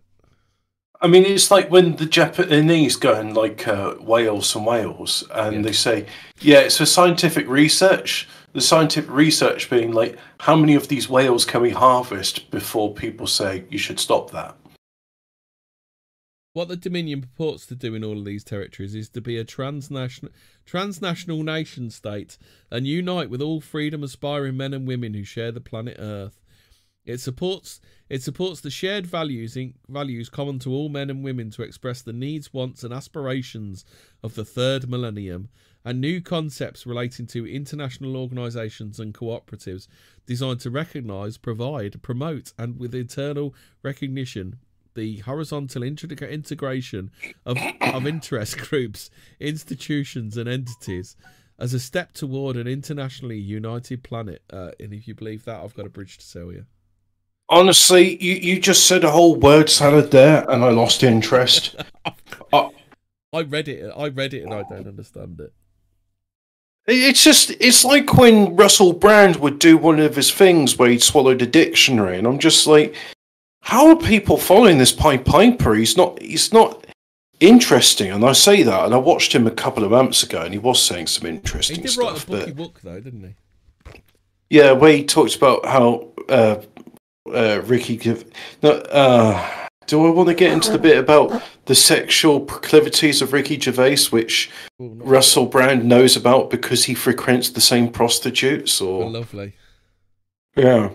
I 1.02 1.08
mean, 1.08 1.26
it's 1.26 1.52
like 1.52 1.70
when 1.70 1.98
the 1.98 2.06
Japanese 2.06 2.96
go 2.96 3.14
and 3.14 3.36
like 3.36 3.68
uh, 3.68 3.96
Wales 4.00 4.56
and 4.56 4.66
Wales, 4.66 5.24
and 5.34 5.58
Yeah. 5.58 5.62
they 5.62 5.72
say, 5.74 6.06
"Yeah, 6.40 6.60
it's 6.60 6.78
for 6.78 6.86
scientific 6.86 7.48
research." 7.48 8.28
The 8.54 8.62
scientific 8.62 9.12
research 9.12 9.70
being 9.70 9.92
like, 9.92 10.18
how 10.40 10.56
many 10.56 10.76
of 10.76 10.88
these 10.88 11.10
whales 11.10 11.44
can 11.44 11.62
we 11.62 11.72
harvest 11.72 12.50
before 12.52 12.94
people 12.94 13.28
say 13.28 13.66
you 13.70 13.78
should 13.78 14.00
stop 14.00 14.32
that? 14.32 14.56
What 16.54 16.70
the 16.70 16.78
Dominion 16.78 17.20
purports 17.20 17.66
to 17.66 17.76
do 17.76 17.96
in 17.96 18.04
all 18.06 18.18
of 18.20 18.24
these 18.24 18.46
territories 18.46 18.96
is 18.96 19.10
to 19.10 19.20
be 19.20 19.38
a 19.38 19.44
transnational, 19.44 20.32
transnational 20.66 21.44
nation 21.44 21.90
state 21.90 22.38
and 22.72 22.88
unite 22.88 23.30
with 23.30 23.42
all 23.42 23.60
freedom 23.60 24.04
aspiring 24.04 24.56
men 24.56 24.74
and 24.74 24.88
women 24.88 25.14
who 25.16 25.26
share 25.26 25.52
the 25.52 25.60
planet 25.60 25.98
Earth. 26.00 26.42
It 27.06 27.18
supports 27.20 27.82
it 28.10 28.22
supports 28.22 28.62
the 28.62 28.70
shared 28.70 29.08
values 29.08 29.58
values 29.90 30.30
common 30.30 30.60
to 30.60 30.72
all 30.72 30.90
men 30.90 31.10
and 31.10 31.24
women 31.24 31.50
to 31.52 31.64
express 31.64 32.02
the 32.02 32.14
needs, 32.14 32.54
wants, 32.54 32.84
and 32.84 32.94
aspirations 32.94 33.84
of 34.22 34.36
the 34.36 34.46
third 34.46 34.88
millennium, 34.90 35.50
and 35.84 36.00
new 36.00 36.22
concepts 36.22 36.86
relating 36.86 37.26
to 37.28 37.48
international 37.48 38.16
organisations 38.16 39.00
and 39.00 39.14
cooperatives 39.14 39.88
designed 40.26 40.60
to 40.60 40.70
recognise, 40.70 41.38
provide, 41.38 42.02
promote, 42.02 42.54
and 42.58 42.80
with 42.80 42.94
internal 42.94 43.54
recognition 43.84 44.58
the 44.96 45.18
horizontal 45.20 45.84
integration 45.84 47.12
of, 47.46 47.58
of 47.82 48.08
interest 48.08 48.58
groups, 48.58 49.10
institutions, 49.40 50.38
and 50.38 50.48
entities 50.50 51.16
as 51.60 51.74
a 51.74 51.80
step 51.80 52.14
toward 52.14 52.56
an 52.56 52.68
internationally 52.68 53.38
united 53.38 54.04
planet. 54.04 54.42
Uh, 54.52 54.72
and 54.80 54.94
if 54.94 55.08
you 55.08 55.14
believe 55.14 55.46
that, 55.46 55.62
I've 55.62 55.76
got 55.76 55.86
a 55.86 55.90
bridge 55.90 56.18
to 56.18 56.26
sell 56.26 56.52
you. 56.52 56.66
Honestly, 57.48 58.22
you, 58.24 58.34
you 58.34 58.60
just 58.60 58.88
said 58.88 59.04
a 59.04 59.12
whole 59.12 59.36
word 59.36 59.70
salad 59.70 60.12
there, 60.12 60.50
and 60.50 60.64
I 60.64 60.70
lost 60.72 61.04
interest. 61.04 61.76
I 62.54 63.42
read 63.42 63.68
it. 63.68 63.92
I 63.96 64.08
read 64.08 64.34
it, 64.34 64.44
and 64.44 64.54
I 64.54 64.64
don't 64.64 64.88
understand 64.88 65.42
it. 65.42 65.54
It's 66.88 67.24
just, 67.24 67.50
it's 67.60 67.84
like 67.84 68.14
when 68.14 68.56
Russell 68.56 68.94
Brand 68.94 69.38
would 69.38 69.60
do 69.60 69.76
one 69.76 70.00
of 70.00 70.16
his 70.16 70.32
things 70.32 70.78
where 70.78 70.90
he'd 70.90 71.04
swallowed 71.04 71.42
a 71.42 71.46
dictionary, 71.48 72.18
and 72.18 72.26
I'm 72.28 72.40
just 72.40 72.66
like, 72.66 72.96
how 73.62 73.88
are 73.88 73.96
people 73.96 74.38
following 74.38 74.78
this 74.78 74.92
Pied 74.94 75.26
Piper? 75.26 75.74
He's 75.74 75.98
not, 75.98 76.22
he's 76.22 76.54
not 76.54 76.86
interesting, 77.40 78.12
and 78.12 78.24
I 78.24 78.32
say 78.34 78.64
that, 78.64 78.86
and 78.86 78.94
I 78.94 78.98
watched 78.98 79.34
him 79.34 79.48
a 79.48 79.52
couple 79.52 79.84
of 79.84 79.92
months 79.92 80.24
ago, 80.24 80.42
and 80.44 80.54
he 80.54 80.60
was 80.60 80.82
saying 80.82 81.08
some 81.08 81.28
interesting 81.28 81.86
stuff. 81.88 81.96
He 81.96 82.02
did 82.02 82.06
write 82.06 82.24
a 82.24 82.28
booky 82.28 82.52
But 82.52 82.56
book, 82.56 82.80
though, 82.82 83.00
didn't 83.02 83.36
he? 83.84 84.02
yeah, 84.50 84.72
where 84.72 84.94
he 84.94 85.04
talks 85.04 85.36
about 85.36 85.66
how 85.66 86.08
uh, 86.30 86.62
uh, 87.34 87.62
Ricky 87.66 87.98
give. 87.98 88.26
No, 88.62 88.72
uh, 88.72 89.68
do 89.88 90.06
I 90.06 90.10
want 90.10 90.30
to 90.30 90.36
get 90.36 90.52
into 90.52 90.72
the 90.72 90.80
bit 90.80 90.98
about 90.98 91.42
the 91.66 91.76
sexual 91.76 92.40
proclivities 92.40 93.22
of 93.22 93.34
Ricky 93.34 93.60
Gervais, 93.60 94.06
which 94.10 94.50
Oh, 94.80 94.90
not 94.90 95.08
Russell 95.08 95.46
Brand 95.46 95.86
knows 95.86 96.16
about 96.18 96.50
because 96.50 96.84
he 96.86 96.94
frequents 96.94 97.50
the 97.50 97.62
same 97.62 97.90
prostitutes, 97.90 98.82
or 98.82 99.10
lovely. 99.10 99.54
yeah, 100.58 100.90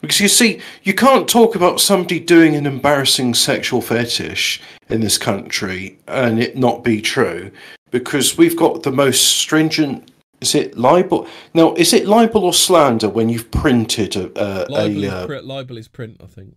because 0.00 0.20
you 0.20 0.28
see, 0.28 0.60
you 0.84 0.94
can't 0.94 1.28
talk 1.28 1.54
about 1.54 1.80
somebody 1.80 2.18
doing 2.20 2.54
an 2.54 2.66
embarrassing 2.66 3.34
sexual 3.34 3.82
fetish 3.82 4.60
in 4.88 5.00
this 5.00 5.18
country 5.18 5.98
and 6.08 6.40
it 6.40 6.56
not 6.56 6.82
be 6.84 7.02
true, 7.02 7.50
because 7.90 8.38
we've 8.38 8.56
got 8.56 8.82
the 8.84 8.92
most 8.92 9.22
stringent. 9.38 10.10
Is 10.40 10.54
it 10.54 10.76
libel? 10.76 11.26
Now, 11.54 11.74
is 11.74 11.92
it 11.92 12.06
libel 12.06 12.44
or 12.44 12.52
slander 12.52 13.08
when 13.08 13.28
you've 13.28 13.50
printed 13.50 14.16
a, 14.16 14.26
a, 14.36 14.50
Libel, 14.68 15.04
a 15.04 15.06
is, 15.06 15.12
uh, 15.30 15.42
libel 15.42 15.76
is 15.78 15.88
print, 15.88 16.20
I 16.22 16.26
think. 16.26 16.54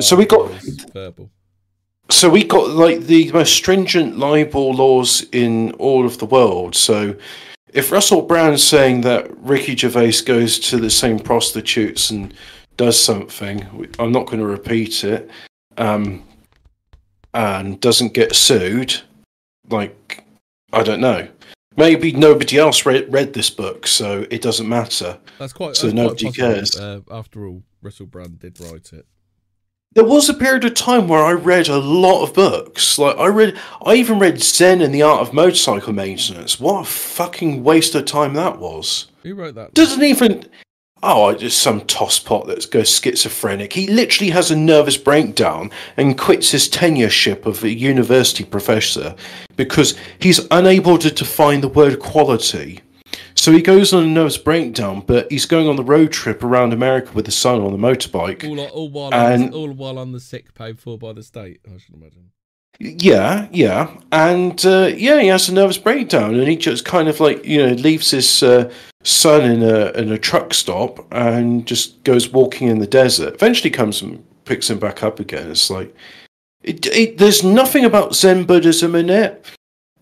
So 0.00 0.16
we 0.16 0.26
got- 0.26 0.50
verbal. 0.92 1.30
So 2.08 2.30
we 2.30 2.44
got 2.44 2.70
like 2.70 3.00
the 3.00 3.32
most 3.32 3.52
stringent 3.54 4.16
libel 4.16 4.72
laws 4.72 5.26
in 5.32 5.72
all 5.72 6.06
of 6.06 6.18
the 6.18 6.26
world. 6.26 6.76
So 6.76 7.16
if 7.72 7.90
Russell 7.90 8.22
Brand's 8.22 8.62
saying 8.62 9.00
that 9.00 9.36
Ricky 9.38 9.74
Gervais 9.76 10.22
goes 10.24 10.60
to 10.60 10.76
the 10.76 10.88
same 10.88 11.18
prostitutes 11.18 12.10
and 12.10 12.32
does 12.76 13.02
something, 13.02 13.88
I'm 13.98 14.12
not 14.12 14.26
going 14.26 14.38
to 14.38 14.46
repeat 14.46 15.02
it, 15.02 15.28
um, 15.76 16.22
and 17.34 17.80
doesn't 17.80 18.14
get 18.14 18.36
sued, 18.36 18.94
like 19.68 20.24
I 20.72 20.82
don't 20.84 21.00
know. 21.00 21.28
Maybe 21.76 22.12
nobody 22.12 22.58
else 22.58 22.86
read, 22.86 23.12
read 23.12 23.34
this 23.34 23.50
book, 23.50 23.86
so 23.86 24.26
it 24.30 24.42
doesn't 24.42 24.68
matter. 24.68 25.18
That's 25.38 25.52
quite. 25.52 25.76
So 25.76 25.88
that's 25.88 25.94
nobody 25.94 26.24
quite 26.24 26.34
possible. 26.36 26.54
cares. 26.54 26.76
Uh, 26.76 27.00
after 27.10 27.46
all, 27.46 27.62
Russell 27.82 28.06
Brand 28.06 28.38
did 28.38 28.58
write 28.60 28.92
it. 28.92 29.06
There 29.92 30.04
was 30.04 30.28
a 30.28 30.34
period 30.34 30.64
of 30.66 30.74
time 30.74 31.08
where 31.08 31.24
I 31.24 31.32
read 31.32 31.68
a 31.68 31.78
lot 31.78 32.22
of 32.22 32.34
books. 32.34 32.98
Like 32.98 33.16
I 33.16 33.28
read, 33.28 33.58
I 33.84 33.94
even 33.94 34.18
read 34.18 34.42
Zen 34.42 34.82
and 34.82 34.94
the 34.94 35.00
Art 35.02 35.22
of 35.22 35.32
Motorcycle 35.32 35.94
Maintenance. 35.94 36.60
What 36.60 36.82
a 36.82 36.84
fucking 36.84 37.64
waste 37.64 37.94
of 37.94 38.04
time 38.04 38.34
that 38.34 38.58
was. 38.58 39.06
Who 39.22 39.34
wrote 39.34 39.54
that? 39.54 39.72
Doesn't 39.72 40.02
even. 40.02 40.44
Oh, 41.02 41.34
just 41.34 41.58
some 41.58 41.82
tosspot 41.82 42.46
that 42.46 42.70
goes 42.70 42.88
schizophrenic. 42.88 43.74
He 43.74 43.86
literally 43.86 44.30
has 44.30 44.50
a 44.50 44.56
nervous 44.56 44.96
breakdown 44.96 45.70
and 45.96 46.18
quits 46.18 46.50
his 46.52 46.68
tenureship 46.68 47.44
of 47.44 47.62
a 47.62 47.70
university 47.70 48.44
professor 48.44 49.14
because 49.56 49.94
he's 50.18 50.40
unable 50.50 50.96
to 50.98 51.10
define 51.10 51.60
the 51.60 51.68
word 51.68 52.00
quality. 52.00 52.80
So 53.34 53.52
he 53.52 53.60
goes 53.60 53.92
on 53.92 54.04
a 54.04 54.06
nervous 54.06 54.38
breakdown, 54.38 55.02
but 55.06 55.30
he's 55.30 55.44
going 55.44 55.68
on 55.68 55.76
the 55.76 55.84
road 55.84 56.12
trip 56.12 56.42
around 56.42 56.72
America 56.72 57.12
with 57.12 57.26
his 57.26 57.36
son 57.36 57.60
on 57.60 57.72
the 57.72 57.78
motorbike. 57.78 58.42
all, 58.48 58.58
all 58.66 58.88
while 58.88 59.14
on, 59.14 59.32
And- 59.32 59.54
all 59.54 59.70
while 59.70 59.98
on 59.98 60.12
the 60.12 60.20
sick 60.20 60.54
paid 60.54 60.78
for 60.78 60.96
by 60.98 61.12
the 61.12 61.22
state. 61.22 61.60
I 61.66 61.76
should 61.78 61.94
imagine. 61.94 62.30
Yeah, 62.78 63.48
yeah, 63.52 63.88
and 64.12 64.64
uh, 64.66 64.90
yeah, 64.94 65.18
he 65.20 65.28
has 65.28 65.48
a 65.48 65.54
nervous 65.54 65.78
breakdown, 65.78 66.34
and 66.34 66.46
he 66.46 66.56
just 66.56 66.84
kind 66.84 67.08
of 67.08 67.20
like 67.20 67.42
you 67.46 67.66
know 67.66 67.72
leaves 67.72 68.10
his 68.10 68.42
uh, 68.42 68.70
son 69.06 69.42
in 69.48 69.62
a 69.62 69.92
in 69.92 70.10
a 70.10 70.18
truck 70.18 70.52
stop 70.52 71.06
and 71.12 71.66
just 71.66 72.02
goes 72.04 72.28
walking 72.28 72.68
in 72.68 72.80
the 72.80 72.86
desert. 72.86 73.34
Eventually, 73.34 73.70
comes 73.70 74.02
and 74.02 74.24
picks 74.44 74.68
him 74.68 74.78
back 74.78 75.02
up 75.02 75.20
again. 75.20 75.50
It's 75.50 75.70
like 75.70 75.94
it, 76.62 76.84
it, 76.86 77.18
there's 77.18 77.44
nothing 77.44 77.84
about 77.84 78.14
Zen 78.14 78.44
Buddhism 78.44 78.94
in 78.94 79.08
it, 79.08 79.46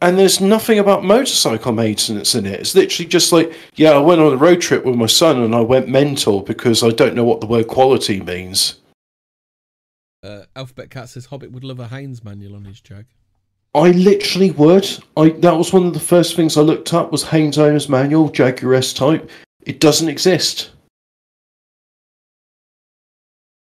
and 0.00 0.18
there's 0.18 0.40
nothing 0.40 0.78
about 0.78 1.04
motorcycle 1.04 1.72
maintenance 1.72 2.34
in 2.34 2.46
it. 2.46 2.60
It's 2.60 2.74
literally 2.74 3.08
just 3.08 3.32
like, 3.32 3.52
yeah, 3.74 3.90
I 3.90 3.98
went 3.98 4.20
on 4.20 4.32
a 4.32 4.36
road 4.36 4.60
trip 4.60 4.84
with 4.84 4.96
my 4.96 5.06
son, 5.06 5.42
and 5.42 5.54
I 5.54 5.60
went 5.60 5.88
mental 5.88 6.40
because 6.40 6.82
I 6.82 6.90
don't 6.90 7.14
know 7.14 7.24
what 7.24 7.40
the 7.40 7.46
word 7.46 7.68
quality 7.68 8.20
means. 8.20 8.80
Uh, 10.22 10.44
Alphabet 10.56 10.88
Cat 10.88 11.10
says 11.10 11.26
Hobbit 11.26 11.52
would 11.52 11.64
love 11.64 11.78
a 11.78 11.88
Haynes 11.88 12.24
manual 12.24 12.56
on 12.56 12.64
his 12.64 12.80
jag. 12.80 13.04
I 13.74 13.90
literally 13.90 14.52
would. 14.52 14.88
I 15.16 15.30
that 15.30 15.56
was 15.56 15.72
one 15.72 15.86
of 15.86 15.94
the 15.94 16.00
first 16.00 16.36
things 16.36 16.56
I 16.56 16.60
looked 16.60 16.94
up 16.94 17.10
was 17.10 17.24
Haynes 17.24 17.58
owner's 17.58 17.88
manual, 17.88 18.28
Jaguar 18.28 18.74
S 18.74 18.92
type. 18.92 19.28
It 19.62 19.80
doesn't 19.80 20.08
exist. 20.08 20.70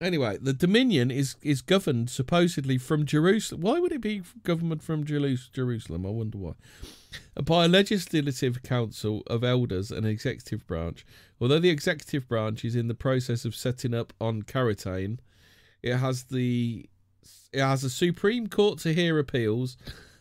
Anyway, 0.02 0.38
the 0.42 0.54
Dominion 0.54 1.12
is 1.12 1.36
is 1.42 1.62
governed 1.62 2.10
supposedly 2.10 2.78
from 2.78 3.06
Jerusalem. 3.06 3.60
Why 3.60 3.80
would 3.80 3.92
it 3.92 4.00
be 4.00 4.22
government 4.44 4.82
from 4.82 5.04
Jerusalem? 5.04 6.06
I 6.06 6.10
wonder 6.10 6.38
why. 6.38 6.54
Uh, 7.36 7.42
by 7.42 7.66
a 7.66 7.68
legislative 7.68 8.64
council 8.64 9.24
of 9.28 9.44
elders 9.44 9.92
and 9.92 10.06
executive 10.06 10.66
branch. 10.66 11.06
Although 11.42 11.60
the 11.60 11.70
executive 11.70 12.30
branch 12.30 12.64
is 12.64 12.78
in 12.78 12.88
the 12.88 12.96
process 12.96 13.44
of 13.44 13.54
setting 13.54 13.94
up 13.94 14.14
on 14.22 14.44
Karitane, 14.44 15.20
it 15.84 15.98
has 15.98 16.24
the 16.24 16.90
it 17.52 17.62
has 17.62 17.84
a 17.84 17.90
Supreme 17.90 18.48
Court 18.48 18.80
to 18.80 18.94
hear 18.94 19.20
appeals, 19.20 19.78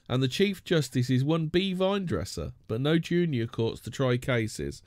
and 0.08 0.22
the 0.22 0.28
Chief 0.28 0.64
Justice 0.64 1.10
is 1.10 1.24
one 1.24 1.46
B 1.46 1.74
Vinedresser, 1.74 2.52
but 2.66 2.80
no 2.80 2.98
junior 2.98 3.46
courts 3.46 3.80
to 3.82 3.90
try 3.90 4.16
cases. 4.16 4.82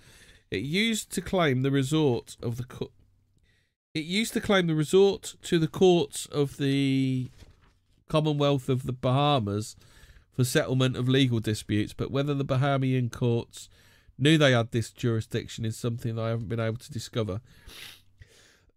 It 0.49 0.63
used 0.63 1.11
to 1.13 1.21
claim 1.21 1.61
the 1.61 1.71
resort 1.71 2.35
of 2.41 2.57
the 2.57 2.63
co- 2.63 2.91
it 3.93 4.05
used 4.05 4.33
to 4.33 4.41
claim 4.41 4.67
the 4.67 4.75
resort 4.75 5.35
to 5.43 5.59
the 5.59 5.67
courts 5.67 6.25
of 6.27 6.57
the 6.57 7.29
Commonwealth 8.07 8.69
of 8.69 8.85
the 8.85 8.93
Bahamas 8.93 9.75
for 10.33 10.43
settlement 10.43 10.95
of 10.95 11.09
legal 11.09 11.39
disputes, 11.39 11.93
but 11.93 12.11
whether 12.11 12.33
the 12.33 12.45
Bahamian 12.45 13.11
courts 13.11 13.69
knew 14.17 14.37
they 14.37 14.51
had 14.51 14.71
this 14.71 14.91
jurisdiction 14.91 15.65
is 15.65 15.77
something 15.77 16.17
I 16.17 16.29
haven't 16.29 16.49
been 16.49 16.59
able 16.59 16.77
to 16.77 16.91
discover. 16.91 17.41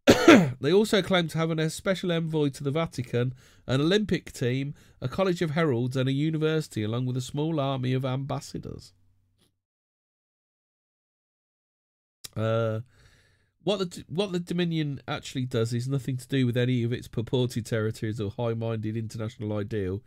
they 0.61 0.72
also 0.72 1.02
claim 1.02 1.28
to 1.28 1.38
have 1.38 1.50
a 1.50 1.70
special 1.70 2.12
envoy 2.12 2.50
to 2.50 2.64
the 2.64 2.70
Vatican, 2.70 3.34
an 3.66 3.80
Olympic 3.80 4.32
team, 4.32 4.74
a 5.00 5.09
College 5.09 5.42
of 5.42 5.52
Heralds, 5.52 5.96
and 5.96 6.09
a 6.09 6.12
university, 6.12 6.82
along 6.82 7.07
with 7.07 7.16
a 7.16 7.22
small 7.22 7.59
army 7.59 7.92
of 7.92 8.05
ambassadors. 8.05 8.92
Uh, 12.36 12.80
what 13.62 13.78
the 13.78 14.05
what 14.09 14.32
the 14.32 14.40
Dominion 14.40 15.00
actually 15.09 15.46
does 15.46 15.72
is 15.72 15.88
nothing 15.88 16.16
to 16.18 16.28
do 16.28 16.44
with 16.46 16.57
any 16.57 16.82
of 16.82 16.92
its 16.92 17.09
purported 17.09 17.64
territories 17.64 18.20
or 18.20 18.30
high-minded 18.30 18.96
international 18.96 19.57
ideal. 19.57 20.02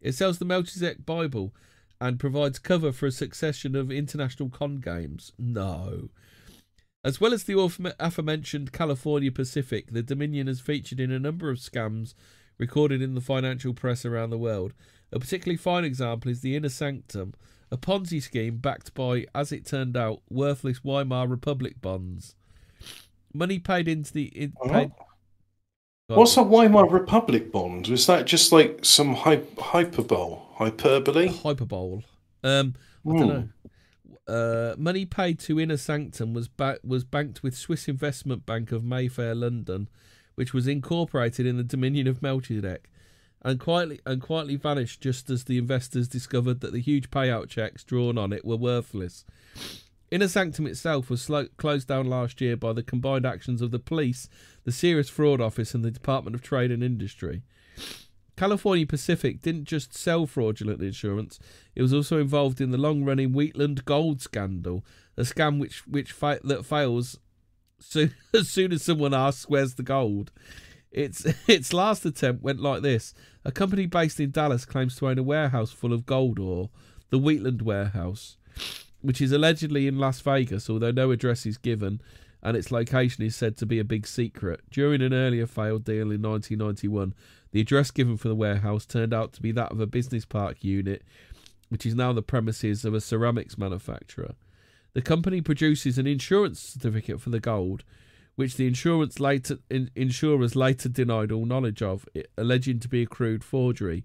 It 0.00 0.12
sells 0.12 0.38
the 0.38 0.44
Melchizedek 0.44 1.06
Bible 1.06 1.54
and 2.00 2.18
provides 2.18 2.58
cover 2.58 2.92
for 2.92 3.06
a 3.06 3.12
succession 3.12 3.76
of 3.76 3.90
international 3.90 4.48
con 4.48 4.78
games. 4.78 5.32
No. 5.38 6.10
As 7.04 7.20
well 7.20 7.32
as 7.32 7.44
the 7.44 7.94
aforementioned 8.00 8.72
California 8.72 9.30
Pacific, 9.30 9.92
the 9.92 10.02
Dominion 10.02 10.48
has 10.48 10.60
featured 10.60 10.98
in 10.98 11.12
a 11.12 11.18
number 11.18 11.50
of 11.50 11.58
scams 11.58 12.14
recorded 12.58 13.00
in 13.00 13.14
the 13.14 13.20
financial 13.20 13.74
press 13.74 14.04
around 14.04 14.30
the 14.30 14.38
world. 14.38 14.72
A 15.12 15.20
particularly 15.20 15.56
fine 15.56 15.84
example 15.84 16.30
is 16.30 16.40
the 16.40 16.56
Inner 16.56 16.68
Sanctum, 16.68 17.34
a 17.70 17.76
Ponzi 17.76 18.20
scheme 18.20 18.56
backed 18.56 18.94
by, 18.94 19.26
as 19.34 19.52
it 19.52 19.66
turned 19.66 19.96
out, 19.96 20.22
worthless 20.28 20.82
Weimar 20.82 21.28
Republic 21.28 21.80
bonds. 21.80 22.34
Money 23.32 23.58
paid 23.58 23.86
into 23.86 24.12
the. 24.12 24.24
In, 24.24 24.52
paid... 24.68 24.90
What's 26.08 26.36
a 26.36 26.42
Weimar 26.42 26.88
Republic 26.88 27.50
bond? 27.50 27.88
Was 27.88 28.06
that 28.06 28.26
just 28.26 28.52
like 28.52 28.84
some 28.84 29.14
hy- 29.14 29.42
hyperbole? 29.58 30.38
Hyperbole? 30.54 31.28
Hyperbole. 31.28 32.02
Um, 32.44 32.74
I 33.08 33.12
don't 33.12 33.28
know. 33.28 33.48
Uh, 34.26 34.74
money 34.76 35.04
paid 35.04 35.38
to 35.38 35.60
Inner 35.60 35.76
Sanctum 35.76 36.34
was 36.34 36.48
ba- 36.48 36.80
was 36.84 37.04
banked 37.04 37.42
with 37.42 37.56
Swiss 37.56 37.86
Investment 37.86 38.44
Bank 38.44 38.72
of 38.72 38.82
Mayfair, 38.82 39.34
London, 39.34 39.88
which 40.34 40.52
was 40.52 40.66
incorporated 40.66 41.46
in 41.46 41.56
the 41.56 41.62
Dominion 41.62 42.08
of 42.08 42.22
Melchizedek, 42.22 42.90
and 43.42 43.60
quietly 43.60 44.00
and 44.04 44.20
quietly 44.20 44.56
vanished 44.56 45.00
just 45.00 45.30
as 45.30 45.44
the 45.44 45.58
investors 45.58 46.08
discovered 46.08 46.60
that 46.60 46.72
the 46.72 46.80
huge 46.80 47.10
payout 47.10 47.48
checks 47.48 47.84
drawn 47.84 48.18
on 48.18 48.32
it 48.32 48.44
were 48.44 48.56
worthless. 48.56 49.24
Inner 50.10 50.28
Sanctum 50.28 50.66
itself 50.66 51.10
was 51.10 51.30
closed 51.56 51.88
down 51.88 52.06
last 52.06 52.40
year 52.40 52.56
by 52.56 52.72
the 52.72 52.82
combined 52.82 53.26
actions 53.26 53.60
of 53.60 53.70
the 53.72 53.78
police, 53.78 54.28
the 54.64 54.72
Serious 54.72 55.08
Fraud 55.08 55.40
Office, 55.40 55.74
and 55.74 55.84
the 55.84 55.90
Department 55.90 56.34
of 56.34 56.42
Trade 56.42 56.70
and 56.70 56.82
Industry. 56.82 57.42
California 58.36 58.86
Pacific 58.86 59.40
didn't 59.42 59.64
just 59.64 59.94
sell 59.94 60.26
fraudulent 60.26 60.82
insurance; 60.82 61.38
it 61.74 61.82
was 61.82 61.92
also 61.92 62.18
involved 62.20 62.60
in 62.60 62.70
the 62.70 62.78
long-running 62.78 63.32
Wheatland 63.32 63.84
gold 63.84 64.20
scandal, 64.20 64.84
a 65.16 65.22
scam 65.22 65.58
which 65.58 65.86
which 65.86 66.12
fa- 66.12 66.40
that 66.44 66.64
fails 66.64 67.18
as 68.34 68.48
soon 68.48 68.72
as 68.72 68.82
someone 68.82 69.14
asks 69.14 69.48
where's 69.48 69.74
the 69.74 69.82
gold. 69.82 70.32
Its 70.90 71.26
its 71.48 71.72
last 71.72 72.04
attempt 72.04 72.42
went 72.42 72.60
like 72.60 72.82
this: 72.82 73.14
a 73.44 73.52
company 73.52 73.86
based 73.86 74.20
in 74.20 74.30
Dallas 74.30 74.64
claims 74.64 74.96
to 74.96 75.08
own 75.08 75.18
a 75.18 75.22
warehouse 75.22 75.72
full 75.72 75.92
of 75.92 76.06
gold 76.06 76.38
ore, 76.38 76.70
the 77.10 77.18
Wheatland 77.18 77.62
Warehouse 77.62 78.36
which 79.06 79.20
is 79.20 79.30
allegedly 79.30 79.86
in 79.86 79.98
Las 80.00 80.20
Vegas, 80.20 80.68
although 80.68 80.90
no 80.90 81.12
address 81.12 81.46
is 81.46 81.58
given, 81.58 82.00
and 82.42 82.56
its 82.56 82.72
location 82.72 83.24
is 83.24 83.36
said 83.36 83.56
to 83.56 83.64
be 83.64 83.78
a 83.78 83.84
big 83.84 84.04
secret. 84.04 84.60
During 84.68 85.00
an 85.00 85.14
earlier 85.14 85.46
failed 85.46 85.84
deal 85.84 86.10
in 86.10 86.22
1991, 86.22 87.14
the 87.56 87.62
address 87.62 87.90
given 87.90 88.18
for 88.18 88.28
the 88.28 88.34
warehouse 88.34 88.84
turned 88.84 89.14
out 89.14 89.32
to 89.32 89.40
be 89.40 89.50
that 89.50 89.72
of 89.72 89.80
a 89.80 89.86
business 89.86 90.26
park 90.26 90.62
unit, 90.62 91.02
which 91.70 91.86
is 91.86 91.94
now 91.94 92.12
the 92.12 92.20
premises 92.20 92.84
of 92.84 92.92
a 92.92 93.00
ceramics 93.00 93.56
manufacturer. 93.56 94.34
The 94.92 95.00
company 95.00 95.40
produces 95.40 95.96
an 95.96 96.06
insurance 96.06 96.60
certificate 96.60 97.18
for 97.18 97.30
the 97.30 97.40
gold, 97.40 97.82
which 98.34 98.56
the 98.56 98.66
insurance 98.66 99.20
later 99.20 99.56
in, 99.70 99.90
insurers 99.96 100.54
later 100.54 100.90
denied 100.90 101.32
all 101.32 101.46
knowledge 101.46 101.80
of, 101.80 102.06
alleging 102.36 102.78
to 102.80 102.88
be 102.88 103.00
a 103.00 103.06
crude 103.06 103.42
forgery 103.42 104.04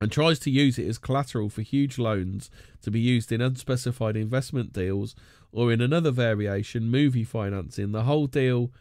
and 0.00 0.10
tries 0.10 0.40
to 0.40 0.50
use 0.50 0.76
it 0.76 0.88
as 0.88 0.98
collateral 0.98 1.48
for 1.48 1.62
huge 1.62 1.98
loans 1.98 2.50
to 2.82 2.90
be 2.90 2.98
used 2.98 3.30
in 3.30 3.40
unspecified 3.40 4.16
investment 4.16 4.72
deals 4.72 5.14
or 5.52 5.70
in 5.70 5.80
another 5.80 6.10
variation 6.10 6.90
movie 6.90 7.22
financing 7.22 7.92
the 7.92 8.02
whole 8.02 8.26
deal 8.26 8.72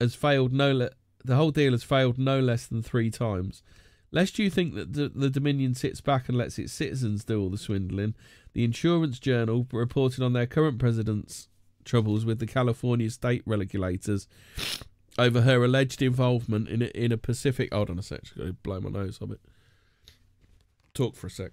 has 0.00 0.14
failed 0.14 0.52
no 0.52 0.88
the 1.24 1.36
whole 1.36 1.50
deal 1.50 1.72
has 1.72 1.82
failed 1.82 2.18
no 2.18 2.40
less 2.40 2.66
than 2.66 2.82
3 2.82 3.10
times 3.10 3.62
lest 4.10 4.38
you 4.38 4.48
think 4.48 4.74
that 4.74 4.92
the, 4.92 5.08
the 5.08 5.30
dominion 5.30 5.74
sits 5.74 6.00
back 6.00 6.28
and 6.28 6.38
lets 6.38 6.58
its 6.58 6.72
citizens 6.72 7.24
do 7.24 7.40
all 7.40 7.50
the 7.50 7.58
swindling 7.58 8.14
the 8.52 8.64
insurance 8.64 9.18
journal 9.18 9.66
reported 9.72 10.22
on 10.22 10.32
their 10.32 10.46
current 10.46 10.78
president's 10.78 11.48
troubles 11.84 12.24
with 12.24 12.38
the 12.38 12.46
California 12.46 13.10
state 13.10 13.42
regulators 13.44 14.26
over 15.18 15.42
her 15.42 15.64
alleged 15.64 16.02
involvement 16.02 16.68
in 16.68 16.82
a, 16.82 16.86
in 16.86 17.12
a 17.12 17.16
Pacific 17.16 17.72
hold 17.72 17.90
on 17.90 17.98
a 17.98 18.02
sec 18.02 18.22
blow 18.62 18.80
my 18.80 18.90
nose 18.90 19.18
on 19.20 19.30
it. 19.32 19.40
talk 20.94 21.14
for 21.16 21.26
a 21.26 21.30
sec. 21.30 21.52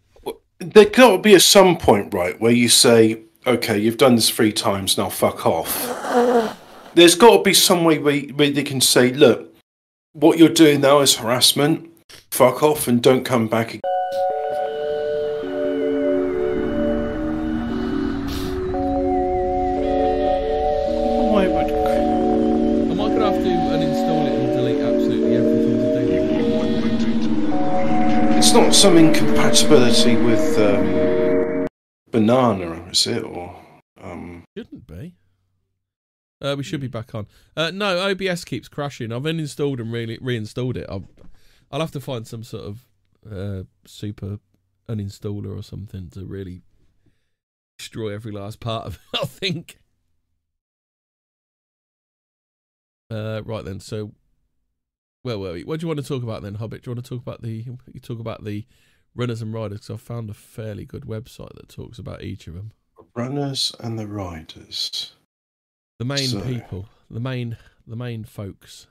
There 0.60 0.86
got 0.86 1.16
to 1.16 1.22
be 1.22 1.34
at 1.34 1.42
some 1.42 1.76
point, 1.78 2.14
right, 2.14 2.40
where 2.40 2.52
you 2.52 2.70
say, 2.70 3.24
"Okay, 3.48 3.80
you've 3.80 3.98
done 3.98 4.14
this 4.16 4.30
three 4.30 4.54
times. 4.54 4.96
Now 4.96 5.10
fuck 5.10 5.48
off." 5.48 6.56
There's 6.94 7.16
got 7.16 7.38
to 7.38 7.44
be 7.44 7.56
some 7.56 7.84
way 7.84 7.98
where, 7.98 8.20
where 8.22 8.52
they 8.52 8.62
can 8.62 8.80
say, 8.80 9.12
"Look, 9.12 9.51
what 10.14 10.38
you're 10.38 10.50
doing 10.50 10.82
now 10.82 11.00
is 11.00 11.18
harassment. 11.18 11.90
Fuck 12.30 12.64
off 12.64 12.88
and 12.88 13.02
don't 13.02 13.24
come 13.24 13.48
back." 13.48 13.70
Again. 13.70 13.82
it's 28.52 28.54
not 28.54 28.74
some 28.74 28.98
incompatibility 28.98 30.18
with 30.18 30.58
um, 30.58 31.66
banana, 32.12 32.86
is 32.92 33.08
it? 33.08 33.24
Or 33.24 33.56
um... 34.02 34.44
shouldn't 34.58 34.86
be. 34.86 35.14
Uh, 36.42 36.56
we 36.58 36.64
should 36.64 36.82
be 36.82 36.88
back 36.88 37.14
on. 37.14 37.28
Uh, 37.56 37.72
no, 37.72 38.00
OBS 38.10 38.44
keeps 38.44 38.68
crashing. 38.68 39.12
I've 39.12 39.24
uninstalled 39.24 39.80
and 39.80 39.92
really 39.92 40.18
reinstalled 40.22 40.78
it. 40.78 40.88
I'll, 40.90 41.06
I'll 41.72 41.82
have 41.82 41.92
to 41.92 42.02
find 42.02 42.26
some 42.26 42.44
sort 42.44 42.64
of 42.64 42.88
uh, 43.32 43.64
super 43.86 44.40
uninstaller 44.90 45.58
or 45.58 45.62
something 45.62 46.10
to 46.10 46.26
really 46.26 46.64
destroy 47.78 48.14
every 48.14 48.32
last 48.32 48.60
part 48.60 48.86
of 48.86 49.00
it. 49.14 49.20
I 49.22 49.26
think. 49.26 49.78
Uh, 53.10 53.42
right 53.44 53.66
then, 53.66 53.80
so 53.80 54.14
well, 55.24 55.40
well, 55.40 55.54
what 55.66 55.80
do 55.80 55.84
you 55.84 55.88
want 55.88 56.00
to 56.00 56.08
talk 56.08 56.24
about 56.24 56.42
then, 56.42 56.56
Hobbit? 56.56 56.84
Do 56.84 56.90
you 56.90 56.96
want 56.96 57.06
to 57.06 57.10
talk 57.10 57.22
about 57.22 57.42
the 57.42 57.66
you 57.94 58.00
talk 58.00 58.20
about 58.20 58.44
the 58.44 58.66
runners 59.14 59.42
and 59.42 59.54
riders? 59.54 59.82
Because 59.82 59.96
I 59.96 59.98
found 59.98 60.30
a 60.30 60.34
fairly 60.34 60.86
good 60.86 61.04
website 61.04 61.54
that 61.56 61.70
talks 61.70 62.00
about 62.00 62.24
each 62.24 62.48
of 62.48 62.56
them. 62.56 62.72
Runners 63.16 63.76
and 63.80 64.00
the 64.00 64.08
riders. 64.08 65.16
The 66.02 66.06
main 66.06 66.30
so, 66.30 66.42
people, 66.42 66.90
the 67.12 67.20
main 67.20 67.58
the 67.86 67.96
main 67.96 68.24
folks. 68.24 68.88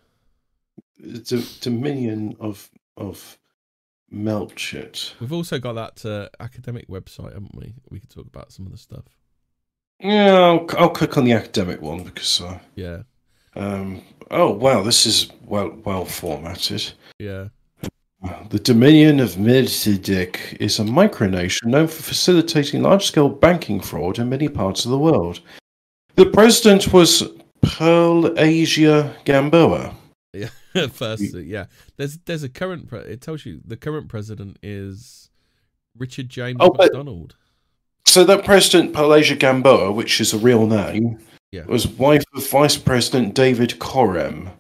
The 0.97 1.45
Dominion 1.61 2.37
of 2.39 2.71
of 2.97 3.37
Melchett. 4.15 5.15
We've 5.19 5.33
also 5.33 5.59
got 5.59 5.73
that 5.73 6.07
uh, 6.09 6.29
academic 6.39 6.87
website, 6.87 7.33
haven't 7.33 7.57
we? 7.57 7.75
We 7.91 7.99
can 7.99 8.09
talk 8.09 8.29
about 8.29 8.53
some 8.53 8.65
of 8.65 8.71
the 8.71 8.79
stuff. 8.79 9.07
Yeah, 9.99 10.39
I'll, 10.39 10.67
I'll 10.79 10.91
click 10.91 11.19
on 11.19 11.25
the 11.25 11.33
academic 11.33 11.83
one 11.83 12.05
because. 12.05 12.41
Uh, 12.41 12.61
yeah. 12.77 13.03
Um, 13.57 14.03
oh 14.31 14.53
wow, 14.53 14.85
this 14.85 15.05
is 15.05 15.33
well 15.45 15.77
well 15.85 16.05
formatted. 16.05 16.93
Yeah. 17.19 17.49
The 18.51 18.61
Dominion 18.61 19.19
of 19.19 19.37
Melchizedek 19.37 20.59
is 20.61 20.79
a 20.79 20.85
micronation 20.85 21.65
known 21.65 21.89
for 21.89 22.03
facilitating 22.03 22.83
large-scale 22.83 23.31
banking 23.31 23.81
fraud 23.81 24.21
in 24.21 24.29
many 24.29 24.49
parts 24.49 24.85
of 24.85 24.93
the 24.93 24.99
world. 24.99 25.41
The 26.21 26.27
president 26.27 26.93
was 26.93 27.23
Pearlasia 27.65 29.15
Gamboa. 29.25 29.95
Yeah, 30.35 30.51
first, 30.93 31.35
uh, 31.35 31.39
yeah. 31.39 31.65
There's 31.97 32.19
there's 32.27 32.43
a 32.43 32.51
current. 32.51 32.89
Pre- 32.89 32.99
it 32.99 33.23
tells 33.23 33.47
you 33.47 33.63
the 33.65 33.79
current 33.79 34.11
president 34.11 34.59
is 34.63 35.31
Richard 35.97 36.29
James 36.29 36.59
Oh, 36.61 36.75
McDonald. 36.77 37.37
So 38.05 38.25
that 38.25 38.45
President 38.45 38.93
Pearlasia 38.93 39.39
Gamboa, 39.39 39.93
which 39.93 40.21
is 40.21 40.35
a 40.35 40.39
real 40.39 40.67
name, 40.67 41.21
Yeah. 41.53 41.65
was 41.65 41.89
wife 41.89 42.25
of 42.35 42.47
Vice 42.51 42.77
President 42.77 43.35
David 43.35 43.79
Korem. 43.79 44.51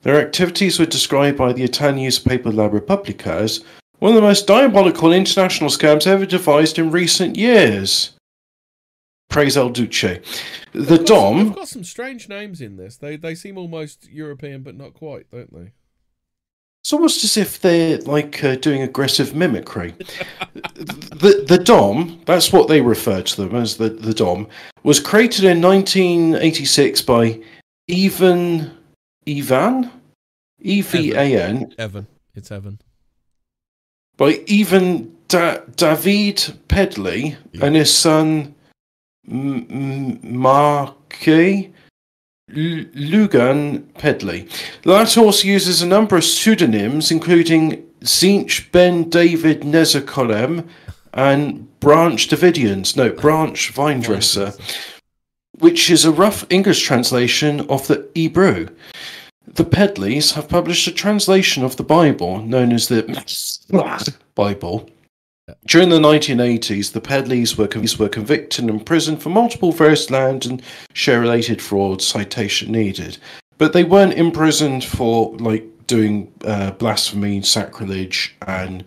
Their 0.00 0.18
activities 0.18 0.78
were 0.78 0.86
described 0.86 1.36
by 1.36 1.52
the 1.52 1.62
Italian 1.62 1.96
newspaper 2.04 2.50
La 2.50 2.68
Repubblica 2.68 3.34
as 3.34 3.62
one 3.98 4.12
of 4.12 4.16
the 4.16 4.22
most 4.22 4.46
diabolical 4.46 5.12
international 5.12 5.68
scams 5.68 6.06
ever 6.06 6.24
devised 6.24 6.78
in 6.78 6.90
recent 6.90 7.36
years. 7.36 8.12
Praise 9.32 9.56
El 9.56 9.70
Duce. 9.70 10.00
The 10.00 10.18
They've 10.74 10.88
got 10.88 10.96
some- 10.96 11.04
Dom, 11.04 11.44
They've 11.46 11.54
got 11.56 11.68
some 11.68 11.84
strange 11.84 12.28
names 12.28 12.60
in 12.60 12.76
this. 12.76 12.96
They 12.96 13.16
they 13.16 13.34
seem 13.34 13.56
almost 13.58 14.08
European, 14.10 14.62
but 14.62 14.76
not 14.76 14.94
quite, 14.94 15.30
don't 15.30 15.52
they? 15.52 15.72
it's 16.84 16.92
almost 16.92 17.22
as 17.22 17.36
if 17.36 17.60
they're 17.60 17.98
like 17.98 18.42
uh, 18.42 18.56
doing 18.56 18.82
aggressive 18.82 19.34
mimicry. 19.36 19.92
the 20.74 21.44
the 21.46 21.58
Dom, 21.58 22.20
that's 22.26 22.52
what 22.52 22.66
they 22.68 22.80
refer 22.80 23.22
to 23.22 23.36
them 23.44 23.54
as 23.54 23.76
the, 23.76 23.88
the 23.88 24.12
Dom, 24.12 24.48
was 24.82 24.98
created 24.98 25.44
in 25.44 25.62
1986 25.62 27.02
by 27.02 27.40
Evan 27.88 28.72
Ivan 29.28 29.90
E 30.60 30.82
V 30.82 31.12
A 31.12 31.40
N 31.40 31.72
Evan, 31.78 32.06
it's 32.34 32.50
Evan. 32.50 32.80
by 34.16 34.40
Ivan 34.50 35.16
da- 35.28 35.58
David 35.76 36.58
Pedley 36.68 37.36
Yeah. 37.52 37.66
and 37.66 37.76
his 37.76 37.94
son 37.96 38.56
M- 39.30 40.18
Marquis 40.22 41.72
L- 42.50 42.56
Lugan 42.94 43.84
Pedley. 43.94 44.48
The 44.82 44.92
latter 44.92 45.20
also 45.20 45.46
uses 45.46 45.80
a 45.82 45.86
number 45.86 46.16
of 46.16 46.24
pseudonyms, 46.24 47.10
including 47.10 47.82
Zinch 48.02 48.70
Ben 48.72 49.08
David 49.08 49.60
Nezakolem 49.62 50.66
and 51.14 51.78
Branch 51.80 52.28
Davidians. 52.28 52.96
No, 52.96 53.10
Branch 53.10 53.72
Vinedresser, 53.74 54.58
which 55.58 55.90
is 55.90 56.04
a 56.04 56.10
rough 56.12 56.44
English 56.50 56.82
translation 56.82 57.60
of 57.68 57.86
the 57.86 58.08
Hebrew. 58.14 58.68
The 59.46 59.64
Pedleys 59.64 60.32
have 60.32 60.48
published 60.48 60.86
a 60.86 60.92
translation 60.92 61.64
of 61.64 61.76
the 61.76 61.82
Bible 61.84 62.38
known 62.42 62.72
as 62.72 62.88
the 62.88 63.02
Bible. 64.34 64.88
During 65.66 65.88
the 65.88 65.98
1980s, 65.98 66.92
the 66.92 67.00
Pedleys 67.00 67.56
were, 67.56 67.66
con- 67.66 67.86
were 67.98 68.08
convicted 68.08 68.60
and 68.60 68.70
imprisoned 68.70 69.20
for 69.20 69.28
multiple 69.28 69.72
various 69.72 70.10
land 70.10 70.46
and 70.46 70.62
share 70.92 71.20
related 71.20 71.60
frauds, 71.60 72.06
citation 72.06 72.70
needed. 72.70 73.18
But 73.58 73.72
they 73.72 73.84
weren't 73.84 74.14
imprisoned 74.14 74.84
for 74.84 75.36
like 75.38 75.66
doing 75.86 76.32
uh, 76.44 76.70
blasphemy, 76.72 77.42
sacrilege, 77.42 78.34
and 78.46 78.84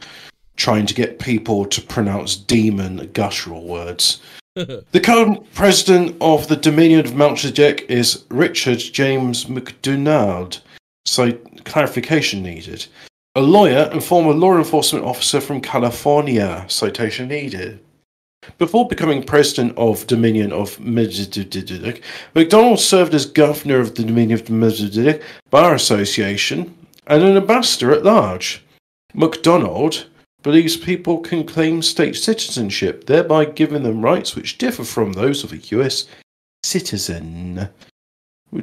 trying 0.56 0.86
to 0.86 0.94
get 0.94 1.20
people 1.20 1.66
to 1.66 1.82
pronounce 1.82 2.36
demon 2.36 3.10
guttural 3.14 3.66
words. 3.66 4.22
The 4.56 5.02
current 5.04 5.54
president 5.54 6.16
of 6.22 6.48
the 6.48 6.56
Dominion 6.56 7.06
of 7.06 7.14
Melchizedek 7.14 7.88
is 7.90 8.24
Richard 8.30 8.80
James 8.80 9.50
McDonald. 9.50 10.62
So, 11.06 11.34
clarification 11.66 12.42
needed. 12.42 12.88
A 13.38 13.42
lawyer 13.42 13.90
and 13.92 14.04
former 14.04 14.32
law 14.32 14.58
enforcement 14.58 15.04
officer 15.06 15.42
from 15.42 15.60
California. 15.60 16.66
Citation 16.70 17.28
needed. 17.28 17.80
Before 18.58 18.88
becoming 18.88 19.24
president 19.24 19.78
of 19.78 20.08
Dominion 20.08 20.54
of 20.54 20.80
Melchizedek, 20.80 22.02
McDonald 22.34 22.80
served 22.80 23.14
as 23.14 23.26
governor 23.26 23.80
of 23.80 23.96
the 23.96 24.04
Dominion 24.04 24.40
of 24.40 24.50
Melchizedek 24.50 25.22
Bar 25.50 25.74
Association 25.74 26.76
and 27.08 27.24
an 27.24 27.36
ambassador 27.36 27.92
at 27.92 28.04
large. 28.04 28.64
McDonald 29.14 30.06
believes 30.44 30.78
people 30.78 31.20
can 31.20 31.44
claim 31.46 31.82
state 31.82 32.16
citizenship, 32.16 33.08
thereby 33.08 33.46
giving 33.46 33.84
them 33.84 34.02
rights 34.06 34.36
which 34.36 34.58
differ 34.60 34.84
from 34.84 35.14
those 35.14 35.44
of 35.44 35.52
a 35.52 35.58
US 35.58 36.06
citizen. 36.64 37.68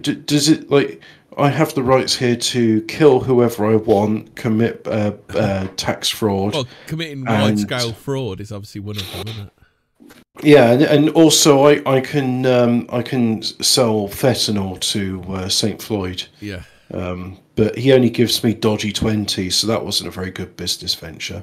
D- 0.01 0.15
Does 0.15 0.49
it 0.49 0.71
like 0.71 1.01
I 1.39 1.49
have 1.49 1.75
the 1.75 1.83
rights 1.83 2.17
here 2.17 2.37
to 2.37 2.83
kill 2.83 3.21
whoever 3.21 3.67
I 3.67 3.77
want, 3.77 4.35
commit 4.35 4.87
uh, 4.87 5.13
uh, 5.31 5.69
tax 5.77 6.09
fraud? 6.09 6.55
Well, 6.55 6.69
committing 6.87 7.25
wide 7.25 7.59
scale 7.59 7.93
fraud 7.93 8.41
is 8.41 8.53
obviously 8.53 8.81
one 8.81 8.97
of 8.97 9.13
them, 9.13 9.29
isn't 9.29 9.47
it? 9.47 9.53
Yeah, 10.43 10.73
and, 10.73 10.83
and 10.83 11.09
also 11.11 11.67
I 11.67 11.83
I 11.87 12.01
can 12.01 12.47
um, 12.47 12.87
I 12.91 13.03
can 13.03 13.43
sell 13.43 14.09
fentanyl 14.09 14.81
to 14.93 15.23
uh, 15.33 15.49
Saint 15.49 15.81
Floyd, 15.83 16.25
Yeah. 16.41 16.63
um, 16.93 17.39
but 17.55 17.77
he 17.77 17.93
only 17.93 18.11
gives 18.11 18.43
me 18.43 18.55
dodgy 18.55 18.93
twenty, 18.93 19.51
so 19.51 19.67
that 19.67 19.85
wasn't 19.85 20.09
a 20.09 20.11
very 20.11 20.31
good 20.31 20.57
business 20.57 20.95
venture. 20.95 21.43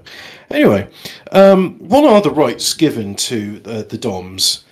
Anyway, 0.49 0.89
um, 1.31 1.77
what 1.79 2.03
are 2.03 2.21
the 2.21 2.31
rights 2.31 2.73
given 2.73 3.15
to 3.15 3.61
uh, 3.65 3.83
the 3.83 3.97
Doms? 3.97 4.65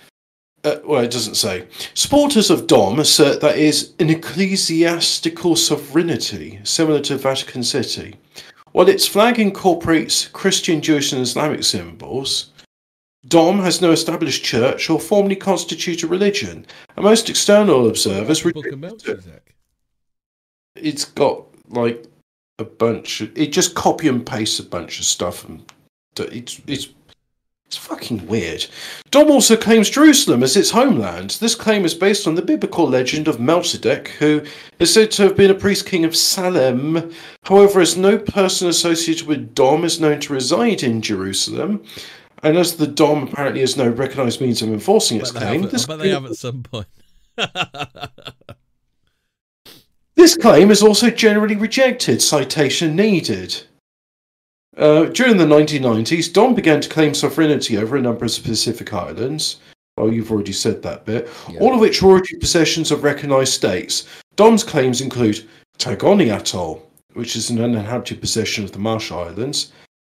Uh, 0.68 0.80
well, 0.84 1.02
it 1.02 1.10
doesn't 1.10 1.36
say. 1.36 1.66
Supporters 1.94 2.50
of 2.50 2.66
Dom 2.66 2.98
assert 2.98 3.40
that 3.40 3.56
is 3.56 3.94
an 3.98 4.10
ecclesiastical 4.10 5.56
sovereignty 5.56 6.60
similar 6.62 7.00
to 7.00 7.16
Vatican 7.16 7.62
City. 7.62 8.16
While 8.72 8.88
its 8.88 9.06
flag 9.06 9.38
incorporates 9.38 10.28
Christian, 10.28 10.82
Jewish, 10.82 11.12
and 11.12 11.22
Islamic 11.22 11.64
symbols, 11.64 12.52
Dom 13.26 13.60
has 13.60 13.80
no 13.80 13.92
established 13.92 14.44
church 14.44 14.90
or 14.90 15.00
formally 15.00 15.36
constituted 15.36 16.08
religion, 16.10 16.66
and 16.96 17.04
most 17.04 17.30
external 17.30 17.88
observers 17.88 18.44
it. 18.44 18.78
Melchizedek. 18.78 19.54
It's 20.76 21.04
got 21.04 21.46
like 21.68 22.06
a 22.58 22.64
bunch. 22.64 23.22
Of, 23.22 23.36
it 23.36 23.52
just 23.52 23.74
copy 23.74 24.08
and 24.08 24.24
paste 24.24 24.60
a 24.60 24.64
bunch 24.64 24.98
of 24.98 25.06
stuff, 25.06 25.48
and 25.48 25.64
it's 26.18 26.60
it's 26.66 26.88
it's 27.68 27.76
fucking 27.76 28.26
weird. 28.26 28.64
Dom 29.10 29.30
also 29.30 29.54
claims 29.54 29.90
Jerusalem 29.90 30.42
as 30.42 30.56
its 30.56 30.70
homeland. 30.70 31.32
This 31.32 31.54
claim 31.54 31.84
is 31.84 31.92
based 31.92 32.26
on 32.26 32.34
the 32.34 32.40
biblical 32.40 32.88
legend 32.88 33.28
of 33.28 33.38
Melchizedek, 33.38 34.08
who 34.18 34.42
is 34.78 34.92
said 34.92 35.10
to 35.12 35.24
have 35.24 35.36
been 35.36 35.50
a 35.50 35.54
priest 35.54 35.84
king 35.84 36.06
of 36.06 36.16
Salem. 36.16 37.12
However, 37.44 37.82
as 37.82 37.94
no 37.94 38.16
person 38.16 38.68
associated 38.68 39.26
with 39.26 39.54
Dom 39.54 39.84
is 39.84 40.00
known 40.00 40.18
to 40.20 40.32
reside 40.32 40.82
in 40.82 41.02
Jerusalem, 41.02 41.84
and 42.42 42.56
as 42.56 42.76
the 42.76 42.86
Dom 42.86 43.24
apparently 43.24 43.60
has 43.60 43.76
no 43.76 43.90
recognised 43.90 44.40
means 44.40 44.62
of 44.62 44.70
enforcing 44.70 45.20
its 45.20 45.30
claim, 45.30 45.60
this 45.60 45.84
but 45.84 45.98
they 45.98 46.08
have 46.08 46.24
at 46.24 46.36
some 46.36 46.62
point. 46.62 46.88
This 50.18 50.36
claim 50.36 50.72
is 50.72 50.82
also 50.82 51.10
generally 51.10 51.54
rejected, 51.54 52.20
citation 52.20 52.96
needed. 52.96 53.62
Uh, 54.78 55.04
during 55.06 55.36
the 55.36 55.44
1990s, 55.44 56.32
Dom 56.32 56.54
began 56.54 56.80
to 56.80 56.88
claim 56.88 57.12
sovereignty 57.12 57.76
over 57.76 57.96
a 57.96 58.00
number 58.00 58.24
of 58.24 58.30
specific 58.30 58.94
islands. 58.94 59.56
Well, 59.96 60.12
you've 60.12 60.30
already 60.30 60.52
said 60.52 60.82
that 60.82 61.04
bit. 61.04 61.28
Yeah. 61.50 61.58
All 61.58 61.74
of 61.74 61.80
which 61.80 62.00
were 62.00 62.10
already 62.12 62.36
possessions 62.36 62.92
of 62.92 63.02
recognised 63.02 63.52
states. 63.52 64.06
Dom's 64.36 64.62
claims 64.62 65.00
include 65.00 65.48
Tagoni 65.78 66.28
Atoll, 66.32 66.88
which 67.14 67.34
is 67.34 67.50
an 67.50 67.60
uninhabited 67.60 68.20
possession 68.20 68.62
of 68.62 68.70
the 68.70 68.78
Marshall 68.78 69.18
Islands, 69.18 69.72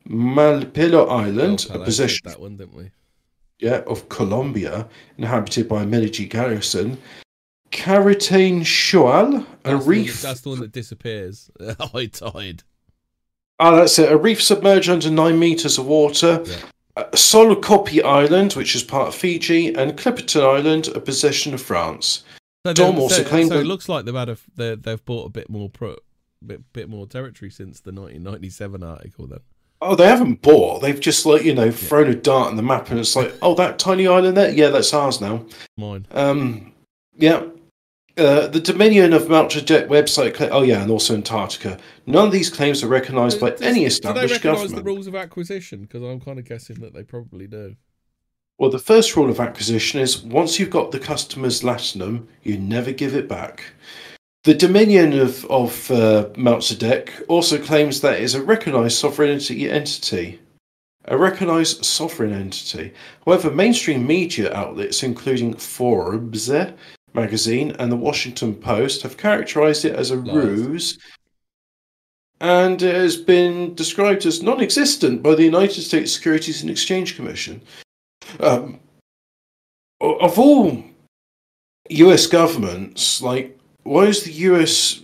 Malpelo 0.08 1.08
Island, 1.08 1.66
Oh, 1.70 1.80
a 1.80 1.84
possession 1.84 2.22
that 2.24 2.40
one, 2.40 2.56
didn't 2.56 2.74
we? 2.74 2.90
yeah, 3.60 3.82
of 3.86 4.08
Colombia, 4.08 4.88
inhabited 5.18 5.68
by 5.68 5.82
a 5.82 5.86
Medici 5.86 6.26
garrison, 6.26 6.98
Karitane 7.70 8.64
Shoal, 8.66 9.36
a 9.36 9.44
That's 9.62 9.84
the 9.84 9.90
reef 9.90 10.22
that's 10.22 10.40
the 10.40 10.48
one 10.48 10.60
that 10.60 10.72
disappears. 10.72 11.50
High 11.80 12.06
tide. 12.06 12.64
Ah, 13.58 13.74
that's 13.76 13.98
it. 13.98 14.10
A 14.10 14.16
reef 14.16 14.42
submerged 14.42 14.88
under 14.88 15.10
nine 15.10 15.38
meters 15.38 15.78
of 15.78 15.86
water. 15.86 16.42
Yeah. 16.44 16.56
Uh, 16.96 17.04
Solokopi 17.12 18.02
Island, 18.02 18.54
which 18.54 18.74
is 18.74 18.82
part 18.82 19.08
of 19.08 19.14
Fiji, 19.14 19.74
and 19.74 19.96
Clipperton 19.96 20.42
Island, 20.42 20.88
a 20.88 21.00
possession 21.00 21.54
of 21.54 21.62
France. 21.62 22.24
So 22.66 22.72
Dom 22.72 22.98
also 22.98 23.22
so, 23.22 23.28
claimed 23.28 23.50
so 23.50 23.58
it 23.58 23.66
looks 23.66 23.88
like 23.88 24.04
they've 24.04 24.14
had 24.14 24.28
a 24.28 24.38
they 24.56 24.74
they've 24.74 25.04
bought 25.04 25.26
a 25.26 25.30
bit 25.30 25.48
more 25.48 25.70
pro, 25.70 25.96
bit 26.44 26.72
bit 26.72 26.88
more 26.88 27.06
territory 27.06 27.50
since 27.50 27.80
the 27.80 27.92
1997 27.92 28.82
article. 28.82 29.26
Then 29.26 29.40
Oh, 29.80 29.94
they 29.94 30.06
haven't 30.08 30.42
bought. 30.42 30.82
They've 30.82 30.98
just 30.98 31.24
like 31.24 31.44
you 31.44 31.54
know 31.54 31.70
thrown 31.70 32.08
a 32.08 32.14
dart 32.14 32.48
on 32.48 32.56
the 32.56 32.62
map, 32.62 32.90
and 32.90 32.98
it's 32.98 33.14
like, 33.14 33.32
oh, 33.42 33.54
that 33.54 33.78
tiny 33.78 34.06
island 34.08 34.36
there, 34.36 34.50
yeah, 34.50 34.70
that's 34.70 34.92
ours 34.92 35.20
now. 35.20 35.46
mine. 35.76 36.06
Um, 36.10 36.72
yeah. 37.16 37.44
Uh, 38.18 38.48
the 38.48 38.58
Dominion 38.58 39.12
of 39.12 39.28
Melchizedek 39.28 39.88
website. 39.88 40.34
Cla- 40.34 40.48
oh, 40.48 40.62
yeah, 40.62 40.82
and 40.82 40.90
also 40.90 41.14
Antarctica. 41.14 41.78
None 42.04 42.26
of 42.26 42.32
these 42.32 42.50
claims 42.50 42.82
are 42.82 42.88
recognised 42.88 43.38
by 43.38 43.52
any 43.60 43.80
do 43.80 43.86
established 43.86 44.34
they 44.34 44.40
government. 44.40 44.74
the 44.74 44.82
rules 44.82 45.06
of 45.06 45.14
acquisition? 45.14 45.82
Because 45.82 46.02
I'm 46.02 46.20
kind 46.20 46.40
of 46.40 46.44
guessing 46.44 46.80
that 46.80 46.94
they 46.94 47.04
probably 47.04 47.46
do. 47.46 47.76
Well, 48.58 48.70
the 48.70 48.80
first 48.80 49.14
rule 49.14 49.30
of 49.30 49.38
acquisition 49.38 50.00
is 50.00 50.20
once 50.20 50.58
you've 50.58 50.68
got 50.68 50.90
the 50.90 50.98
customer's 50.98 51.62
latinum, 51.62 52.26
you 52.42 52.58
never 52.58 52.90
give 52.90 53.14
it 53.14 53.28
back. 53.28 53.62
The 54.42 54.54
Dominion 54.54 55.16
of, 55.16 55.44
of 55.44 55.88
uh, 55.92 56.30
Melchizedek 56.36 57.22
also 57.28 57.62
claims 57.62 58.00
that 58.00 58.14
it 58.14 58.22
is 58.22 58.34
a 58.34 58.42
recognised 58.42 58.98
sovereignty 58.98 59.70
entity. 59.70 60.40
A 61.04 61.16
recognised 61.16 61.84
sovereign 61.84 62.32
entity. 62.32 62.92
However, 63.24 63.50
mainstream 63.50 64.06
media 64.06 64.52
outlets, 64.52 65.04
including 65.04 65.54
Forbes 65.54 66.50
magazine 67.20 67.74
and 67.78 67.90
the 67.90 67.96
Washington 67.96 68.54
Post, 68.54 69.02
have 69.02 69.16
characterised 69.16 69.84
it 69.84 69.94
as 69.94 70.10
a 70.10 70.16
Lies. 70.16 70.34
ruse 70.34 70.98
and 72.40 72.80
it 72.82 72.94
has 72.94 73.16
been 73.16 73.74
described 73.74 74.24
as 74.24 74.42
non 74.42 74.60
existent 74.60 75.22
by 75.22 75.34
the 75.34 75.44
United 75.44 75.82
States 75.82 76.12
Securities 76.12 76.62
and 76.62 76.70
Exchange 76.70 77.16
Commission. 77.16 77.60
Um, 78.40 78.80
of 80.00 80.38
all 80.38 80.84
US 81.90 82.26
governments, 82.26 83.20
like, 83.20 83.58
why 83.82 84.04
is 84.04 84.22
the 84.22 84.32
US 84.32 85.00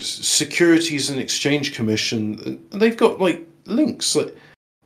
Securities 0.00 1.10
and 1.10 1.20
Exchange 1.20 1.74
Commission, 1.74 2.64
they've 2.70 2.96
got 2.96 3.20
like 3.20 3.46
links, 3.66 4.14
like, 4.16 4.34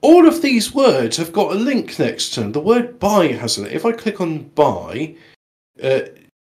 all 0.00 0.26
of 0.26 0.42
these 0.42 0.74
words 0.74 1.16
have 1.16 1.32
got 1.32 1.52
a 1.52 1.58
link 1.58 1.96
next 1.98 2.30
to 2.30 2.40
them. 2.40 2.50
The 2.52 2.60
word 2.60 2.98
buy 2.98 3.28
hasn't. 3.28 3.68
If 3.68 3.86
I 3.86 3.92
click 3.92 4.20
on 4.20 4.44
buy, 4.56 5.14
uh, 5.80 6.00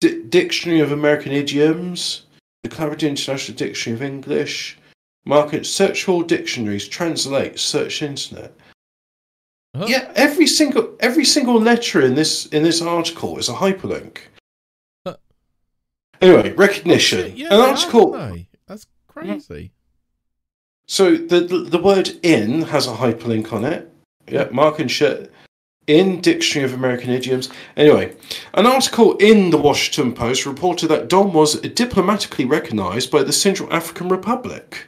D- 0.01 0.23
Dictionary 0.23 0.81
of 0.81 0.93
American 0.93 1.33
Idioms, 1.33 2.23
the 2.63 2.69
Collaborative 2.69 3.09
International 3.11 3.57
Dictionary 3.57 3.97
of 3.97 4.03
English, 4.03 4.79
market 5.25 5.67
search 5.67 6.09
all 6.09 6.23
dictionaries, 6.23 6.89
translate, 6.89 7.59
search 7.59 8.03
internet. 8.03 8.53
Yeah, 9.87 10.11
every 10.17 10.49
single 10.49 10.97
every 10.99 11.25
single 11.25 11.61
letter 11.61 12.01
in 12.01 12.15
this 12.17 12.47
in 12.47 12.65
this 12.65 12.83
article 12.83 13.39
is 13.39 13.49
a 13.49 13.55
hyperlink. 13.55 14.19
Huh. 15.07 15.17
Anyway, 16.21 16.53
recognition. 16.55 17.21
Oh, 17.21 17.37
yeah, 17.37 17.55
An 17.55 17.61
article. 17.61 18.37
That's 18.67 18.87
crazy. 19.07 19.71
So 20.87 21.15
the, 21.17 21.41
the, 21.41 21.59
the 21.59 21.79
word 21.81 22.19
in 22.25 22.63
has 22.63 22.89
a 22.89 22.95
hyperlink 22.95 23.53
on 23.53 23.65
it. 23.65 23.93
Yeah, 24.29 24.49
Mark 24.51 24.81
and 24.81 24.91
shit 24.91 25.33
in 25.87 26.21
Dictionary 26.21 26.71
of 26.71 26.75
American 26.75 27.11
Idioms. 27.11 27.49
Anyway, 27.77 28.15
an 28.55 28.67
article 28.67 29.17
in 29.17 29.51
the 29.51 29.59
Washington 29.59 30.13
Post 30.13 30.47
reported 30.47 30.89
that 30.89 31.09
Dom 31.09 31.33
was 31.33 31.61
diplomatically 31.61 32.45
recognized 32.45 33.11
by 33.11 33.23
the 33.23 33.33
Central 33.33 33.73
African 33.73 34.09
Republic. 34.09 34.87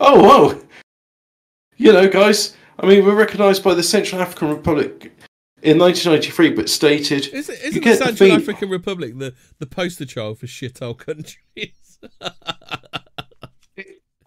Oh, 0.00 0.22
whoa! 0.22 0.60
You 1.76 1.92
know, 1.92 2.08
guys, 2.08 2.56
I 2.78 2.86
mean, 2.86 3.04
we're 3.04 3.14
recognized 3.14 3.64
by 3.64 3.74
the 3.74 3.82
Central 3.82 4.20
African 4.20 4.50
Republic 4.50 5.12
in 5.62 5.78
1993, 5.78 6.50
but 6.50 6.68
stated. 6.68 7.28
Is 7.28 7.48
it, 7.48 7.60
isn't 7.62 7.84
the 7.84 7.96
Central 7.96 8.28
the 8.28 8.34
African 8.34 8.70
Republic 8.70 9.18
the, 9.18 9.34
the 9.58 9.66
poster 9.66 10.04
child 10.04 10.38
for 10.38 10.46
shithole 10.46 10.96
countries? 10.96 11.98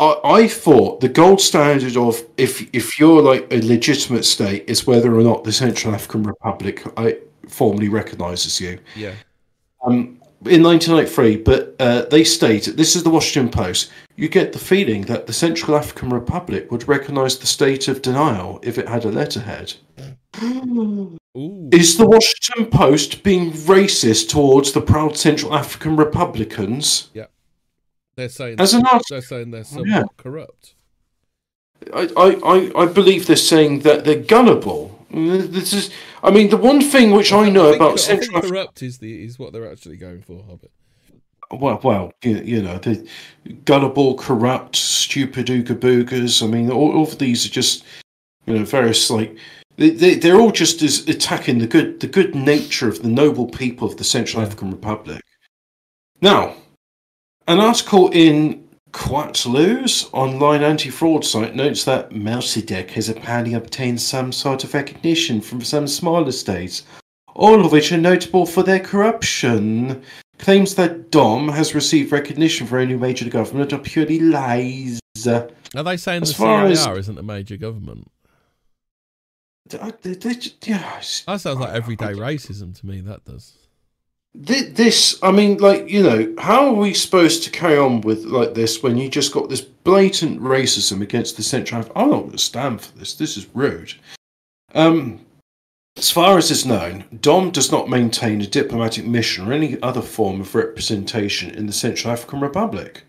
I, 0.04 0.41
I 0.41 0.47
thought 0.47 0.99
the 0.99 1.10
gold 1.10 1.39
standard 1.39 1.95
of 1.97 2.24
if 2.38 2.68
if 2.74 2.99
you're 2.99 3.22
like 3.22 3.47
a 3.51 3.62
legitimate 3.62 4.26
state 4.26 4.66
is 4.68 4.86
whether 4.86 5.16
or 5.16 5.24
not 5.24 5.43
the 5.43 5.51
Central 5.51 5.93
African 5.93 6.24
Republic 6.24 6.84
I, 6.97 7.18
formally 7.47 7.89
recognises 7.89 8.60
you. 8.60 8.80
Yeah. 8.95 9.14
Um, 9.86 10.20
in 10.45 10.62
1993, 10.62 11.38
but 11.38 11.76
uh, 11.80 12.01
they 12.10 12.24
stated 12.24 12.76
this 12.76 12.95
is 12.95 13.04
the 13.04 13.10
Washington 13.10 13.49
Post. 13.51 13.91
You 14.16 14.28
get 14.28 14.51
the 14.51 14.60
feeling 14.60 15.04
that 15.04 15.26
the 15.26 15.34
Central 15.34 15.78
African 15.78 16.10
Republic 16.10 16.70
would 16.72 16.88
recognise 16.88 17.38
the 17.38 17.47
state 17.47 17.88
of 17.88 18.01
denial 18.01 18.60
if 18.62 18.78
it 18.78 18.88
had 18.88 19.06
a 19.06 19.10
letterhead. 19.10 19.74
Is 21.36 21.97
the 21.97 22.06
Washington 22.06 22.68
Post 22.68 23.24
being 23.24 23.51
racist 23.51 24.30
towards 24.30 24.72
the 24.72 24.82
proud 24.82 25.18
Central 25.18 25.56
African 25.56 25.95
Republicans? 25.95 27.10
Yeah. 27.14 27.26
They're 28.16 28.30
saying 28.30 28.59
as 28.59 28.74
an 28.74 28.86
art- 28.86 29.03
they're 29.09 29.22
saying 29.22 29.51
they're 29.51 29.61
oh, 29.61 29.64
somewhat 29.64 29.88
yeah. 29.88 30.03
corrupt. 30.18 30.76
I, 31.93 32.09
I, 32.16 32.84
I 32.84 32.86
believe 32.86 33.28
they're 33.28 33.36
saying 33.36 33.80
that 33.80 34.05
they're 34.05 34.22
gullible. 34.22 35.05
This 35.11 35.74
is, 35.74 35.91
I 36.24 36.32
mean, 36.32 36.49
the 36.49 36.57
one 36.57 36.82
thing 36.82 37.11
which 37.11 37.32
I 37.34 37.49
know 37.49 37.68
I 37.68 37.72
think, 37.72 37.82
about 37.82 37.99
Central 37.99 38.41
corrupt 38.41 38.82
is 38.82 38.97
the 38.99 39.24
is 39.24 39.38
what 39.38 39.53
they're 39.53 39.70
actually 39.70 39.97
going 39.97 40.22
for, 40.22 40.43
Hobbit. 40.43 40.72
Well, 41.51 41.80
well, 41.84 42.14
you, 42.24 42.38
you 42.38 42.61
know, 42.64 42.78
the 42.80 43.07
gullible, 43.66 44.16
corrupt, 44.16 44.76
stupid 44.76 45.47
ooga 45.47 45.76
boogas. 45.76 46.41
I 46.41 46.47
mean, 46.47 46.72
all, 46.72 46.93
all 46.93 47.03
of 47.03 47.20
these 47.20 47.45
are 47.45 47.49
just, 47.49 47.84
you 48.47 48.57
know, 48.57 48.66
various 48.66 49.09
like 49.11 49.38
they, 49.78 49.91
they 49.91 50.16
they're 50.16 50.39
all 50.39 50.51
just 50.51 50.82
as 50.82 51.07
attacking 51.07 51.59
the 51.59 51.68
good 51.68 51.99
the 51.99 52.07
good 52.07 52.34
nature 52.34 52.88
of 52.88 53.03
the 53.03 53.09
noble 53.09 53.47
people 53.47 53.88
of 53.88 53.97
the 53.97 54.03
Central 54.03 54.41
yeah. 54.41 54.47
African 54.47 54.72
Republic. 54.72 55.22
Now, 56.22 56.55
an 57.48 57.60
article 57.60 58.10
in 58.12 58.68
Quatloos 58.91 60.08
online 60.14 60.62
anti-fraud 60.62 61.26
site 61.26 61.56
notes 61.56 61.84
that 61.86 62.12
Melchizedek 62.12 62.91
has 62.91 63.10
apparently 63.10 63.56
obtained 63.56 64.00
some 64.00 64.32
sort 64.32 64.64
of 64.64 64.74
recognition 64.74 65.41
from 65.41 65.62
some 65.62 65.88
smaller 65.88 66.32
states, 66.32 66.84
all 67.34 67.66
of 67.66 67.72
which 67.72 67.91
are 67.91 67.98
notable 67.98 68.46
for 68.46 68.62
their 68.62 68.80
corruption. 68.80 70.04
Claims 70.38 70.76
that 70.76 71.10
Dom 71.10 71.50
has 71.50 71.74
received 71.74 72.12
recognition 72.12 72.68
for 72.68 72.78
any 72.78 72.96
major 72.96 73.30
government 73.30 73.74
are 73.74 73.80
purely 73.80 74.20
lies. 74.20 75.00
Are 75.26 75.84
they 75.84 75.98
saying 75.98 76.24
as 76.24 76.30
the 76.30 76.36
CIR 76.36 76.66
as... 76.68 76.88
isn't 77.00 77.18
a 77.18 77.24
major 77.24 77.58
government? 77.58 78.12
Uh, 79.80 79.91
they, 80.02 80.14
they, 80.14 80.36
yeah, 80.66 81.00
that 81.26 81.41
sounds 81.41 81.46
like 81.46 81.74
everyday 81.74 82.14
racism 82.14 82.78
to 82.80 82.86
me. 82.86 83.02
That 83.02 83.24
does 83.26 83.58
this 84.36 85.20
i 85.22 85.32
mean 85.32 85.58
like 85.58 85.88
you 85.88 86.02
know 86.02 86.34
how 86.40 86.68
are 86.68 86.74
we 86.74 86.94
supposed 86.94 87.44
to 87.44 87.52
carry 87.52 87.78
on 87.78 88.02
with 88.02 88.26
like 88.26 88.56
this 88.56 88.82
when 88.82 88.98
you 88.98 89.08
just 89.08 89.32
got 89.32 89.48
this 89.48 89.62
blatant 89.62 90.42
racism 90.42 91.02
against 91.02 91.38
the 91.38 91.44
central 91.44 91.82
i'm 91.96 92.10
not 92.10 92.20
going 92.22 92.32
to 92.32 92.38
stand 92.38 92.82
for 92.82 92.98
this. 92.98 93.14
This 93.14 93.38
is 93.38 93.48
rude. 93.54 93.94
Um 94.74 95.20
as 95.96 96.10
far 96.10 96.40
as 96.40 96.50
is 96.50 96.66
known 96.66 97.04
dom 97.22 97.52
does 97.52 97.72
not 97.72 97.88
maintain 97.88 98.42
a 98.42 98.48
diplomatic 98.48 99.06
mission 99.06 99.48
or 99.48 99.54
any 99.54 99.80
other 99.84 100.02
form 100.02 100.42
of 100.42 100.56
representation 100.56 101.52
in 101.52 101.68
the 101.68 101.74
central 101.74 102.12
african 102.12 102.40
republic 102.40 103.04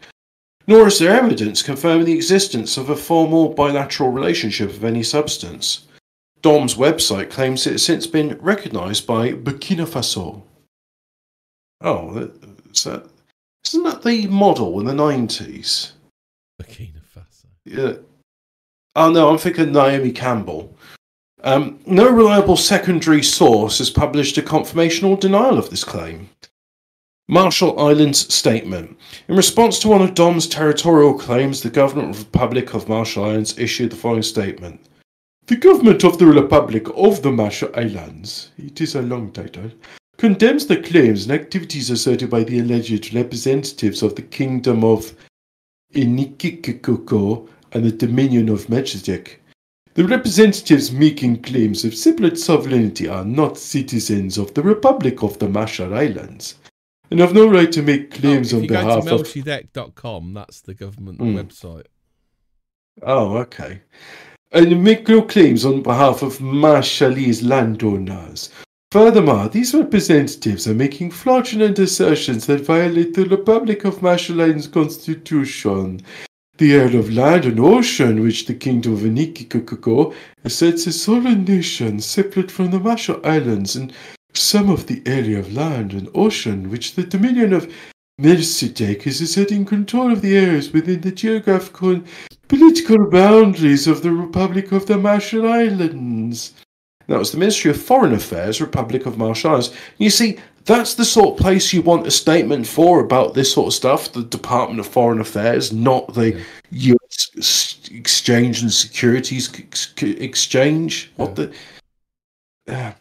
nor 0.66 0.86
is 0.86 0.98
there 0.98 1.10
evidence 1.10 1.62
confirming 1.62 2.06
the 2.06 2.12
existence 2.12 2.76
of 2.76 2.90
a 2.90 2.96
formal 2.96 3.50
bilateral 3.50 4.10
relationship 4.10 4.70
of 4.70 4.84
any 4.84 5.02
substance. 5.02 5.86
Dom's 6.40 6.74
website 6.74 7.30
claims 7.30 7.66
it 7.66 7.72
has 7.72 7.84
since 7.84 8.06
been 8.06 8.38
recognized 8.40 9.06
by 9.06 9.32
burkina 9.32 9.86
faso 9.86 10.42
Oh, 11.84 12.30
is 12.72 12.84
that 12.84 13.06
isn't 13.66 13.82
that 13.84 14.02
the 14.02 14.26
model 14.28 14.80
in 14.80 14.86
the 14.86 14.94
nineties? 14.94 15.92
Burkina 16.60 17.02
Faso. 17.14 17.46
Yeah. 17.64 17.96
Oh 18.96 19.12
no, 19.12 19.28
I'm 19.28 19.38
thinking 19.38 19.72
Naomi 19.72 20.10
Campbell. 20.10 20.74
Um, 21.42 21.78
no 21.84 22.08
reliable 22.08 22.56
secondary 22.56 23.22
source 23.22 23.78
has 23.78 23.90
published 23.90 24.38
a 24.38 24.42
confirmation 24.42 25.06
or 25.06 25.18
denial 25.18 25.58
of 25.58 25.68
this 25.68 25.84
claim. 25.84 26.30
Marshall 27.28 27.78
Islands 27.78 28.32
statement. 28.34 28.98
In 29.28 29.36
response 29.36 29.78
to 29.80 29.88
one 29.88 30.00
of 30.00 30.14
Dom's 30.14 30.46
territorial 30.46 31.12
claims, 31.12 31.60
the 31.60 31.70
Government 31.70 32.10
of 32.10 32.18
the 32.18 32.24
Republic 32.24 32.72
of 32.72 32.88
Marshall 32.88 33.24
Islands 33.24 33.58
issued 33.58 33.90
the 33.90 33.96
following 33.96 34.22
statement. 34.22 34.80
The 35.46 35.56
Government 35.56 36.02
of 36.04 36.18
the 36.18 36.26
Republic 36.26 36.86
of 36.94 37.20
the 37.22 37.32
Marshall 37.32 37.70
Islands, 37.74 38.50
it 38.56 38.80
is 38.80 38.94
a 38.94 39.02
long 39.02 39.30
title, 39.32 39.70
condemns 40.16 40.66
the 40.66 40.80
claims 40.80 41.24
and 41.24 41.32
activities 41.32 41.90
asserted 41.90 42.30
by 42.30 42.44
the 42.44 42.60
alleged 42.60 43.14
representatives 43.14 44.02
of 44.02 44.14
the 44.14 44.22
Kingdom 44.22 44.84
of 44.84 45.14
Inikikiko 45.94 47.48
and 47.72 47.84
the 47.84 47.92
Dominion 47.92 48.48
of 48.48 48.68
Melchizedek. 48.68 49.42
The 49.94 50.04
representatives 50.04 50.90
making 50.90 51.42
claims 51.42 51.84
of 51.84 51.94
separate 51.94 52.38
sovereignty 52.38 53.08
are 53.08 53.24
not 53.24 53.58
citizens 53.58 54.38
of 54.38 54.52
the 54.54 54.62
Republic 54.62 55.22
of 55.22 55.38
the 55.38 55.48
Marshall 55.48 55.94
Islands 55.94 56.56
and 57.10 57.20
have 57.20 57.34
no 57.34 57.48
right 57.48 57.70
to 57.70 57.82
make 57.82 58.10
claims 58.10 58.52
oh, 58.52 58.58
on 58.58 58.66
behalf 58.66 58.98
of. 58.98 59.04
Melchizedek.com, 59.04 60.34
that's 60.34 60.62
the 60.62 60.74
government 60.74 61.20
mm. 61.20 61.36
website. 61.36 61.86
Oh, 63.02 63.36
okay. 63.38 63.82
And 64.50 64.82
make 64.82 65.08
no 65.08 65.22
claims 65.22 65.64
on 65.64 65.82
behalf 65.82 66.22
of 66.22 66.38
Marshallese 66.38 67.46
landowners 67.46 68.50
Furthermore, 68.94 69.48
these 69.48 69.74
representatives 69.74 70.68
are 70.68 70.72
making 70.72 71.10
fraudulent 71.10 71.80
assertions 71.80 72.46
that 72.46 72.60
violate 72.60 73.14
the 73.14 73.24
Republic 73.24 73.84
of 73.84 74.00
Marshall 74.00 74.40
Islands 74.40 74.68
Constitution. 74.68 76.00
The 76.58 76.74
area 76.74 77.00
of 77.00 77.12
land 77.12 77.44
and 77.44 77.58
ocean 77.58 78.22
which 78.22 78.46
the 78.46 78.54
Kingdom 78.54 78.92
of 78.92 79.00
Inikikoko 79.00 80.14
asserts 80.44 80.86
as 80.86 81.02
sovereign 81.02 81.42
nation 81.42 81.98
separate 81.98 82.52
from 82.52 82.70
the 82.70 82.78
Marshall 82.78 83.20
Islands 83.24 83.74
and 83.74 83.92
some 84.32 84.70
of 84.70 84.86
the 84.86 85.02
area 85.06 85.40
of 85.40 85.52
land 85.52 85.92
and 85.92 86.08
ocean 86.14 86.70
which 86.70 86.94
the 86.94 87.02
Dominion 87.02 87.52
of 87.52 87.68
Melchizedek 88.18 89.08
is 89.08 89.20
asserting 89.20 89.64
control 89.64 90.12
of 90.12 90.22
the 90.22 90.36
areas 90.36 90.72
within 90.72 91.00
the 91.00 91.10
geographical 91.10 91.90
and 91.90 92.06
political 92.46 93.10
boundaries 93.10 93.88
of 93.88 94.04
the 94.04 94.12
Republic 94.12 94.70
of 94.70 94.86
the 94.86 94.96
Marshall 94.96 95.50
Islands. 95.50 96.52
That 97.06 97.18
was 97.18 97.32
the 97.32 97.38
Ministry 97.38 97.70
of 97.70 97.80
Foreign 97.80 98.14
Affairs, 98.14 98.60
Republic 98.60 99.06
of 99.06 99.18
Marshall 99.18 99.50
Islands. 99.50 99.74
You 99.98 100.10
see, 100.10 100.38
that's 100.64 100.94
the 100.94 101.04
sort 101.04 101.34
of 101.34 101.40
place 101.40 101.72
you 101.72 101.82
want 101.82 102.06
a 102.06 102.10
statement 102.10 102.66
for 102.66 103.00
about 103.00 103.34
this 103.34 103.52
sort 103.52 103.68
of 103.68 103.74
stuff. 103.74 104.12
The 104.12 104.22
Department 104.22 104.80
of 104.80 104.86
Foreign 104.86 105.20
Affairs, 105.20 105.72
not 105.72 106.14
the 106.14 106.32
yeah. 106.70 106.94
U.S. 106.94 107.80
Exchange 107.90 108.62
and 108.62 108.72
Securities 108.72 109.52
Exchange. 110.00 111.12
What 111.16 111.36
the? 111.36 111.52
Uh, 112.66 112.92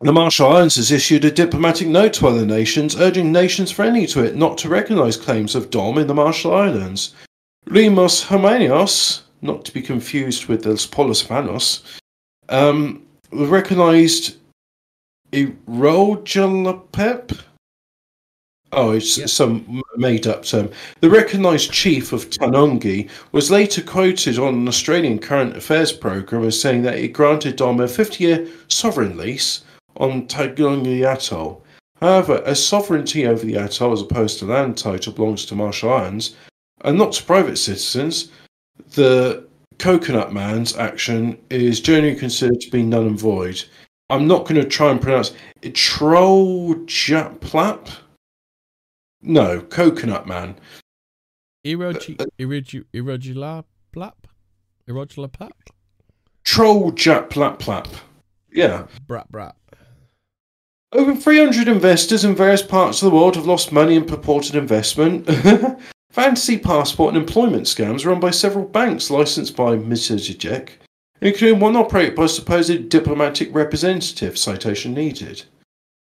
the 0.00 0.12
Marshall 0.12 0.52
Islands 0.52 0.76
has 0.76 0.92
issued 0.92 1.24
a 1.24 1.30
diplomatic 1.30 1.88
note 1.88 2.12
to 2.14 2.28
other 2.28 2.46
nations 2.46 2.94
urging 2.94 3.32
nations 3.32 3.72
friendly 3.72 4.06
to 4.06 4.22
it 4.22 4.36
not 4.36 4.56
to 4.58 4.68
recognise 4.68 5.16
claims 5.16 5.56
of 5.56 5.70
DOM 5.70 5.98
in 5.98 6.06
the 6.06 6.14
Marshall 6.14 6.54
Islands. 6.54 7.16
Limos 7.66 8.26
Hermanios, 8.26 9.22
not 9.42 9.64
to 9.64 9.74
be 9.74 9.82
confused 9.82 10.46
with 10.46 10.62
the 10.62 10.88
Pollos 10.92 11.26
Hermanos, 11.26 11.82
um, 12.48 13.02
recognized 13.32 14.36
Erojalapep. 15.32 17.38
Oh, 18.70 18.90
it's 18.90 19.16
Yep. 19.16 19.28
some 19.30 19.82
made 19.96 20.26
up 20.26 20.44
term. 20.44 20.68
The 21.00 21.08
recognised 21.08 21.72
chief 21.72 22.12
of 22.12 22.28
Tanongi 22.28 23.08
was 23.32 23.50
later 23.50 23.80
quoted 23.82 24.38
on 24.38 24.54
an 24.54 24.68
Australian 24.68 25.18
current 25.18 25.56
affairs 25.56 25.90
programme 25.90 26.44
as 26.44 26.60
saying 26.60 26.82
that 26.82 26.98
he 26.98 27.08
granted 27.08 27.56
Dom 27.56 27.80
a 27.80 27.88
50 27.88 28.22
year 28.22 28.46
sovereign 28.68 29.16
lease 29.16 29.62
on 29.96 30.26
Tanongi 30.26 31.02
Atoll. 31.02 31.62
However, 32.00 32.42
as 32.44 32.64
sovereignty 32.64 33.26
over 33.26 33.44
the 33.44 33.56
atoll 33.56 33.92
as 33.92 34.02
opposed 34.02 34.38
to 34.38 34.44
land 34.44 34.76
title 34.76 35.12
belongs 35.12 35.44
to 35.46 35.56
Marshall 35.56 35.92
Islands 35.92 36.36
and 36.82 36.96
not 36.96 37.12
to 37.12 37.24
private 37.24 37.56
citizens, 37.56 38.28
the 38.94 39.47
Coconut 39.78 40.32
Man's 40.32 40.76
action 40.76 41.38
is 41.50 41.80
generally 41.80 42.16
considered 42.16 42.60
to 42.60 42.70
be 42.70 42.82
null 42.82 43.06
and 43.06 43.18
void. 43.18 43.64
I'm 44.10 44.26
not 44.26 44.44
going 44.44 44.60
to 44.60 44.64
try 44.64 44.90
and 44.90 45.00
pronounce 45.00 45.32
it. 45.62 45.74
Troljaplap? 45.74 47.88
No, 49.22 49.60
Coconut 49.60 50.26
Man. 50.26 50.56
Erogi, 51.66 52.20
uh, 52.20 52.24
uh, 52.24 52.26
erogi, 52.38 52.84
erogula 52.94 53.64
plap? 53.92 54.26
Erogula 54.88 55.30
plap? 55.30 55.52
Troljaplaplap. 56.44 57.88
Yeah. 58.50 58.86
Brat 59.06 59.30
brat. 59.30 59.54
Over 60.92 61.14
300 61.14 61.68
investors 61.68 62.24
in 62.24 62.34
various 62.34 62.62
parts 62.62 63.02
of 63.02 63.10
the 63.10 63.16
world 63.16 63.36
have 63.36 63.44
lost 63.44 63.72
money 63.72 63.94
in 63.94 64.06
purported 64.06 64.54
investment. 64.54 65.28
Fantasy 66.10 66.58
passport 66.58 67.14
and 67.14 67.22
employment 67.22 67.64
scams 67.64 68.06
run 68.06 68.18
by 68.18 68.30
several 68.30 68.64
banks 68.64 69.10
licensed 69.10 69.54
by 69.54 69.76
Melchizedek, 69.76 70.80
including 71.20 71.60
one 71.60 71.76
operated 71.76 72.14
by 72.14 72.26
supposed 72.26 72.88
diplomatic 72.88 73.54
representative, 73.54 74.38
citation 74.38 74.94
needed. 74.94 75.44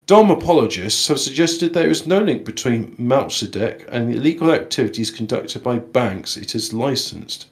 Dom 0.07 0.31
apologists 0.31 1.09
have 1.09 1.19
suggested 1.19 1.75
there 1.75 1.91
is 1.91 2.07
no 2.07 2.21
link 2.21 2.45
between 2.45 2.95
Melchizedek 2.97 3.89
and 3.91 4.09
the 4.09 4.17
illegal 4.17 4.53
activities 4.53 5.11
conducted 5.11 5.65
by 5.65 5.79
banks 5.79 6.37
it 6.37 6.53
has 6.53 6.73
licensed. 6.73 7.47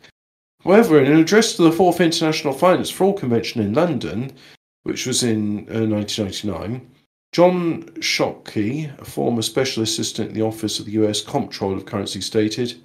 However, 0.63 1.01
in 1.01 1.11
an 1.11 1.19
address 1.19 1.57
to 1.57 1.63
the 1.63 1.73
Fourth 1.73 2.01
International 2.01 2.53
Finance 2.53 2.91
Fraud 2.91 3.19
Convention 3.19 3.61
in 3.61 3.75
London, 3.75 4.33
which 4.85 5.07
was 5.07 5.23
in 5.23 5.69
uh, 5.69 5.85
1999, 5.87 6.89
John 7.35 7.83
Shockey, 7.99 8.97
a 9.01 9.05
former 9.05 9.43
special 9.43 9.83
assistant 9.83 10.29
in 10.29 10.35
the 10.37 10.43
Office 10.43 10.79
of 10.79 10.87
the 10.87 10.93
US 10.93 11.21
Comptroller 11.21 11.79
of 11.79 11.85
Currency, 11.85 12.21
stated 12.21 12.81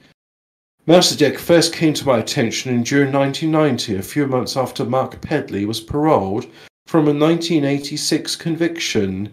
Melchizedek 0.88 1.38
first 1.38 1.72
came 1.72 1.94
to 1.94 2.08
my 2.08 2.18
attention 2.18 2.74
in 2.74 2.84
June 2.84 3.12
1990, 3.14 3.98
a 3.98 4.02
few 4.02 4.26
months 4.26 4.58
after 4.58 4.84
Mark 4.84 5.22
Pedley 5.22 5.66
was 5.66 5.80
paroled 5.80 6.46
from 6.88 7.02
a 7.02 7.14
1986 7.14 8.36
conviction. 8.38 9.32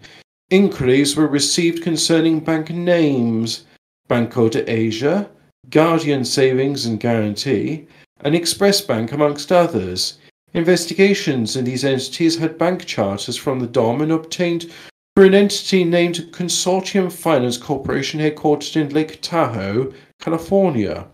Inquiries 0.51 1.15
were 1.15 1.25
received 1.25 1.81
concerning 1.81 2.39
bank 2.39 2.69
names 2.69 3.65
Banco 4.07 4.49
de 4.49 4.71
Asia, 4.71 5.27
Guardian 5.71 6.25
Savings 6.25 6.85
and 6.85 6.99
Guarantee, 6.99 7.87
and 8.19 8.35
Express 8.35 8.81
Bank, 8.81 9.11
amongst 9.11 9.51
others. 9.51 10.19
Investigations 10.53 11.55
in 11.55 11.65
these 11.65 11.83
entities 11.83 12.37
had 12.37 12.59
bank 12.59 12.85
charters 12.85 13.35
from 13.35 13.59
the 13.59 13.65
DOM 13.65 14.01
and 14.01 14.11
obtained 14.11 14.71
for 15.17 15.25
an 15.25 15.33
entity 15.33 15.83
named 15.83 16.29
Consortium 16.31 17.11
Finance 17.11 17.57
Corporation 17.57 18.19
headquartered 18.19 18.75
in 18.79 18.89
Lake 18.89 19.19
Tahoe, 19.19 19.91
California. 20.19 21.07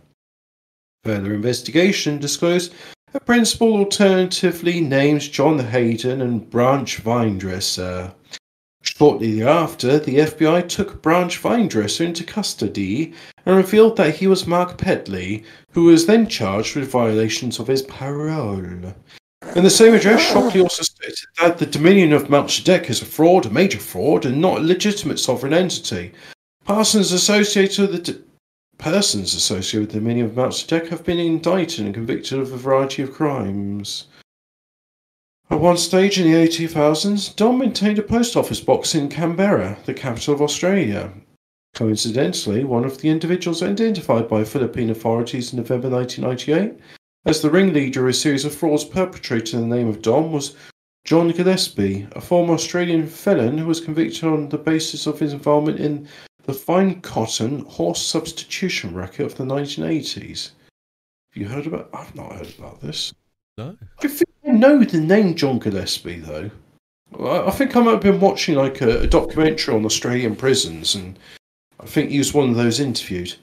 Further 1.06 1.34
investigation 1.34 2.20
disclosed 2.20 2.74
a 3.14 3.22
principal 3.22 3.78
alternatively 3.78 4.82
named 4.82 5.22
John 5.22 5.58
Hayden 5.58 6.20
and 6.20 6.50
Branch 6.50 7.02
Vinedresser. 7.02 8.14
Shortly 8.82 9.40
thereafter, 9.40 10.00
the 10.00 10.18
FBI 10.18 10.68
took 10.68 11.02
Branch 11.02 11.42
Vinedresser 11.42 12.04
into 12.04 12.26
custody 12.26 13.14
and 13.46 13.56
revealed 13.56 13.96
that 13.96 14.16
he 14.16 14.28
was 14.28 14.46
Mark 14.46 14.78
Pedley, 14.78 15.46
who 15.72 15.86
was 15.86 16.08
then 16.08 16.28
charged 16.28 16.76
with 16.76 16.92
violations 16.92 17.58
of 17.58 17.68
his 17.68 17.84
parole. 17.84 18.96
In 19.56 19.64
the 19.64 19.70
same 19.70 19.94
address, 19.94 20.32
Shockey 20.32 20.64
also 20.64 20.82
stated 20.82 21.28
that 21.40 21.60
the 21.60 21.68
Dominion 21.68 22.12
of 22.12 22.28
Melchizedek 22.28 22.90
is 22.90 23.04
a 23.04 23.06
fraud, 23.06 23.46
a 23.46 23.52
major 23.52 23.78
fraud, 23.78 24.26
and 24.26 24.42
not 24.42 24.58
a 24.58 24.62
legitimate 24.62 25.20
sovereign 25.20 25.54
entity. 25.54 26.12
Persons 26.66 27.12
associated 27.12 27.92
with 27.92 28.06
the 28.06 28.24
persons 28.80 29.36
associated 29.36 29.82
with 29.82 29.92
the 29.92 30.00
Dominion 30.00 30.26
of 30.26 30.36
Melchizedek 30.36 30.90
have 30.90 31.04
been 31.04 31.20
indicted 31.20 31.86
and 31.86 31.94
convicted 31.94 32.40
of 32.40 32.52
a 32.52 32.58
variety 32.58 33.04
of 33.04 33.14
crimes. 33.14 34.08
At 35.52 35.60
one 35.60 35.78
stage 35.78 36.20
in 36.20 36.26
the 36.26 36.36
early 36.36 36.48
2000s, 36.48 37.36
Dom 37.36 37.60
maintained 37.60 38.00
a 38.00 38.04
post 38.04 38.36
office 38.36 38.60
box 38.60 38.96
in 38.96 39.08
Canberra, 39.08 39.78
the 39.86 39.94
capital 39.94 40.34
of 40.34 40.42
Australia. 40.42 41.14
Coincidentally, 41.76 42.64
one 42.64 42.86
of 42.86 43.02
the 43.02 43.10
individuals 43.10 43.62
identified 43.62 44.28
by 44.28 44.46
Philippine 44.46 44.90
authorities 44.90 45.54
in 45.54 45.58
November 45.58 45.90
1998 45.90 46.80
as 47.26 47.42
the 47.42 47.50
ringleader 47.50 48.04
of 48.04 48.10
a 48.10 48.14
series 48.14 48.46
of 48.46 48.54
frauds 48.54 48.84
perpetrated 48.84 49.54
in 49.54 49.70
the 49.70 49.76
name 49.76 49.88
of 49.88 50.02
Dom 50.02 50.32
was 50.32 50.56
John 51.06 51.30
Gillespie, 51.32 52.08
a 52.14 52.22
former 52.22 52.54
Australian 52.54 53.08
felon 53.08 53.58
who 53.58 53.66
was 53.66 53.82
convicted 53.82 54.24
on 54.24 54.50
the 54.50 54.58
basis 54.58 55.06
of 55.06 55.20
his 55.20 55.34
involvement 55.34 55.80
in 55.80 56.08
the 56.44 56.54
fine 56.54 57.02
cotton 57.02 57.62
horse 57.62 58.02
substitution 58.02 58.94
racket 58.94 59.26
of 59.26 59.36
the 59.36 59.44
1980s. 59.44 60.52
Have 61.34 61.42
you 61.42 61.48
heard 61.48 61.68
about? 61.68 61.90
I've 61.94 62.16
not 62.16 62.34
heard 62.34 62.54
about 62.58 62.82
this. 62.82 63.14
No. 63.58 63.76
I 64.00 64.08
think 64.08 64.30
I 64.48 64.52
know 64.52 64.84
the 64.84 65.00
name 65.00 65.36
John 65.36 65.60
Gillespie 65.60 66.20
though. 66.20 66.52
I 67.20 67.48
I 67.48 67.52
think 67.52 67.76
I 67.76 67.82
might 67.82 67.92
have 67.92 68.02
been 68.02 68.20
watching 68.20 68.56
like 68.56 68.82
a, 68.82 69.02
a 69.02 69.08
documentary 69.08 69.74
on 69.76 69.86
Australian 69.86 70.36
prisons, 70.36 70.96
and 70.96 71.18
I 71.80 71.86
think 71.86 72.12
he 72.12 72.18
was 72.18 72.34
one 72.34 72.50
of 72.50 72.56
those 72.56 72.80
interviewed. 72.80 73.36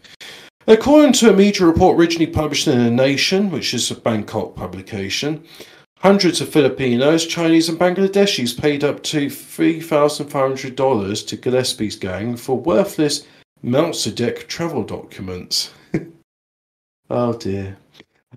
According 0.66 1.14
to 1.14 1.30
a 1.30 1.36
media 1.36 1.66
report 1.66 1.98
originally 1.98 2.26
published 2.26 2.68
in 2.68 2.78
The 2.78 2.90
Nation, 2.90 3.50
which 3.50 3.72
is 3.72 3.90
a 3.90 3.94
Bangkok 3.94 4.54
publication, 4.54 5.42
hundreds 5.98 6.40
of 6.40 6.50
Filipinos, 6.50 7.26
Chinese, 7.26 7.68
and 7.68 7.78
Bangladeshis 7.78 8.60
paid 8.60 8.84
up 8.84 9.02
to 9.04 9.26
$3,500 9.28 11.26
to 11.26 11.36
Gillespie's 11.36 11.96
gang 11.96 12.36
for 12.36 12.58
worthless 12.58 13.26
Melchizedek 13.62 14.48
travel 14.48 14.82
documents. 14.84 15.72
oh 17.10 17.32
dear. 17.34 17.76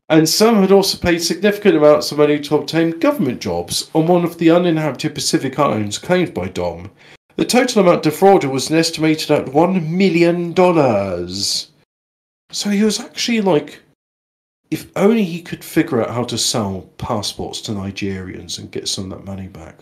And 0.09 0.27
some 0.27 0.55
had 0.55 0.71
also 0.71 0.97
paid 0.97 1.19
significant 1.19 1.77
amounts 1.77 2.11
of 2.11 2.17
money 2.17 2.39
to 2.39 2.55
obtain 2.55 2.99
government 2.99 3.41
jobs 3.41 3.89
on 3.93 4.07
one 4.07 4.23
of 4.23 4.37
the 4.37 4.49
uninhabited 4.49 5.13
Pacific 5.15 5.57
Islands 5.59 5.97
claimed 5.97 6.33
by 6.33 6.47
Dom. 6.47 6.91
The 7.35 7.45
total 7.45 7.81
amount 7.81 8.03
defrauded 8.03 8.49
was 8.49 8.69
an 8.69 8.77
estimated 8.77 9.31
at 9.31 9.45
$1 9.45 9.87
million. 9.89 10.53
So 12.53 12.69
he 12.69 12.83
was 12.83 12.99
actually 12.99 13.41
like, 13.41 13.81
if 14.69 14.91
only 14.95 15.23
he 15.23 15.41
could 15.41 15.63
figure 15.63 16.01
out 16.01 16.11
how 16.11 16.23
to 16.25 16.37
sell 16.37 16.81
passports 16.97 17.61
to 17.61 17.71
Nigerians 17.71 18.59
and 18.59 18.71
get 18.71 18.87
some 18.87 19.11
of 19.11 19.17
that 19.19 19.25
money 19.25 19.47
back. 19.47 19.79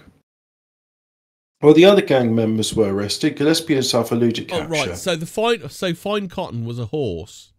Well, 1.61 1.74
the 1.74 1.86
other 1.86 2.01
gang 2.01 2.34
members 2.34 2.74
were 2.74 2.91
arrested. 2.91 3.36
Gillespie 3.36 3.76
himself 3.76 4.11
eluded 4.11 4.51
Oh 4.51 4.57
capture. 4.61 4.72
right. 4.72 4.97
So 4.97 5.15
the 5.15 5.28
fine 5.28 5.69
so 5.69 5.93
fine 5.93 6.28
cotton 6.28 6.65
was 6.65 6.80
a 6.80 6.88
horse. 6.88 7.51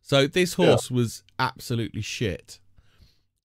So 0.00 0.26
this 0.26 0.58
Yeah. 0.58 0.66
horse 0.66 0.90
was 0.90 1.22
absolutely 1.38 2.02
shit. 2.02 2.58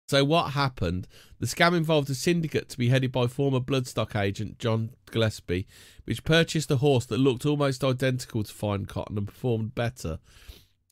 So 0.08 0.24
what 0.24 0.52
happened? 0.52 1.08
The 1.40 1.46
scam 1.48 1.76
involved 1.76 2.10
a 2.10 2.16
syndicate 2.16 2.70
to 2.70 2.78
be 2.78 2.88
headed 2.90 3.12
by 3.12 3.28
former 3.28 3.60
Bloodstock 3.60 4.16
agent 4.16 4.58
John 4.58 4.92
Gillespie, 5.12 5.68
which 6.06 6.24
purchased 6.24 6.72
a 6.72 6.78
horse 6.78 7.06
that 7.08 7.18
looked 7.18 7.46
almost 7.46 7.84
identical 7.84 8.44
to 8.44 8.54
Fine 8.54 8.86
Cotton 8.86 9.18
and 9.18 9.28
performed 9.28 9.76
better. 9.76 10.20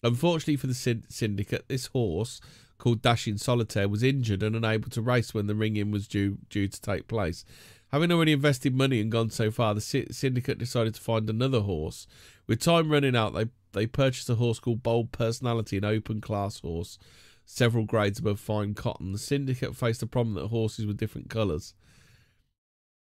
Unfortunately 0.04 0.56
for 0.58 0.68
the 0.68 0.74
syn- 0.74 1.06
syndicate, 1.10 1.66
this 1.68 1.88
horse, 1.88 2.39
called 2.78 3.02
Dashing 3.02 3.38
Solitaire, 3.38 3.88
was 3.89 4.04
injured 4.04 4.43
and 4.43 4.56
unable 4.56 4.89
to 4.91 5.02
race 5.02 5.34
when 5.34 5.48
the 5.48 5.56
ring-in 5.56 5.91
was 5.91 6.08
due 6.08 6.38
due 6.50 6.68
to 6.68 6.82
take 6.82 7.08
place. 7.08 7.46
Having 7.91 8.12
already 8.12 8.34
invested 8.34 8.76
money 8.76 9.00
and 9.00 9.12
gone 9.12 9.30
so 9.30 9.50
far, 9.52 9.74
the 9.74 9.82
sy- 9.82 10.08
syndicate 10.12 10.58
decided 10.58 10.96
to 10.96 11.02
find 11.02 11.30
another 11.30 11.62
horse. 11.62 12.08
With 12.48 12.60
time 12.60 12.91
running 12.91 13.16
out, 13.16 13.34
they 13.34 13.46
they 13.72 13.88
purchased 13.88 14.30
a 14.30 14.36
horse 14.36 14.60
called 14.60 14.84
Bold 14.84 15.12
Personality, 15.12 15.78
an 15.78 15.86
open 15.86 16.22
class 16.22 16.60
horse, 16.60 16.98
several 17.46 17.86
grades 17.86 18.20
above 18.20 18.39
Fine 18.39 18.74
Cotton. 18.74 19.12
The 19.12 19.18
syndicate 19.18 19.76
faced 19.76 20.02
a 20.04 20.08
problem 20.08 20.36
that 20.36 20.48
horses 20.48 20.86
were 20.86 20.93
different 20.93 21.30
colours. 21.30 21.74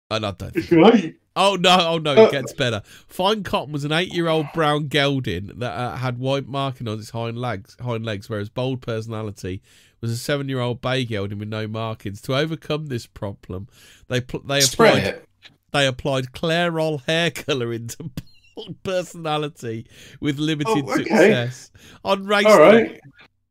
And 0.09 0.25
I 0.25 0.31
don't 0.31 0.53
think 0.53 0.71
Right. 0.71 1.15
Oh 1.35 1.55
no! 1.55 1.75
Oh 1.79 1.97
no! 1.97 2.11
Uh, 2.15 2.27
It 2.27 2.31
gets 2.31 2.53
better. 2.53 2.81
Fine 3.07 3.43
Cotton 3.43 3.73
was 3.73 3.83
an 3.83 3.91
eight-year-old 3.91 4.47
brown 4.53 4.87
gelding 4.87 5.47
that 5.57 5.71
uh, 5.71 5.95
had 5.97 6.17
white 6.17 6.47
marking 6.47 6.87
on 6.87 6.99
its 6.99 7.09
hind 7.09 7.37
legs. 7.37 7.75
Hind 7.81 8.05
legs, 8.05 8.29
whereas 8.29 8.49
Bold 8.49 8.81
Personality 8.81 9.61
was 10.01 10.11
a 10.11 10.17
seven-year-old 10.17 10.81
bay 10.81 11.03
gelding 11.03 11.39
with 11.39 11.49
no 11.49 11.67
markings. 11.67 12.21
To 12.21 12.35
overcome 12.35 12.87
this 12.87 13.05
problem, 13.05 13.67
they 14.07 14.21
pl- 14.21 14.41
they 14.45 14.61
applied 14.63 15.03
it. 15.03 15.27
they 15.73 15.87
applied 15.87 16.31
Clairol 16.31 17.03
hair 17.05 17.31
colour 17.31 17.73
into 17.73 18.11
Bold 18.55 18.81
Personality 18.83 19.85
with 20.21 20.39
limited 20.39 20.85
Oh, 20.87 20.91
okay. 20.93 21.03
success. 21.03 21.71
On 22.05 22.23
race 22.25 22.45
All 22.45 22.57
day, 22.57 22.83
right. 22.83 23.01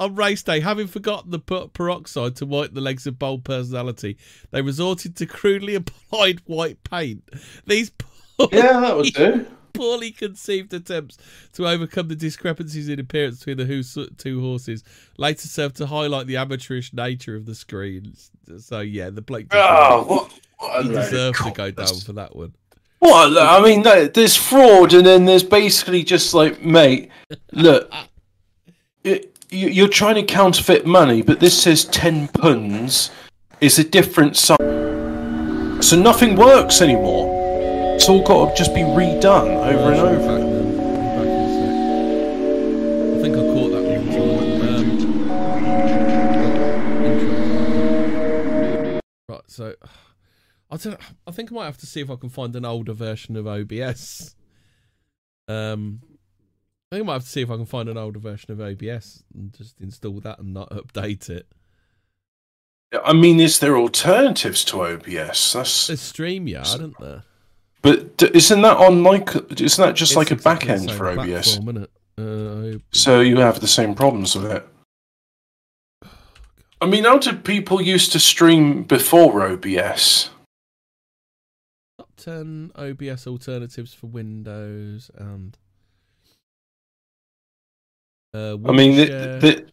On 0.00 0.14
race 0.16 0.42
day, 0.42 0.58
having 0.60 0.88
forgotten 0.88 1.30
the 1.30 1.38
peroxide 1.72 2.34
to 2.36 2.46
whiten 2.46 2.74
the 2.74 2.80
legs 2.80 3.06
of 3.06 3.18
bold 3.18 3.44
personality, 3.44 4.16
they 4.50 4.60
resorted 4.60 5.14
to 5.16 5.26
crudely 5.26 5.74
applied 5.76 6.40
white 6.46 6.82
paint. 6.82 7.22
These 7.66 7.90
poor, 7.90 8.48
Yeah, 8.52 8.80
that 8.80 8.96
would 8.96 9.06
do. 9.14 9.46
poorly 9.72 10.10
conceived 10.10 10.74
attempts 10.74 11.16
to 11.52 11.68
overcome 11.68 12.08
the 12.08 12.16
discrepancies 12.16 12.88
in 12.88 12.98
appearance 12.98 13.38
between 13.44 13.56
the 13.66 14.10
two 14.18 14.40
horses 14.40 14.82
later 15.16 15.46
served 15.46 15.76
to 15.76 15.86
highlight 15.86 16.26
the 16.26 16.36
amateurish 16.38 16.92
nature 16.92 17.36
of 17.36 17.46
the 17.46 17.54
screens. 17.54 18.32
So 18.58 18.80
yeah, 18.80 19.10
the 19.10 19.22
bloke 19.22 19.46
Oh, 19.52 20.02
what? 20.04 20.32
what 20.58 20.82
he 20.86 20.88
deserves 20.92 21.40
to 21.40 21.50
go 21.52 21.70
down 21.70 22.00
for 22.04 22.14
that 22.14 22.34
one. 22.34 22.52
What? 22.98 23.36
I 23.38 23.62
mean, 23.62 23.82
no, 23.82 24.06
there's 24.06 24.34
fraud, 24.34 24.92
and 24.94 25.06
then 25.06 25.24
there's 25.26 25.42
basically 25.44 26.02
just 26.02 26.32
like, 26.34 26.62
mate, 26.62 27.10
look, 27.52 27.92
it, 29.04 29.33
you're 29.50 29.88
trying 29.88 30.14
to 30.16 30.22
counterfeit 30.22 30.86
money, 30.86 31.22
but 31.22 31.40
this 31.40 31.60
says 31.60 31.84
ten 31.84 32.28
puns 32.28 33.10
is 33.60 33.78
a 33.78 33.84
different 33.84 34.36
size, 34.36 34.58
so 35.86 35.96
nothing 35.96 36.36
works 36.36 36.80
anymore. 36.82 37.32
It's 37.94 38.08
all 38.08 38.22
got 38.22 38.50
to 38.50 38.56
just 38.56 38.74
be 38.74 38.80
redone 38.80 39.56
over 39.72 39.92
and 39.92 40.00
over. 40.00 40.34
I 43.14 43.22
think 43.22 43.36
I 43.36 43.40
caught 43.40 43.70
that. 43.70 43.84
Um, 44.66 44.84
right, 49.28 49.42
so 49.46 49.74
I 50.70 50.76
don't. 50.76 51.00
I 51.26 51.30
think 51.30 51.52
I 51.52 51.54
might 51.54 51.66
have 51.66 51.78
to 51.78 51.86
see 51.86 52.00
if 52.00 52.10
I 52.10 52.16
can 52.16 52.30
find 52.30 52.56
an 52.56 52.64
older 52.64 52.92
version 52.92 53.36
of 53.36 53.46
OBS. 53.46 54.34
Um, 55.46 56.00
I 56.94 56.98
think 56.98 57.06
I 57.06 57.08
might 57.08 57.12
have 57.14 57.24
to 57.24 57.28
see 57.28 57.42
if 57.42 57.50
I 57.50 57.56
can 57.56 57.66
find 57.66 57.88
an 57.88 57.96
older 57.98 58.20
version 58.20 58.52
of 58.52 58.60
OBS 58.60 59.24
and 59.34 59.52
just 59.52 59.80
install 59.80 60.20
that 60.20 60.38
and 60.38 60.54
not 60.54 60.70
update 60.70 61.28
it. 61.28 61.48
I 63.04 63.12
mean, 63.12 63.40
is 63.40 63.58
there 63.58 63.76
alternatives 63.76 64.64
to 64.66 64.82
OBS? 64.84 65.54
That's 65.54 65.88
There's 65.88 66.12
StreamYard, 66.12 66.66
isn't 66.66 67.00
there? 67.00 67.24
but 67.82 68.16
d- 68.16 68.30
isn't 68.32 68.62
that 68.62 68.76
on 68.76 69.02
like 69.02 69.34
isn't 69.60 69.84
that 69.84 69.96
just 69.96 70.12
It's 70.12 70.16
like 70.16 70.30
a 70.30 70.34
exactly 70.34 70.68
back 70.68 70.80
end 70.80 70.92
for 70.92 71.08
OBS? 71.08 71.58
Uh, 72.16 72.78
So 72.92 73.18
you 73.20 73.38
have 73.38 73.58
the 73.58 73.66
same 73.66 73.96
problems 73.96 74.36
with 74.36 74.52
it. 74.52 74.64
I 76.80 76.86
mean, 76.86 77.02
how 77.02 77.18
did 77.18 77.44
people 77.44 77.82
used 77.82 78.12
to 78.12 78.20
stream 78.20 78.84
before 78.84 79.44
OBS? 79.44 80.30
Top 81.98 82.10
10 82.16 82.70
OBS 82.76 83.26
alternatives 83.26 83.92
for 83.94 84.06
Windows 84.06 85.10
and. 85.16 85.58
Uh, 88.34 88.58
I 88.66 88.72
mean, 88.72 88.96
the 88.96 89.06
the 89.40 89.66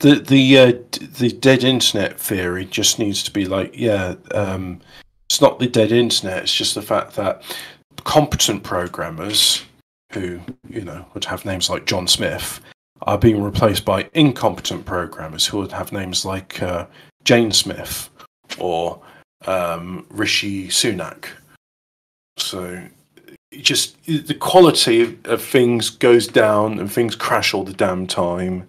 the 0.00 0.14
the, 0.20 0.58
uh, 0.58 0.72
the 1.18 1.30
dead 1.30 1.64
internet 1.64 2.20
theory 2.20 2.66
just 2.66 2.98
needs 2.98 3.22
to 3.22 3.30
be 3.30 3.46
like, 3.46 3.76
yeah, 3.76 4.14
um, 4.34 4.80
it's 5.28 5.40
not 5.40 5.58
the 5.58 5.66
dead 5.66 5.90
internet. 5.90 6.42
It's 6.42 6.54
just 6.54 6.74
the 6.74 6.82
fact 6.82 7.16
that 7.16 7.42
competent 8.04 8.62
programmers 8.62 9.64
who 10.12 10.40
you 10.68 10.82
know 10.82 11.06
would 11.14 11.24
have 11.24 11.44
names 11.44 11.70
like 11.70 11.86
John 11.86 12.06
Smith 12.06 12.60
are 13.02 13.18
being 13.18 13.42
replaced 13.42 13.86
by 13.86 14.08
incompetent 14.12 14.84
programmers 14.84 15.46
who 15.46 15.58
would 15.58 15.72
have 15.72 15.92
names 15.92 16.26
like 16.26 16.62
uh, 16.62 16.86
Jane 17.24 17.52
Smith 17.52 18.10
or 18.58 19.00
um, 19.46 20.06
Rishi 20.10 20.68
Sunak. 20.68 21.26
So 22.36 22.82
just 23.52 23.96
the 24.06 24.34
quality 24.34 25.02
of, 25.02 25.24
of 25.26 25.42
things 25.42 25.90
goes 25.90 26.26
down 26.26 26.78
and 26.78 26.90
things 26.92 27.16
crash 27.16 27.52
all 27.52 27.64
the 27.64 27.72
damn 27.72 28.06
time. 28.06 28.68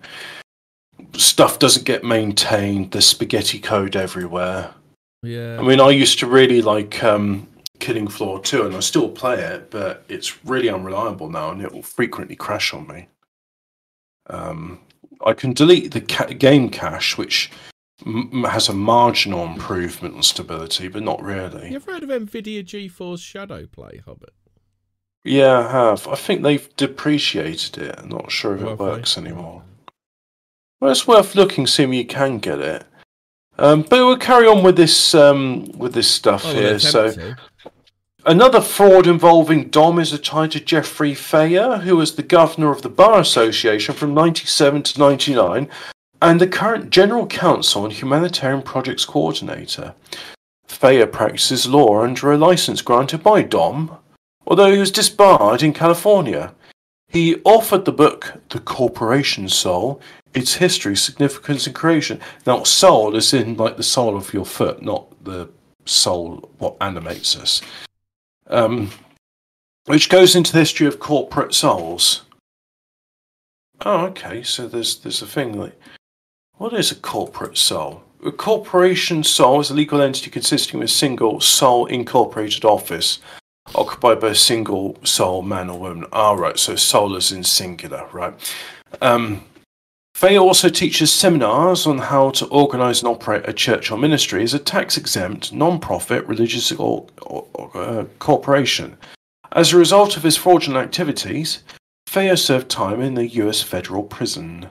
Stuff 1.13 1.59
doesn't 1.59 1.85
get 1.85 2.03
maintained. 2.03 2.91
There's 2.91 3.05
spaghetti 3.05 3.59
code 3.59 3.95
everywhere. 3.95 4.73
yeah. 5.23 5.57
I 5.59 5.63
mean, 5.63 5.79
I 5.79 5.89
used 5.89 6.19
to 6.19 6.27
really 6.27 6.61
like 6.61 7.03
um, 7.03 7.47
Killing 7.79 8.07
Floor 8.07 8.39
2, 8.39 8.65
and 8.65 8.75
I 8.75 8.79
still 8.79 9.09
play 9.09 9.39
it, 9.39 9.69
but 9.69 10.03
it's 10.09 10.43
really 10.45 10.69
unreliable 10.69 11.29
now, 11.29 11.51
and 11.51 11.61
it 11.61 11.71
will 11.71 11.83
frequently 11.83 12.35
crash 12.35 12.73
on 12.73 12.87
me. 12.87 13.07
Um, 14.27 14.79
I 15.25 15.33
can 15.33 15.53
delete 15.53 15.91
the 15.91 16.01
ca- 16.01 16.27
game 16.27 16.69
cache, 16.69 17.17
which 17.17 17.51
m- 18.05 18.43
has 18.45 18.69
a 18.69 18.73
marginal 18.73 19.45
improvement 19.45 20.15
on 20.15 20.23
stability, 20.23 20.87
but 20.87 21.03
not 21.03 21.21
really. 21.21 21.69
you 21.69 21.75
ever 21.75 21.93
heard 21.93 22.03
of 22.03 22.09
NVIDIA 22.09 22.63
GeForce 22.63 23.21
Shadow 23.23 23.65
Play, 23.67 24.01
Hobbit? 24.05 24.33
Yeah, 25.23 25.59
I 25.67 25.71
have. 25.71 26.07
I 26.07 26.15
think 26.15 26.41
they've 26.41 26.75
depreciated 26.77 27.77
it. 27.77 27.95
I'm 27.97 28.09
not 28.09 28.31
sure 28.31 28.55
if 28.55 28.61
it 28.63 28.79
works 28.79 29.17
anymore. 29.17 29.61
Well, 30.79 30.91
it's 30.91 31.07
worth 31.07 31.35
looking, 31.35 31.67
seeing 31.67 31.93
if 31.93 31.97
you 31.97 32.05
can 32.05 32.39
get 32.39 32.59
it. 32.59 32.83
Um, 33.59 33.81
but 33.83 33.99
we'll 33.99 34.17
carry 34.17 34.47
on 34.47 34.63
with 34.63 34.75
this 34.77 35.13
um, 35.13 35.71
with 35.77 35.93
this 35.93 36.09
stuff 36.09 36.43
Oh, 36.45 36.53
here. 36.53 36.79
So, 36.79 37.11
to. 37.11 37.37
another 38.25 38.61
fraud 38.61 39.05
involving 39.05 39.69
Dom 39.69 39.99
is 39.99 40.17
tied 40.21 40.51
to 40.51 40.59
Jeffrey 40.59 41.13
Fayer, 41.13 41.81
who 41.81 41.97
was 41.97 42.15
the 42.15 42.23
governor 42.23 42.71
of 42.71 42.81
the 42.81 42.89
Bar 42.89 43.19
Association 43.19 43.93
from 43.93 44.15
97 44.15 44.81
to 44.83 44.99
99, 44.99 45.69
and 46.23 46.41
the 46.41 46.47
current 46.47 46.89
general 46.89 47.27
counsel 47.27 47.83
and 47.83 47.93
humanitarian 47.93 48.63
projects 48.63 49.05
coordinator. 49.05 49.93
Fayer 50.67 51.05
practices 51.11 51.67
law 51.67 52.01
under 52.01 52.31
a 52.31 52.37
license 52.37 52.81
granted 52.81 53.21
by 53.21 53.43
Dom, 53.43 53.97
although 54.51 54.73
he 54.73 54.79
was 54.79 54.91
disbarred 54.91 55.63
in 55.63 55.71
California. 55.71 56.53
He 57.07 57.35
authored 57.35 57.85
the 57.85 57.93
book 57.93 58.33
The 58.49 58.59
Corporation 58.59 59.47
Sole, 59.47 60.01
Its 60.33 60.55
History, 60.55 60.97
Significance 60.97 61.67
and 61.67 61.73
Creation. 61.73 62.19
Now, 62.45 62.63
sole 62.63 63.15
is 63.15 63.33
in 63.33 63.55
like 63.55 63.77
the 63.77 63.83
sole 63.83 64.17
of 64.17 64.33
your 64.33 64.45
foot, 64.45 64.81
not 64.81 65.23
the 65.23 65.47
soul, 65.85 66.51
what 66.57 66.75
animates 66.81 67.37
us. 67.37 67.61
Um, 68.47 68.91
which 69.85 70.09
goes 70.09 70.35
into 70.35 70.51
the 70.51 70.59
history 70.59 70.85
of 70.85 70.99
corporate 70.99 71.53
soles. 71.53 72.23
Oh, 73.85 74.07
okay. 74.07 74.43
So 74.43 74.67
there's 74.67 74.99
there's 74.99 75.21
a 75.21 75.27
thing 75.27 75.57
like, 75.57 75.79
what 76.57 76.73
is 76.73 76.91
a 76.91 76.95
corporate 76.95 77.57
sole? 77.57 78.03
A 78.25 78.33
corporation 78.33 79.23
sole 79.23 79.61
is 79.61 79.69
a 79.69 79.73
legal 79.73 80.01
entity 80.01 80.29
consisting 80.29 80.81
of 80.81 80.83
a 80.83 80.89
single 80.89 81.39
sole 81.39 81.85
incorporated 81.85 82.65
office 82.65 83.19
occupied 83.75 84.19
by 84.19 84.29
a 84.29 84.35
single 84.35 84.97
sole 85.03 85.41
man 85.41 85.69
or 85.69 85.79
woman. 85.79 86.05
Ah, 86.11 86.33
right. 86.33 86.57
So 86.57 86.75
sole 86.75 87.15
is 87.15 87.31
in 87.31 87.43
singular, 87.43 88.07
right? 88.11 88.33
Um, 89.01 89.43
Faye 90.13 90.37
also 90.37 90.69
teaches 90.69 91.11
seminars 91.11 91.87
on 91.87 91.97
how 91.97 92.29
to 92.31 92.45
organize 92.47 93.01
and 93.01 93.09
operate 93.09 93.47
a 93.47 93.53
church 93.53 93.89
or 93.89 93.97
ministry 93.97 94.43
as 94.43 94.53
a 94.53 94.59
tax 94.59 94.97
exempt, 94.97 95.53
non 95.53 95.79
profit 95.79 96.25
religious 96.27 96.71
or, 96.73 97.07
or, 97.23 97.47
or, 97.53 97.71
uh, 97.77 98.05
corporation. 98.19 98.97
As 99.53 99.73
a 99.73 99.77
result 99.77 100.17
of 100.17 100.23
his 100.23 100.37
fraudulent 100.37 100.85
activities, 100.85 101.63
Faye 102.07 102.35
served 102.35 102.69
time 102.69 103.01
in 103.01 103.15
the 103.15 103.27
US 103.27 103.61
federal 103.61 104.03
prison. 104.03 104.69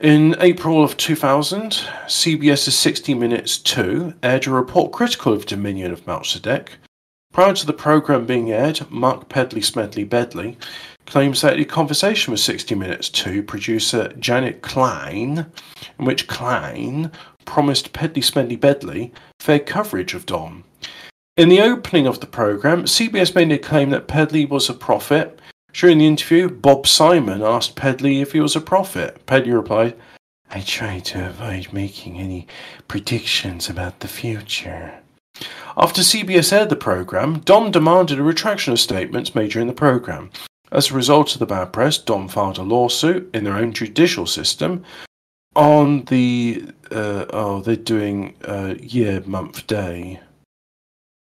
In 0.00 0.36
April 0.40 0.82
of 0.82 0.96
2000, 0.96 1.72
CBS's 2.06 2.78
60 2.78 3.14
Minutes 3.14 3.58
2 3.58 4.14
aired 4.22 4.46
a 4.46 4.50
report 4.50 4.92
critical 4.92 5.32
of 5.32 5.44
Dominion 5.44 5.90
of 5.90 6.06
Melchizedek. 6.06 6.76
Prior 7.32 7.54
to 7.54 7.66
the 7.66 7.72
program 7.72 8.26
being 8.26 8.50
aired, 8.50 8.90
Mark 8.90 9.28
Pedley 9.28 9.60
Smedley 9.62 10.04
Bedley 10.04 10.58
claims 11.06 11.40
that 11.42 11.58
a 11.58 11.64
conversation 11.64 12.32
with 12.32 12.40
60 12.40 12.74
Minutes 12.74 13.08
2 13.10 13.42
producer 13.42 14.12
Janet 14.18 14.60
Klein, 14.62 15.46
in 15.98 16.04
which 16.04 16.26
Klein 16.26 17.12
promised 17.44 17.92
Pedley 17.92 18.22
Smedley 18.22 18.56
Bedley 18.56 19.12
fair 19.40 19.60
coverage 19.60 20.14
of 20.14 20.26
Dom. 20.26 20.64
In 21.36 21.48
the 21.48 21.60
opening 21.60 22.06
of 22.06 22.18
the 22.18 22.26
program, 22.26 22.84
CBS 22.84 23.34
made 23.34 23.52
a 23.52 23.58
claim 23.58 23.90
that 23.90 24.08
Pedley 24.08 24.44
was 24.44 24.68
a 24.68 24.74
prophet. 24.74 25.40
During 25.72 25.98
the 25.98 26.06
interview, 26.06 26.48
Bob 26.48 26.86
Simon 26.88 27.42
asked 27.42 27.76
Pedley 27.76 28.20
if 28.20 28.32
he 28.32 28.40
was 28.40 28.56
a 28.56 28.60
prophet. 28.60 29.24
Pedley 29.26 29.52
replied, 29.52 29.94
I 30.50 30.60
try 30.60 30.98
to 30.98 31.28
avoid 31.28 31.72
making 31.72 32.18
any 32.18 32.48
predictions 32.88 33.68
about 33.68 34.00
the 34.00 34.08
future. 34.08 35.00
After 35.80 36.02
CBS 36.02 36.52
aired 36.52 36.70
the 36.70 36.76
program, 36.76 37.38
Dom 37.38 37.70
demanded 37.70 38.18
a 38.18 38.24
retraction 38.24 38.72
of 38.72 38.80
statements 38.80 39.36
made 39.36 39.52
during 39.52 39.68
the 39.68 39.72
program. 39.72 40.30
As 40.72 40.90
a 40.90 40.94
result 40.94 41.32
of 41.34 41.38
the 41.38 41.46
bad 41.46 41.72
press, 41.72 41.98
Dom 41.98 42.26
filed 42.26 42.58
a 42.58 42.62
lawsuit 42.62 43.30
in 43.32 43.44
their 43.44 43.54
own 43.54 43.72
judicial 43.72 44.26
system 44.26 44.84
on 45.54 46.04
the 46.06 46.64
uh, 46.90 47.26
oh 47.30 47.60
they're 47.60 47.76
doing 47.76 48.34
uh, 48.44 48.74
year 48.80 49.22
month 49.24 49.68
day. 49.68 50.18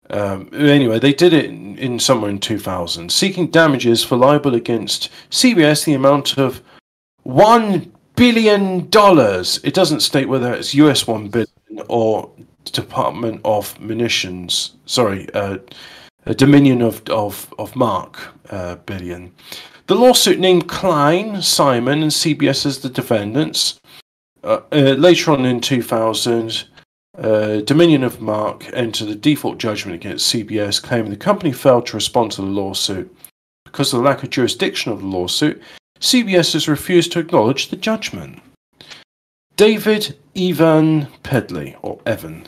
Um, 0.09 0.49
anyway, 0.53 1.01
they 1.01 1.13
did 1.13 1.33
it 1.33 1.47
in, 1.47 1.77
in 1.77 1.99
somewhere 1.99 2.31
in 2.31 2.39
2000, 2.39 3.11
seeking 3.11 3.51
damages 3.51 4.05
for 4.05 4.17
libel 4.17 4.55
against 4.55 5.11
CBS 5.31 5.85
the 5.85 5.95
amount 5.95 6.39
of 6.39 6.63
one 7.25 7.93
billion 8.15 8.89
dollars. 8.89 9.59
It 9.65 9.75
doesn't 9.75 10.01
state 10.01 10.29
whether 10.29 10.55
it's 10.55 10.75
US 10.75 11.09
1 11.09 11.29
billion 11.29 11.87
or 11.89 12.31
Department 12.71 13.41
of 13.45 13.79
Munitions. 13.81 14.75
Sorry, 14.87 15.29
uh, 15.35 15.59
dominion 16.37 16.83
of 16.83 17.03
of 17.09 17.53
of 17.59 17.75
mark 17.77 18.35
uh, 18.51 18.77
billion. 18.77 19.33
The 19.87 19.95
lawsuit 19.95 20.39
named 20.39 20.69
Klein, 20.69 21.41
Simon, 21.41 22.03
and 22.03 22.13
CBS 22.13 22.67
as 22.67 22.81
the 22.81 22.91
defendants. 22.91 23.81
Uh, 24.45 24.61
uh, 24.71 24.95
later 24.99 25.33
on 25.33 25.47
in 25.47 25.61
2000, 25.61 26.69
uh, 27.17 27.61
Dominion 27.63 28.05
of 28.05 28.21
Mark 28.21 28.69
entered 28.75 29.09
a 29.09 29.15
default 29.15 29.59
judgment 29.59 29.95
against 29.95 30.33
CBS, 30.33 30.83
claiming 30.83 31.11
the 31.11 31.17
company 31.17 31.53
failed 31.53 31.87
to 31.87 31.97
respond 31.97 32.33
to 32.33 32.43
the 32.43 32.47
lawsuit. 32.47 33.15
Because 33.65 33.93
of 33.93 34.01
the 34.01 34.05
lack 34.05 34.23
of 34.23 34.31
jurisdiction 34.31 34.93
of 34.93 35.01
the 35.01 35.07
lawsuit, 35.07 35.61
CBS 36.01 36.53
has 36.53 36.69
refused 36.69 37.13
to 37.13 37.19
acknowledge 37.19 37.69
the 37.69 37.77
judgment. 37.77 38.41
David 39.57 40.17
Ivan 40.37 41.09
Pedley, 41.25 41.77
or 41.83 41.99
Evan, 42.07 42.47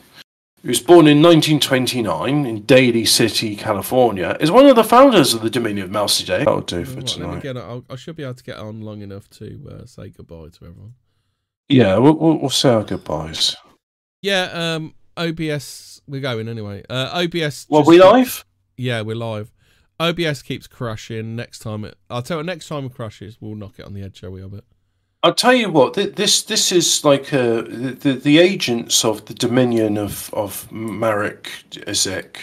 who 0.61 0.67
was 0.69 0.79
born 0.79 1.07
in 1.07 1.21
1929 1.21 2.45
in 2.45 2.61
Daly 2.63 3.05
City, 3.05 3.55
California, 3.55 4.37
is 4.39 4.51
one 4.51 4.65
of 4.67 4.75
the 4.75 4.83
founders 4.83 5.33
of 5.33 5.41
the 5.41 5.49
Dominion 5.49 5.85
of 5.85 5.91
Melchizedek. 5.91 6.45
That'll 6.45 6.61
do 6.61 6.85
for 6.85 6.97
Right, 6.97 7.07
tonight. 7.07 7.41
get. 7.43 7.57
I'll, 7.57 7.83
I 7.89 7.95
should 7.95 8.15
be 8.15 8.23
able 8.23 8.35
to 8.35 8.43
get 8.43 8.57
on 8.57 8.81
long 8.81 9.01
enough 9.01 9.29
to 9.31 9.79
uh, 9.81 9.85
say 9.85 10.09
goodbye 10.09 10.49
to 10.59 10.65
everyone. 10.65 10.93
Yeah, 11.69 11.97
we'll, 11.97 12.13
we'll, 12.17 12.37
we'll 12.37 12.49
say 12.49 12.69
our 12.69 12.83
goodbyes. 12.83 13.55
Yeah. 14.21 14.43
Um. 14.75 14.93
OBS. 15.17 16.01
We're 16.07 16.21
going 16.21 16.47
anyway. 16.47 16.83
Uh. 16.89 17.23
OBS. 17.25 17.65
Well, 17.69 17.83
we 17.83 17.95
keep- 17.97 18.05
live? 18.05 18.45
Yeah, 18.77 19.01
we're 19.01 19.15
live. 19.15 19.51
OBS 19.99 20.41
keeps 20.41 20.65
crashing. 20.67 21.35
Next 21.35 21.59
time 21.59 21.85
it, 21.85 21.95
I'll 22.09 22.21
tell 22.23 22.37
you. 22.39 22.43
Next 22.43 22.67
time 22.67 22.85
it 22.85 22.93
crashes, 22.95 23.37
we'll 23.39 23.55
knock 23.55 23.77
it 23.77 23.85
on 23.85 23.93
the 23.93 24.01
head, 24.01 24.15
shall 24.15 24.31
we? 24.31 24.41
Of 24.41 24.53
it. 24.53 24.63
I'll 25.23 25.35
tell 25.35 25.53
you 25.53 25.69
what. 25.69 25.93
th- 25.93 26.15
This 26.15 26.41
this 26.41 26.71
is 26.71 27.05
like 27.05 27.27
the 27.29 27.95
the 27.99 28.13
the 28.13 28.39
agents 28.39 29.05
of 29.05 29.25
the 29.25 29.33
Dominion 29.33 29.97
of 29.97 30.33
of 30.33 30.71
Marek 30.71 31.49
Ezek. 31.87 32.37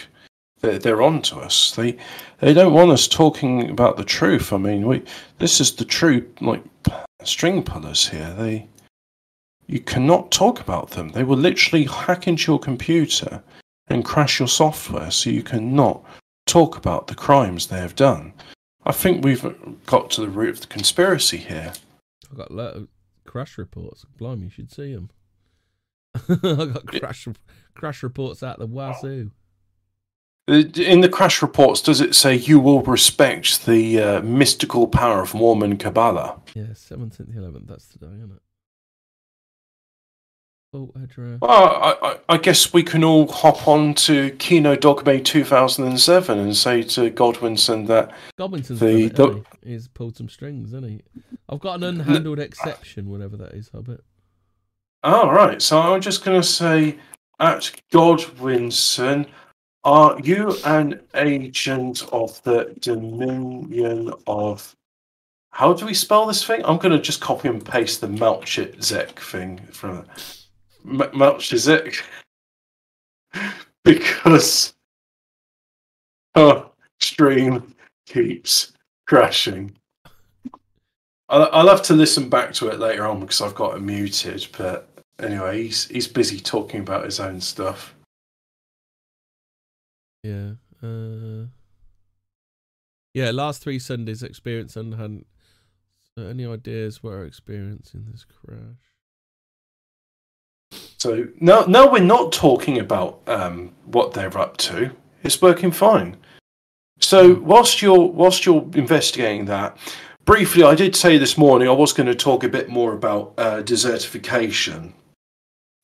They're, 0.61 0.79
they're 0.79 1.01
on 1.01 1.21
to 1.23 1.39
us. 1.39 1.71
They 1.75 1.97
they 2.39 2.53
don't 2.53 2.73
want 2.73 2.91
us 2.91 3.07
talking 3.07 3.69
about 3.69 3.97
the 3.97 4.05
truth. 4.05 4.53
I 4.53 4.57
mean, 4.57 4.87
we 4.87 5.03
this 5.39 5.59
is 5.59 5.75
the 5.75 5.85
true 5.85 6.25
like 6.39 6.63
string 7.23 7.63
pullers 7.63 8.07
here. 8.07 8.33
They 8.37 8.67
you 9.67 9.81
cannot 9.81 10.31
talk 10.31 10.59
about 10.61 10.91
them. 10.91 11.09
They 11.09 11.23
will 11.23 11.37
literally 11.37 11.83
hack 11.85 12.27
into 12.27 12.51
your 12.51 12.59
computer 12.59 13.43
and 13.89 14.05
crash 14.05 14.39
your 14.39 14.47
software, 14.47 15.11
so 15.11 15.29
you 15.29 15.43
cannot 15.43 16.03
talk 16.45 16.77
about 16.77 17.07
the 17.07 17.15
crimes 17.15 17.67
they 17.67 17.79
have 17.79 17.95
done. 17.95 18.33
I 18.85 18.91
think 18.93 19.23
we've 19.23 19.45
got 19.85 20.09
to 20.11 20.21
the 20.21 20.29
root 20.29 20.49
of 20.55 20.61
the 20.61 20.67
conspiracy 20.67 21.37
here. 21.37 21.73
I've 22.31 22.37
got 22.37 22.51
lot 22.51 22.73
of 22.75 22.87
crash 23.25 23.57
reports. 23.57 24.05
Blimey, 24.17 24.45
you 24.45 24.49
should 24.49 24.71
see 24.71 24.93
them. 24.93 25.09
I 26.29 26.65
got 26.65 26.87
crash 26.87 27.27
crash 27.75 28.03
reports 28.03 28.41
out 28.43 28.59
the 28.59 28.67
wazoo. 28.67 29.31
Uh, 30.49 30.63
In 30.75 31.01
the 31.01 31.09
crash 31.09 31.41
reports, 31.41 31.81
does 31.81 32.01
it 32.01 32.15
say 32.15 32.35
you 32.35 32.59
will 32.59 32.81
respect 32.81 33.65
the 33.67 33.99
uh, 34.01 34.21
mystical 34.21 34.87
power 34.87 35.21
of 35.21 35.33
Mormon 35.35 35.77
Kabbalah? 35.77 36.41
Yeah, 36.55 36.73
seventeenth, 36.73 37.35
eleventh. 37.35 37.67
That's 37.67 37.87
today, 37.87 38.07
isn't 38.07 38.31
it? 38.31 38.41
Oh. 40.71 40.91
Well, 41.41 41.49
I, 41.49 41.95
I, 41.99 42.17
I 42.29 42.37
guess 42.37 42.71
we 42.71 42.83
can 42.83 43.03
all 43.03 43.27
hop 43.27 43.67
on 43.67 43.95
to 43.95 44.29
Kino 44.37 44.75
Dogme 44.75 45.23
2007 45.23 46.37
and 46.37 46.55
say 46.55 46.83
to 46.83 47.09
Godwinson 47.09 47.87
that 47.87 48.11
Gobinson's 48.37 48.79
The 48.79 49.05
it, 49.05 49.45
He's 49.67 49.87
pulled 49.87 50.15
some 50.15 50.29
strings, 50.29 50.71
hasn't 50.71 50.91
he? 50.91 51.01
I've 51.49 51.59
got 51.59 51.81
an 51.81 51.97
unhandled 51.97 52.37
exception, 52.37 53.09
whatever 53.09 53.35
that 53.37 53.53
is, 53.53 53.69
Hobbit. 53.69 54.03
All 55.03 55.29
ah, 55.29 55.31
right, 55.31 55.59
so 55.59 55.79
I'm 55.79 56.01
just 56.01 56.23
going 56.23 56.39
to 56.39 56.47
say 56.47 56.99
at 57.39 57.71
Godwinson, 57.91 59.25
are 59.83 60.19
you 60.19 60.55
an 60.65 61.01
agent 61.15 62.03
of 62.11 62.43
the 62.43 62.75
Dominion 62.79 64.13
of. 64.27 64.75
How 65.51 65.73
do 65.73 65.87
we 65.87 65.95
spell 65.95 66.27
this 66.27 66.45
thing? 66.45 66.63
I'm 66.63 66.77
going 66.77 66.91
to 66.91 67.01
just 67.01 67.21
copy 67.21 67.47
and 67.47 67.65
paste 67.65 68.01
the 68.01 68.07
Melchizedek 68.07 69.19
thing 69.19 69.57
from 69.71 70.05
M- 70.89 71.17
Melchizedek 71.17 72.03
because 73.83 74.73
oh, 76.35 76.71
stream 76.99 77.75
keeps 78.05 78.73
crashing. 79.07 79.75
I'll, 81.29 81.67
have 81.67 81.83
to 81.83 81.93
listen 81.93 82.27
back 82.27 82.53
to 82.53 82.69
it 82.69 82.79
later 82.79 83.05
on 83.05 83.19
because 83.19 83.39
I've 83.39 83.53
got 83.53 83.77
it 83.77 83.81
muted. 83.81 84.47
But 84.57 84.89
anyway, 85.19 85.63
he's 85.63 85.87
he's 85.87 86.07
busy 86.07 86.39
talking 86.39 86.81
about 86.81 87.05
his 87.05 87.19
own 87.19 87.39
stuff. 87.39 87.93
Yeah. 90.23 90.53
Uh, 90.81 91.45
yeah, 93.13 93.31
last 93.31 93.61
three 93.61 93.79
Sundays 93.79 94.23
experience 94.23 94.75
and 94.75 94.95
had 94.95 95.23
so 96.17 96.25
any 96.25 96.45
ideas 96.45 97.03
what 97.03 97.13
are 97.13 97.25
experiencing 97.25 98.07
this 98.11 98.25
crash? 98.25 98.88
So 100.99 101.27
no, 101.39 101.65
no, 101.65 101.89
we're 101.89 102.03
not 102.03 102.33
talking 102.33 102.79
about 102.79 103.21
um, 103.27 103.71
what 103.85 104.13
they're 104.13 104.37
up 104.37 104.57
to. 104.57 104.91
It's 105.23 105.41
working 105.41 105.71
fine. 105.71 106.17
So 106.99 107.35
whilst 107.35 107.81
you're 107.81 108.07
whilst 108.07 108.45
you're 108.45 108.69
investigating 108.73 109.45
that, 109.45 109.77
briefly, 110.25 110.63
I 110.63 110.75
did 110.75 110.95
say 110.95 111.17
this 111.17 111.37
morning 111.37 111.69
I 111.69 111.71
was 111.71 111.93
going 111.93 112.07
to 112.07 112.15
talk 112.15 112.43
a 112.43 112.49
bit 112.49 112.69
more 112.69 112.93
about 112.93 113.33
uh, 113.37 113.61
desertification 113.63 114.93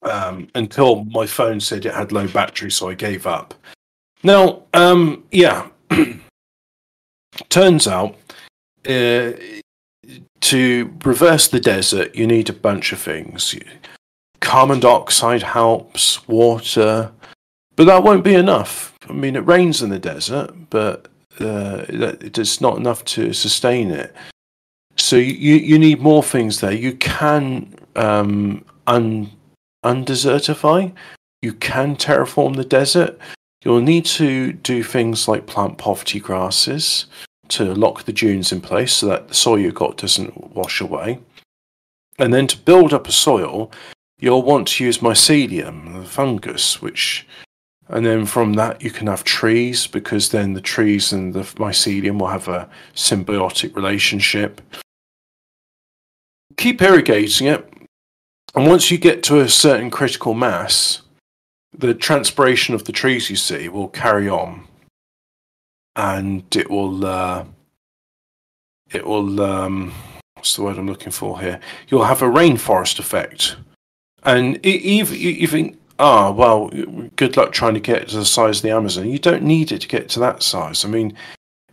um, 0.04 0.50
until 0.54 1.06
my 1.06 1.26
phone 1.26 1.60
said 1.62 1.86
it 1.86 1.94
had 1.94 2.12
low 2.12 2.28
battery, 2.28 2.70
so 2.70 2.90
I 2.90 2.94
gave 2.94 3.26
up. 3.26 3.54
Now, 4.22 4.64
um, 4.74 5.24
yeah, 5.32 5.70
turns 7.50 7.88
out 7.88 8.18
uh, 8.88 9.32
to 10.42 10.94
reverse 11.06 11.48
the 11.48 11.60
desert, 11.60 12.16
you 12.16 12.28
need 12.28 12.50
a 12.50 12.54
bunch 12.54 12.92
of 12.92 13.00
things 13.00 13.56
carbon 14.40 14.80
dioxide 14.80 15.44
helps, 15.44 16.26
water, 16.28 17.12
but 17.76 17.86
that 17.86 18.04
won't 18.04 18.24
be 18.24 18.36
enough. 18.36 18.98
I 19.10 19.14
mean, 19.14 19.36
it 19.36 19.46
rains 19.46 19.82
in 19.82 19.90
the 19.90 20.00
desert, 20.00 20.52
but 20.70 21.08
uh, 21.40 21.86
it's 21.90 22.62
not 22.62 22.78
enough 22.78 23.04
to 23.06 23.34
sustain 23.34 23.92
it. 23.92 24.16
So 24.98 25.18
you 25.18 25.56
you 25.56 25.78
need 25.78 26.00
more 26.00 26.24
things 26.24 26.62
there. 26.62 26.72
You 26.72 26.94
can 26.94 27.76
um, 27.96 28.64
un 28.88 29.32
undesertify. 29.84 30.94
You 31.42 31.54
can 31.54 31.96
terraform 31.96 32.56
the 32.56 32.66
desert. 32.66 33.20
You'll 33.64 33.82
need 33.82 34.06
to 34.06 34.54
do 34.54 34.84
things 34.84 35.28
like 35.28 35.48
plant 35.48 35.78
poverty 35.78 36.20
grasses 36.20 37.08
to 37.50 37.74
lock 37.76 38.04
the 38.04 38.14
dunes 38.14 38.52
in 38.52 38.62
place 38.62 38.94
so 38.94 39.08
that 39.08 39.28
the 39.28 39.34
soil 39.34 39.60
you've 39.60 39.76
got 39.76 39.98
doesn't 39.98 40.56
wash 40.56 40.82
away. 40.82 41.20
And 42.18 42.34
then 42.34 42.48
to 42.48 42.58
build 42.58 42.94
up 42.94 43.08
a 43.08 43.12
soil, 43.12 43.72
you'll 44.20 44.44
want 44.44 44.68
to 44.68 44.84
use 44.84 45.00
mycelium, 45.00 45.94
the 45.94 46.08
fungus, 46.08 46.82
which, 46.82 47.28
and 47.88 48.06
then 48.06 48.26
from 48.26 48.54
that 48.54 48.82
you 48.82 48.90
can 48.90 49.08
have 49.08 49.24
trees 49.24 49.88
because 49.88 50.30
then 50.30 50.54
the 50.54 50.62
trees 50.62 51.12
and 51.12 51.34
the 51.34 51.42
mycelium 51.42 52.20
will 52.20 52.28
have 52.28 52.48
a 52.48 52.70
symbiotic 52.96 53.76
relationship. 53.76 54.62
Keep 56.58 56.82
irrigating 56.82 57.48
it, 57.48 57.68
and 58.56 58.68
once 58.68 58.90
you 58.90 58.98
get 58.98 59.22
to 59.24 59.42
a 59.42 59.50
certain 59.50 59.90
critical 59.90 60.34
mass, 60.34 61.02
the 61.78 61.94
transpiration 61.94 62.74
of 62.74 62.86
the 62.86 62.94
trees 62.94 63.30
you 63.30 63.36
see 63.36 63.68
will 63.68 63.90
carry 63.90 64.30
on, 64.30 64.66
and 65.98 66.44
it 66.56 66.70
will, 66.70 67.06
uh, 67.06 67.44
it 68.92 69.06
will, 69.06 69.42
um, 69.42 69.94
what's 70.36 70.56
the 70.56 70.64
word 70.64 70.78
I'm 70.78 70.88
looking 70.88 71.12
for 71.12 71.42
here? 71.42 71.60
You'll 71.90 72.06
have 72.06 72.22
a 72.22 72.30
rainforest 72.30 72.98
effect 73.00 73.58
and 74.26 74.66
e- 74.66 74.98
you 75.04 75.48
think, 75.48 75.80
ah 76.00 76.32
well, 76.32 76.70
good 77.16 77.38
luck 77.38 77.52
trying 77.52 77.76
to 77.76 77.80
get 77.80 78.10
to 78.10 78.18
the 78.18 78.26
size 78.26 78.58
of 78.58 78.64
the 78.64 78.72
Amazon. 78.72 79.10
You 79.10 79.20
don't 79.20 79.44
need 79.44 79.72
it 79.72 79.82
to 79.82 79.88
get 79.88 80.10
to 80.10 80.20
that 80.20 80.44
size. 80.44 80.84
I 80.84 80.90
mean, 80.90 81.16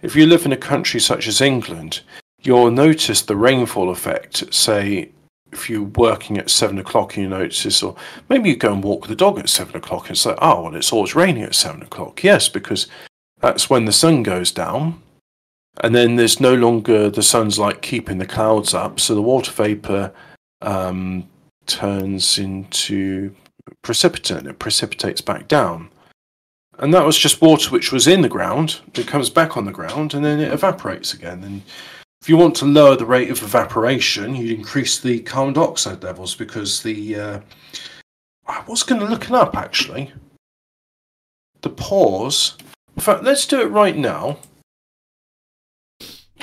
if 0.02 0.14
you 0.14 0.26
live 0.26 0.44
in 0.44 0.52
a 0.52 0.56
country 0.56 1.00
such 1.00 1.26
as 1.26 1.40
England, 1.40 2.00
you'll 2.42 2.70
notice 2.70 3.22
the 3.22 3.36
rainfall 3.36 3.90
effect. 3.90 4.52
Say, 4.54 5.10
if 5.52 5.68
you're 5.68 5.82
working 5.82 6.38
at 6.38 6.50
seven 6.50 6.78
o'clock 6.78 7.16
and 7.16 7.24
you 7.24 7.28
notice, 7.28 7.82
or 7.82 7.94
maybe 8.28 8.50
you 8.50 8.56
go 8.56 8.72
and 8.72 8.82
walk 8.82 9.06
the 9.06 9.16
dog 9.16 9.38
at 9.38 9.48
seven 9.48 9.76
o'clock 9.76 10.08
and 10.08 10.18
say, 10.18 10.34
oh 10.38 10.62
well, 10.62 10.74
it's 10.74 10.92
always 10.92 11.14
raining 11.14 11.42
at 11.42 11.54
seven 11.54 11.82
o'clock. 11.82 12.22
Yes, 12.22 12.48
because 12.48 12.86
that's 13.40 13.68
when 13.68 13.84
the 13.84 13.92
sun 13.92 14.22
goes 14.22 14.52
down. 14.52 15.02
And 15.80 15.94
then 15.94 16.16
there's 16.16 16.38
no 16.38 16.54
longer 16.54 17.08
the 17.08 17.22
sun's 17.22 17.58
like 17.58 17.80
keeping 17.80 18.18
the 18.18 18.26
clouds 18.26 18.74
up, 18.74 19.00
so 19.00 19.14
the 19.14 19.22
water 19.22 19.50
vapor 19.52 20.12
um, 20.60 21.28
turns 21.66 22.38
into 22.38 23.34
precipitate. 23.82 24.38
and 24.38 24.48
It 24.48 24.58
precipitates 24.58 25.20
back 25.20 25.48
down. 25.48 25.90
And 26.78 26.92
that 26.94 27.04
was 27.04 27.18
just 27.18 27.42
water 27.42 27.70
which 27.70 27.92
was 27.92 28.06
in 28.06 28.22
the 28.22 28.28
ground. 28.28 28.80
It 28.94 29.06
comes 29.06 29.30
back 29.30 29.56
on 29.56 29.64
the 29.64 29.72
ground 29.72 30.14
and 30.14 30.24
then 30.24 30.40
it 30.40 30.52
evaporates 30.52 31.14
again. 31.14 31.44
And 31.44 31.62
if 32.20 32.28
you 32.28 32.36
want 32.36 32.56
to 32.56 32.64
lower 32.64 32.96
the 32.96 33.06
rate 33.06 33.30
of 33.30 33.42
evaporation, 33.42 34.34
you 34.34 34.54
increase 34.54 34.98
the 34.98 35.20
carbon 35.20 35.54
dioxide 35.54 36.02
levels 36.02 36.34
because 36.34 36.82
the. 36.82 37.16
Uh, 37.16 37.40
I 38.46 38.62
was 38.66 38.82
going 38.82 39.00
to 39.00 39.06
look 39.06 39.24
it 39.24 39.32
up 39.32 39.56
actually. 39.56 40.12
The 41.60 41.70
pores 41.70 42.56
In 42.96 43.02
fact, 43.02 43.22
let's 43.22 43.46
do 43.46 43.60
it 43.60 43.66
right 43.66 43.96
now. 43.96 44.38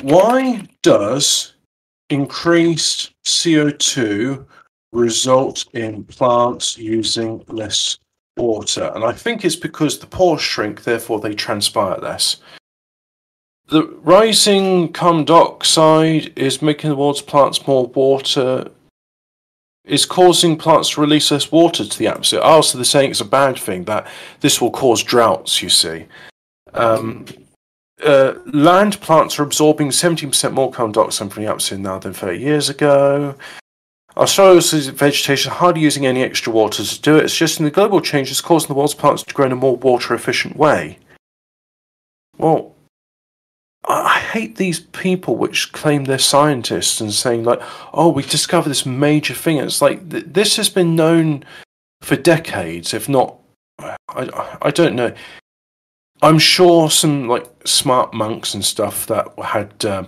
Why 0.01 0.67
does 0.81 1.53
increased 2.09 3.11
CO2 3.25 4.45
result 4.91 5.65
in 5.73 6.03
plants 6.05 6.77
using 6.77 7.43
less 7.47 7.97
water? 8.37 8.91
And 8.95 9.03
I 9.03 9.11
think 9.11 9.43
it's 9.43 9.55
because 9.55 9.99
the 9.99 10.07
pores 10.07 10.41
shrink, 10.41 10.83
therefore 10.83 11.19
they 11.19 11.33
transpire 11.33 11.97
less. 11.97 12.37
The 13.67 13.85
rising 14.01 14.91
carbon 14.93 15.25
dioxide 15.25 16.33
is 16.35 16.61
making 16.61 16.89
the 16.89 16.95
world's 16.95 17.21
plants 17.21 17.67
more 17.67 17.85
water, 17.85 18.71
is 19.85 20.05
causing 20.05 20.57
plants 20.57 20.91
to 20.91 21.01
release 21.01 21.29
less 21.29 21.51
water 21.51 21.85
to 21.85 21.99
the 21.99 22.07
atmosphere. 22.07 22.41
Oh, 22.43 22.61
so 22.61 22.77
they're 22.77 22.85
saying 22.85 23.11
it's 23.11 23.21
a 23.21 23.25
bad 23.25 23.59
thing, 23.59 23.83
that 23.85 24.07
this 24.39 24.59
will 24.59 24.71
cause 24.71 25.03
droughts, 25.03 25.61
you 25.61 25.69
see. 25.69 26.05
Um, 26.73 27.25
uh, 28.03 28.33
land 28.45 28.99
plants 29.01 29.37
are 29.39 29.43
absorbing 29.43 29.89
17% 29.89 30.53
more 30.53 30.71
carbon 30.71 30.93
dioxide 30.93 31.31
from 31.31 31.43
the 31.43 31.49
atmosphere 31.49 31.77
now 31.77 31.99
than 31.99 32.13
30 32.13 32.39
years 32.39 32.69
ago. 32.69 33.35
Our 34.17 34.27
soils 34.27 34.71
vegetation 34.71 35.51
hardly 35.51 35.81
using 35.81 36.05
any 36.05 36.23
extra 36.23 36.51
water 36.51 36.83
to 36.83 37.01
do 37.01 37.17
it. 37.17 37.25
It's 37.25 37.37
just 37.37 37.59
in 37.59 37.65
the 37.65 37.71
global 37.71 38.01
change 38.01 38.27
changes 38.27 38.41
causing 38.41 38.67
the 38.67 38.73
world's 38.73 38.93
plants 38.93 39.23
to 39.23 39.33
grow 39.33 39.45
in 39.45 39.51
a 39.51 39.55
more 39.55 39.77
water 39.77 40.13
efficient 40.13 40.57
way. 40.57 40.97
Well, 42.37 42.75
I 43.85 44.19
hate 44.19 44.57
these 44.57 44.81
people 44.81 45.35
which 45.35 45.71
claim 45.71 46.03
they're 46.03 46.19
scientists 46.19 47.01
and 47.01 47.13
saying 47.13 47.43
like, 47.43 47.61
"Oh, 47.93 48.09
we 48.09 48.23
discovered 48.23 48.69
this 48.69 48.85
major 48.85 49.33
thing." 49.33 49.57
It's 49.57 49.81
like 49.81 50.09
th- 50.09 50.25
this 50.27 50.57
has 50.57 50.69
been 50.69 50.95
known 50.95 51.43
for 52.01 52.15
decades, 52.15 52.93
if 52.93 53.07
not, 53.09 53.37
I 53.79 53.97
I 54.61 54.71
don't 54.71 54.95
know. 54.95 55.13
I'm 56.21 56.39
sure 56.39 56.89
some 56.89 57.27
like 57.27 57.47
smart 57.65 58.13
monks 58.13 58.53
and 58.53 58.63
stuff 58.63 59.05
that 59.07 59.27
had 59.41 59.85
uh, 59.85 60.03